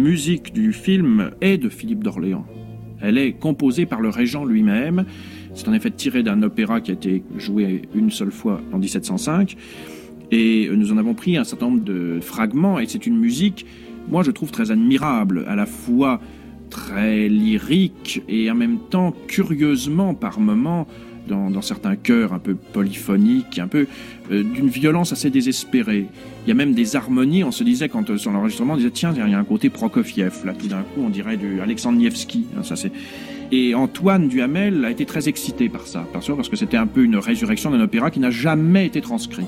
Musique 0.00 0.52
du 0.52 0.72
film 0.72 1.30
est 1.40 1.58
de 1.58 1.68
Philippe 1.68 2.02
d'Orléans. 2.02 2.46
Elle 3.00 3.18
est 3.18 3.32
composée 3.32 3.86
par 3.86 4.00
le 4.00 4.08
régent 4.08 4.44
lui-même. 4.44 5.04
C'est 5.54 5.68
en 5.68 5.72
effet 5.72 5.90
tiré 5.90 6.22
d'un 6.22 6.42
opéra 6.42 6.80
qui 6.80 6.90
a 6.90 6.94
été 6.94 7.22
joué 7.36 7.82
une 7.94 8.10
seule 8.10 8.30
fois 8.30 8.60
en 8.72 8.78
1705. 8.78 9.56
Et 10.32 10.68
nous 10.72 10.92
en 10.92 10.98
avons 10.98 11.14
pris 11.14 11.36
un 11.36 11.44
certain 11.44 11.66
nombre 11.66 11.84
de 11.84 12.18
fragments. 12.20 12.78
Et 12.78 12.86
c'est 12.86 13.06
une 13.06 13.18
musique, 13.18 13.66
moi 14.08 14.22
je 14.22 14.30
trouve 14.30 14.50
très 14.50 14.70
admirable, 14.70 15.44
à 15.48 15.54
la 15.54 15.66
fois 15.66 16.20
très 16.70 17.28
lyrique 17.28 18.22
et 18.28 18.50
en 18.50 18.54
même 18.54 18.78
temps 18.90 19.12
curieusement 19.26 20.14
par 20.14 20.38
moments 20.38 20.86
dans, 21.30 21.62
certains 21.62 21.96
chœurs 21.96 22.32
un 22.32 22.38
peu 22.38 22.54
polyphoniques, 22.54 23.58
un 23.58 23.68
peu 23.68 23.86
euh, 24.30 24.42
d'une 24.42 24.68
violence 24.68 25.12
assez 25.12 25.30
désespérée. 25.30 26.06
Il 26.44 26.48
y 26.48 26.52
a 26.52 26.54
même 26.54 26.74
des 26.74 26.96
harmonies, 26.96 27.44
on 27.44 27.52
se 27.52 27.64
disait 27.64 27.88
quand 27.88 28.10
euh, 28.10 28.18
sur 28.18 28.32
l'enregistrement, 28.32 28.74
on 28.74 28.76
disait 28.76 28.90
tiens, 28.90 29.12
il 29.14 29.30
y 29.30 29.34
a 29.34 29.38
un 29.38 29.44
côté 29.44 29.70
Prokofiev, 29.70 30.44
là 30.44 30.52
tout 30.52 30.68
d'un 30.68 30.82
coup 30.82 31.02
on 31.04 31.10
dirait 31.10 31.36
du 31.36 31.60
Alexandre. 31.60 32.00
Hein, 32.00 32.62
ça 32.62 32.76
c'est 32.76 32.92
et 33.52 33.74
Antoine 33.74 34.28
Duhamel 34.28 34.84
a 34.84 34.90
été 34.90 35.04
très 35.04 35.28
excité 35.28 35.68
par 35.68 35.86
ça, 35.86 36.06
parce 36.12 36.48
que 36.48 36.56
c'était 36.56 36.76
un 36.76 36.86
peu 36.86 37.02
une 37.02 37.16
résurrection 37.16 37.70
d'un 37.70 37.80
opéra 37.80 38.10
qui 38.10 38.20
n'a 38.20 38.30
jamais 38.30 38.86
été 38.86 39.00
transcrit. 39.00 39.46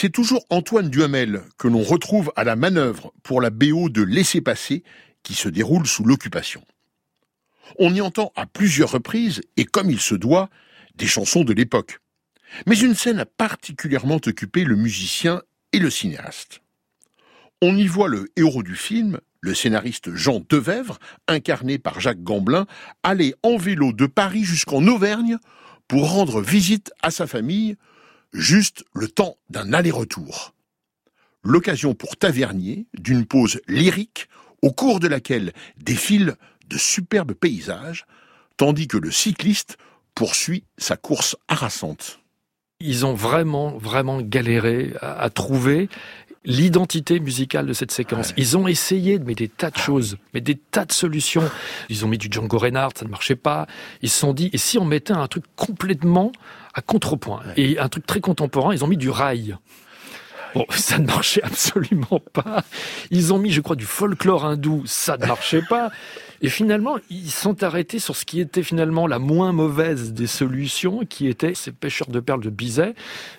C'est 0.00 0.10
toujours 0.10 0.46
Antoine 0.48 0.90
Duhamel 0.90 1.42
que 1.58 1.66
l'on 1.66 1.82
retrouve 1.82 2.32
à 2.36 2.44
la 2.44 2.54
manœuvre 2.54 3.12
pour 3.24 3.40
la 3.40 3.50
BO 3.50 3.88
de 3.88 4.02
Laisser 4.02 4.40
passer 4.40 4.84
qui 5.24 5.34
se 5.34 5.48
déroule 5.48 5.88
sous 5.88 6.04
l'occupation. 6.04 6.62
On 7.80 7.92
y 7.92 8.00
entend 8.00 8.30
à 8.36 8.46
plusieurs 8.46 8.92
reprises, 8.92 9.40
et 9.56 9.64
comme 9.64 9.90
il 9.90 9.98
se 9.98 10.14
doit, 10.14 10.50
des 10.94 11.08
chansons 11.08 11.42
de 11.42 11.52
l'époque. 11.52 11.98
Mais 12.68 12.78
une 12.78 12.94
scène 12.94 13.18
a 13.18 13.26
particulièrement 13.26 14.20
occupé 14.24 14.62
le 14.62 14.76
musicien 14.76 15.42
et 15.72 15.80
le 15.80 15.90
cinéaste. 15.90 16.60
On 17.60 17.76
y 17.76 17.88
voit 17.88 18.06
le 18.06 18.28
héros 18.36 18.62
du 18.62 18.76
film, 18.76 19.18
le 19.40 19.52
scénariste 19.52 20.14
Jean 20.14 20.40
Devèvre, 20.48 21.00
incarné 21.26 21.78
par 21.78 21.98
Jacques 21.98 22.22
Gamblin, 22.22 22.68
aller 23.02 23.34
en 23.42 23.56
vélo 23.56 23.92
de 23.92 24.06
Paris 24.06 24.44
jusqu'en 24.44 24.86
Auvergne 24.86 25.38
pour 25.88 26.08
rendre 26.08 26.40
visite 26.40 26.92
à 27.02 27.10
sa 27.10 27.26
famille, 27.26 27.76
juste 28.32 28.84
le 28.94 29.08
temps 29.08 29.36
d'un 29.50 29.72
aller-retour. 29.72 30.54
L'occasion 31.42 31.94
pour 31.94 32.16
Tavernier 32.16 32.86
d'une 32.94 33.24
pause 33.24 33.60
lyrique 33.68 34.28
au 34.62 34.72
cours 34.72 35.00
de 35.00 35.08
laquelle 35.08 35.52
défilent 35.76 36.34
de 36.66 36.78
superbes 36.78 37.32
paysages, 37.32 38.06
tandis 38.56 38.88
que 38.88 38.98
le 38.98 39.10
cycliste 39.10 39.78
poursuit 40.14 40.64
sa 40.76 40.96
course 40.96 41.36
harassante. 41.46 42.20
Ils 42.80 43.06
ont 43.06 43.14
vraiment, 43.14 43.76
vraiment 43.78 44.20
galéré 44.20 44.92
à, 45.00 45.30
trouver 45.30 45.88
l'identité 46.44 47.18
musicale 47.18 47.66
de 47.66 47.72
cette 47.72 47.90
séquence. 47.90 48.32
Ils 48.36 48.56
ont 48.56 48.68
essayé 48.68 49.18
de 49.18 49.24
mettre 49.24 49.38
des 49.38 49.48
tas 49.48 49.70
de 49.70 49.76
choses, 49.76 50.16
mais 50.32 50.40
des 50.40 50.54
tas 50.54 50.84
de 50.84 50.92
solutions. 50.92 51.48
Ils 51.88 52.04
ont 52.04 52.08
mis 52.08 52.18
du 52.18 52.28
Django 52.30 52.58
Reinhardt, 52.58 52.94
ça 52.96 53.04
ne 53.04 53.10
marchait 53.10 53.36
pas. 53.36 53.66
Ils 54.02 54.10
se 54.10 54.18
sont 54.18 54.32
dit, 54.32 54.50
et 54.52 54.58
si 54.58 54.78
on 54.78 54.84
mettait 54.84 55.12
un 55.12 55.26
truc 55.26 55.44
complètement 55.56 56.30
à 56.78 56.80
contrepoint. 56.80 57.42
Et 57.56 57.78
un 57.78 57.88
truc 57.88 58.06
très 58.06 58.20
contemporain, 58.20 58.72
ils 58.72 58.84
ont 58.84 58.86
mis 58.86 58.96
du 58.96 59.10
rail. 59.10 59.56
Bon, 60.54 60.64
ça 60.70 60.98
ne 60.98 61.06
marchait 61.06 61.42
absolument 61.42 62.20
pas. 62.32 62.62
Ils 63.10 63.34
ont 63.34 63.38
mis, 63.38 63.50
je 63.50 63.60
crois, 63.60 63.76
du 63.76 63.84
folklore 63.84 64.44
hindou, 64.44 64.82
ça 64.86 65.16
ne 65.18 65.26
marchait 65.26 65.62
pas. 65.68 65.90
Et 66.42 66.48
finalement, 66.48 66.96
ils 67.10 67.30
sont 67.30 67.62
arrêtés 67.62 67.98
sur 67.98 68.16
ce 68.16 68.24
qui 68.24 68.40
était 68.40 68.62
finalement 68.62 69.06
la 69.06 69.18
moins 69.18 69.52
mauvaise 69.52 70.12
des 70.12 70.26
solutions, 70.26 71.04
qui 71.04 71.26
était 71.26 71.54
ces 71.54 71.72
pêcheurs 71.72 72.08
de 72.08 72.20
perles 72.20 72.42
de 72.42 72.50
Bizet, 72.50 72.94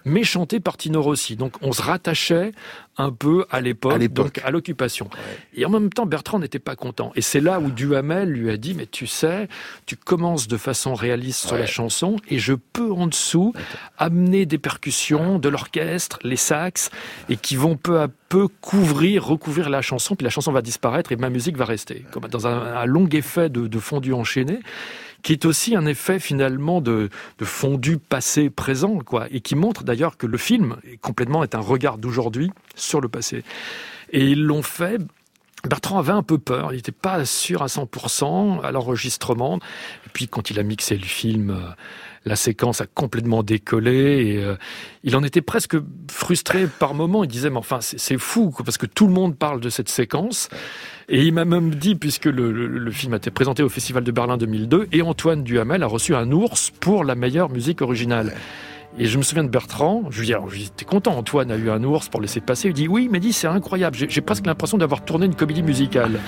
mais 0.05 0.23
chantés 0.23 0.59
par 0.59 0.77
Tino 0.77 1.01
Rossi. 1.01 1.35
Donc 1.35 1.55
on 1.61 1.71
se 1.71 1.81
rattachait 1.81 2.51
un 2.97 3.11
peu 3.11 3.45
à 3.49 3.61
l'époque, 3.61 4.03
donc 4.09 4.41
à 4.43 4.51
l'occupation. 4.51 5.09
Et 5.55 5.65
en 5.65 5.69
même 5.69 5.89
temps, 5.89 6.05
Bertrand 6.05 6.39
n'était 6.39 6.59
pas 6.59 6.75
content. 6.75 7.13
Et 7.15 7.21
c'est 7.21 7.39
là 7.39 7.61
où 7.61 7.71
Duhamel 7.71 8.29
lui 8.29 8.49
a 8.49 8.57
dit, 8.57 8.73
mais 8.73 8.87
tu 8.87 9.07
sais, 9.07 9.47
tu 9.85 9.95
commences 9.95 10.49
de 10.49 10.57
façon 10.57 10.93
réaliste 10.93 11.47
sur 11.47 11.57
la 11.57 11.65
chanson, 11.65 12.17
et 12.29 12.39
je 12.39 12.53
peux 12.53 12.91
en 12.91 13.07
dessous 13.07 13.53
amener 13.97 14.45
des 14.45 14.57
percussions, 14.57 15.39
de 15.39 15.47
l'orchestre, 15.47 16.19
les 16.23 16.35
sax, 16.35 16.91
et 17.29 17.37
qui 17.37 17.55
vont 17.55 17.77
peu 17.77 18.01
à 18.01 18.09
peu 18.09 18.13
couvrir, 18.38 19.25
recouvrir 19.25 19.69
la 19.69 19.82
chanson, 19.82 20.15
puis 20.15 20.23
la 20.23 20.30
chanson 20.30 20.51
va 20.51 20.61
disparaître 20.61 21.11
et 21.11 21.15
ma 21.15 21.30
musique 21.30 21.57
va 21.57 21.65
rester. 21.65 22.05
Comme 22.11 22.27
dans 22.27 22.47
un, 22.47 22.86
long 22.86 23.07
effet 23.07 23.49
de, 23.49 23.80
fondu 23.80 24.13
enchaîné 24.13 24.59
qui 25.21 25.34
est 25.34 25.43
aussi 25.43 25.75
un 25.75 25.86
effet 25.86 26.19
finalement 26.19 26.80
de, 26.80 27.09
fondu 27.41 27.97
passé 27.97 28.49
présent 28.49 28.99
quoi 28.99 29.27
et 29.32 29.41
qui 29.41 29.55
montre 29.55 29.84
d'ailleurs 29.84 30.15
que 30.15 30.27
le 30.27 30.38
film 30.38 30.77
complètement 31.01 31.43
est 31.43 31.55
un 31.55 31.59
regard 31.59 31.97
d'aujourd'hui 31.97 32.51
sur 32.75 33.01
le 33.01 33.09
passé 33.09 33.43
et 34.11 34.25
ils 34.25 34.41
l'ont 34.41 34.63
fait 34.63 35.01
Bertrand 35.67 35.99
avait 35.99 36.13
un 36.13 36.23
peu 36.23 36.38
peur, 36.38 36.71
il 36.71 36.77
n'était 36.77 36.93
pas 36.93 37.25
sûr 37.25 37.61
à 37.61 37.65
100% 37.65 38.61
à 38.63 38.71
l'enregistrement. 38.71 39.59
Puis 40.13 40.30
quand 40.30 40.49
il 40.49 40.57
a 40.57 40.63
mixé 40.63 40.95
le 40.95 41.03
film, 41.03 41.49
euh, 41.49 41.59
la 42.26 42.36
séquence 42.36 42.82
a 42.82 42.86
complètement 42.86 43.43
décollé 43.43 44.26
et 44.26 44.43
euh, 44.43 44.55
il 45.03 45.15
en 45.15 45.24
était 45.24 45.41
presque 45.41 45.78
frustré 46.09 46.67
par 46.67 46.93
moments. 46.93 47.24
Il 47.24 47.30
disait 47.30 47.49
mais 47.49 47.57
enfin 47.57 47.80
c'est 47.82 48.17
fou 48.17 48.53
parce 48.63 48.78
que 48.78 48.86
tout 48.86 49.07
le 49.07 49.13
monde 49.13 49.38
parle 49.38 49.61
de 49.61 49.70
cette 49.70 49.89
séquence. 49.89 50.49
Et 51.11 51.24
il 51.24 51.34
m'a 51.34 51.43
même 51.43 51.74
dit, 51.74 51.95
puisque 51.95 52.26
le, 52.26 52.91
film 52.91 53.13
a 53.13 53.17
été 53.17 53.32
présenté 53.32 53.63
au 53.63 53.70
Festival 53.70 54.03
de 54.03 54.11
Berlin 54.11 54.38
2002, 54.38 54.89
et 54.91 55.01
Antoine 55.01 55.43
Duhamel 55.43 55.82
a 55.82 55.88
reçu 55.88 56.13
un 56.13 56.32
ours 56.32 56.72
pour 56.80 57.03
la 57.03 57.15
meilleure 57.15 57.49
musique 57.49 57.82
originale. 57.82 58.36
Et 58.99 59.05
je 59.05 59.17
me 59.17 59.24
souviens 59.24 59.43
de 59.43 59.49
Bertrand, 59.49 60.03
je 60.11 60.22
lui 60.22 60.28
dis, 60.28 60.70
t'es 60.70 60.86
content, 60.86 61.17
Antoine 61.17 61.49
a 61.51 61.57
eu 61.57 61.72
un 61.72 61.84
ours 61.84 62.09
pour 62.09 62.22
laisser 62.22 62.41
passer. 62.41 62.67
Il 62.70 62.74
dit, 62.74 62.88
oui, 62.88 63.05
il 63.05 63.09
m'a 63.09 63.20
dit, 63.20 63.34
c'est 63.34 63.47
incroyable, 63.47 63.97
j'ai 63.97 64.22
presque 64.22 64.45
l'impression 64.45 64.78
d'avoir 64.78 65.03
tourné 65.03 65.26
une 65.26 65.36
comédie 65.36 65.63
musicale. 65.63 66.20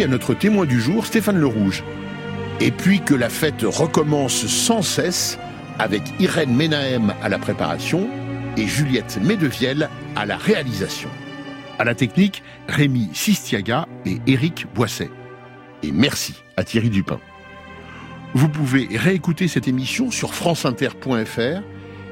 À 0.00 0.06
notre 0.06 0.32
témoin 0.32 0.64
du 0.64 0.80
jour, 0.80 1.06
Stéphane 1.06 1.38
Le 1.38 1.46
Rouge. 1.46 1.82
Et 2.60 2.70
puis 2.70 3.00
que 3.00 3.14
la 3.14 3.28
fête 3.28 3.62
recommence 3.62 4.46
sans 4.46 4.80
cesse 4.80 5.40
avec 5.80 6.02
Irène 6.20 6.54
Ménahem 6.54 7.14
à 7.20 7.28
la 7.28 7.36
préparation 7.36 8.08
et 8.56 8.68
Juliette 8.68 9.18
Medevielle 9.20 9.90
à 10.14 10.24
la 10.24 10.36
réalisation. 10.36 11.08
À 11.80 11.84
la 11.84 11.96
technique, 11.96 12.44
Rémi 12.68 13.10
Sistiaga 13.12 13.88
et 14.06 14.18
Éric 14.28 14.66
Boisset. 14.72 15.10
Et 15.82 15.90
merci 15.90 16.34
à 16.56 16.62
Thierry 16.62 16.90
Dupin. 16.90 17.18
Vous 18.34 18.48
pouvez 18.48 18.86
réécouter 18.96 19.48
cette 19.48 19.66
émission 19.66 20.12
sur 20.12 20.32
franceinter.fr 20.32 21.62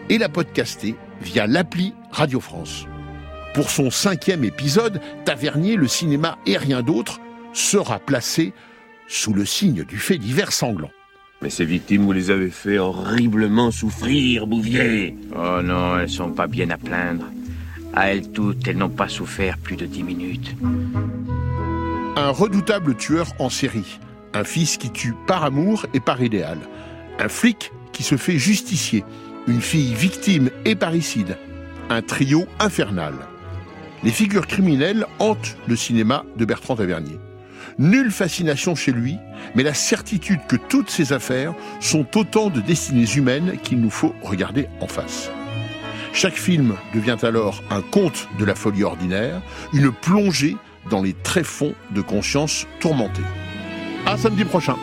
et 0.08 0.18
la 0.18 0.28
podcaster 0.28 0.96
via 1.20 1.46
l'appli 1.46 1.94
Radio 2.10 2.40
France. 2.40 2.86
Pour 3.54 3.70
son 3.70 3.92
cinquième 3.92 4.42
épisode, 4.42 5.00
Tavernier, 5.24 5.76
le 5.76 5.86
cinéma 5.86 6.36
et 6.46 6.56
rien 6.56 6.82
d'autre 6.82 7.20
sera 7.56 7.98
placé 7.98 8.52
sous 9.08 9.32
le 9.32 9.44
signe 9.44 9.84
du 9.84 9.98
fait 9.98 10.18
divers 10.18 10.52
sanglant. 10.52 10.90
Mais 11.42 11.50
ces 11.50 11.64
victimes, 11.64 12.02
vous 12.02 12.12
les 12.12 12.30
avez 12.30 12.50
fait 12.50 12.78
horriblement 12.78 13.70
souffrir, 13.70 14.46
Bouvier. 14.46 15.16
Oh 15.34 15.60
non, 15.62 15.98
elles 15.98 16.08
sont 16.08 16.30
pas 16.30 16.46
bien 16.46 16.70
à 16.70 16.78
plaindre. 16.78 17.26
À 17.94 18.08
elles 18.08 18.30
toutes, 18.30 18.66
elles 18.68 18.76
n'ont 18.76 18.88
pas 18.88 19.08
souffert 19.08 19.58
plus 19.58 19.76
de 19.76 19.86
dix 19.86 20.02
minutes. 20.02 20.54
Un 22.16 22.30
redoutable 22.30 22.96
tueur 22.96 23.28
en 23.38 23.50
série, 23.50 24.00
un 24.32 24.44
fils 24.44 24.76
qui 24.76 24.90
tue 24.90 25.14
par 25.26 25.44
amour 25.44 25.86
et 25.94 26.00
par 26.00 26.22
idéal, 26.22 26.58
un 27.18 27.28
flic 27.28 27.70
qui 27.92 28.02
se 28.02 28.16
fait 28.16 28.38
justicier, 28.38 29.04
une 29.46 29.60
fille 29.60 29.94
victime 29.94 30.50
et 30.64 30.74
parricide, 30.74 31.38
un 31.90 32.02
trio 32.02 32.46
infernal. 32.58 33.14
Les 34.02 34.10
figures 34.10 34.46
criminelles 34.46 35.06
hantent 35.18 35.56
le 35.66 35.76
cinéma 35.76 36.24
de 36.36 36.44
Bertrand 36.44 36.76
Tavernier. 36.76 37.18
Nulle 37.78 38.10
fascination 38.10 38.74
chez 38.74 38.92
lui, 38.92 39.18
mais 39.54 39.62
la 39.62 39.74
certitude 39.74 40.40
que 40.48 40.56
toutes 40.56 40.88
ces 40.88 41.12
affaires 41.12 41.54
sont 41.80 42.06
autant 42.16 42.48
de 42.48 42.60
destinées 42.60 43.10
humaines 43.16 43.58
qu'il 43.62 43.80
nous 43.80 43.90
faut 43.90 44.14
regarder 44.22 44.68
en 44.80 44.86
face. 44.86 45.30
Chaque 46.14 46.36
film 46.36 46.74
devient 46.94 47.18
alors 47.22 47.62
un 47.70 47.82
conte 47.82 48.28
de 48.38 48.46
la 48.46 48.54
folie 48.54 48.84
ordinaire, 48.84 49.42
une 49.74 49.92
plongée 49.92 50.56
dans 50.88 51.02
les 51.02 51.12
tréfonds 51.12 51.74
de 51.90 52.00
conscience 52.00 52.66
tourmentée. 52.80 53.22
À 54.06 54.16
samedi 54.16 54.46
prochain. 54.46 54.76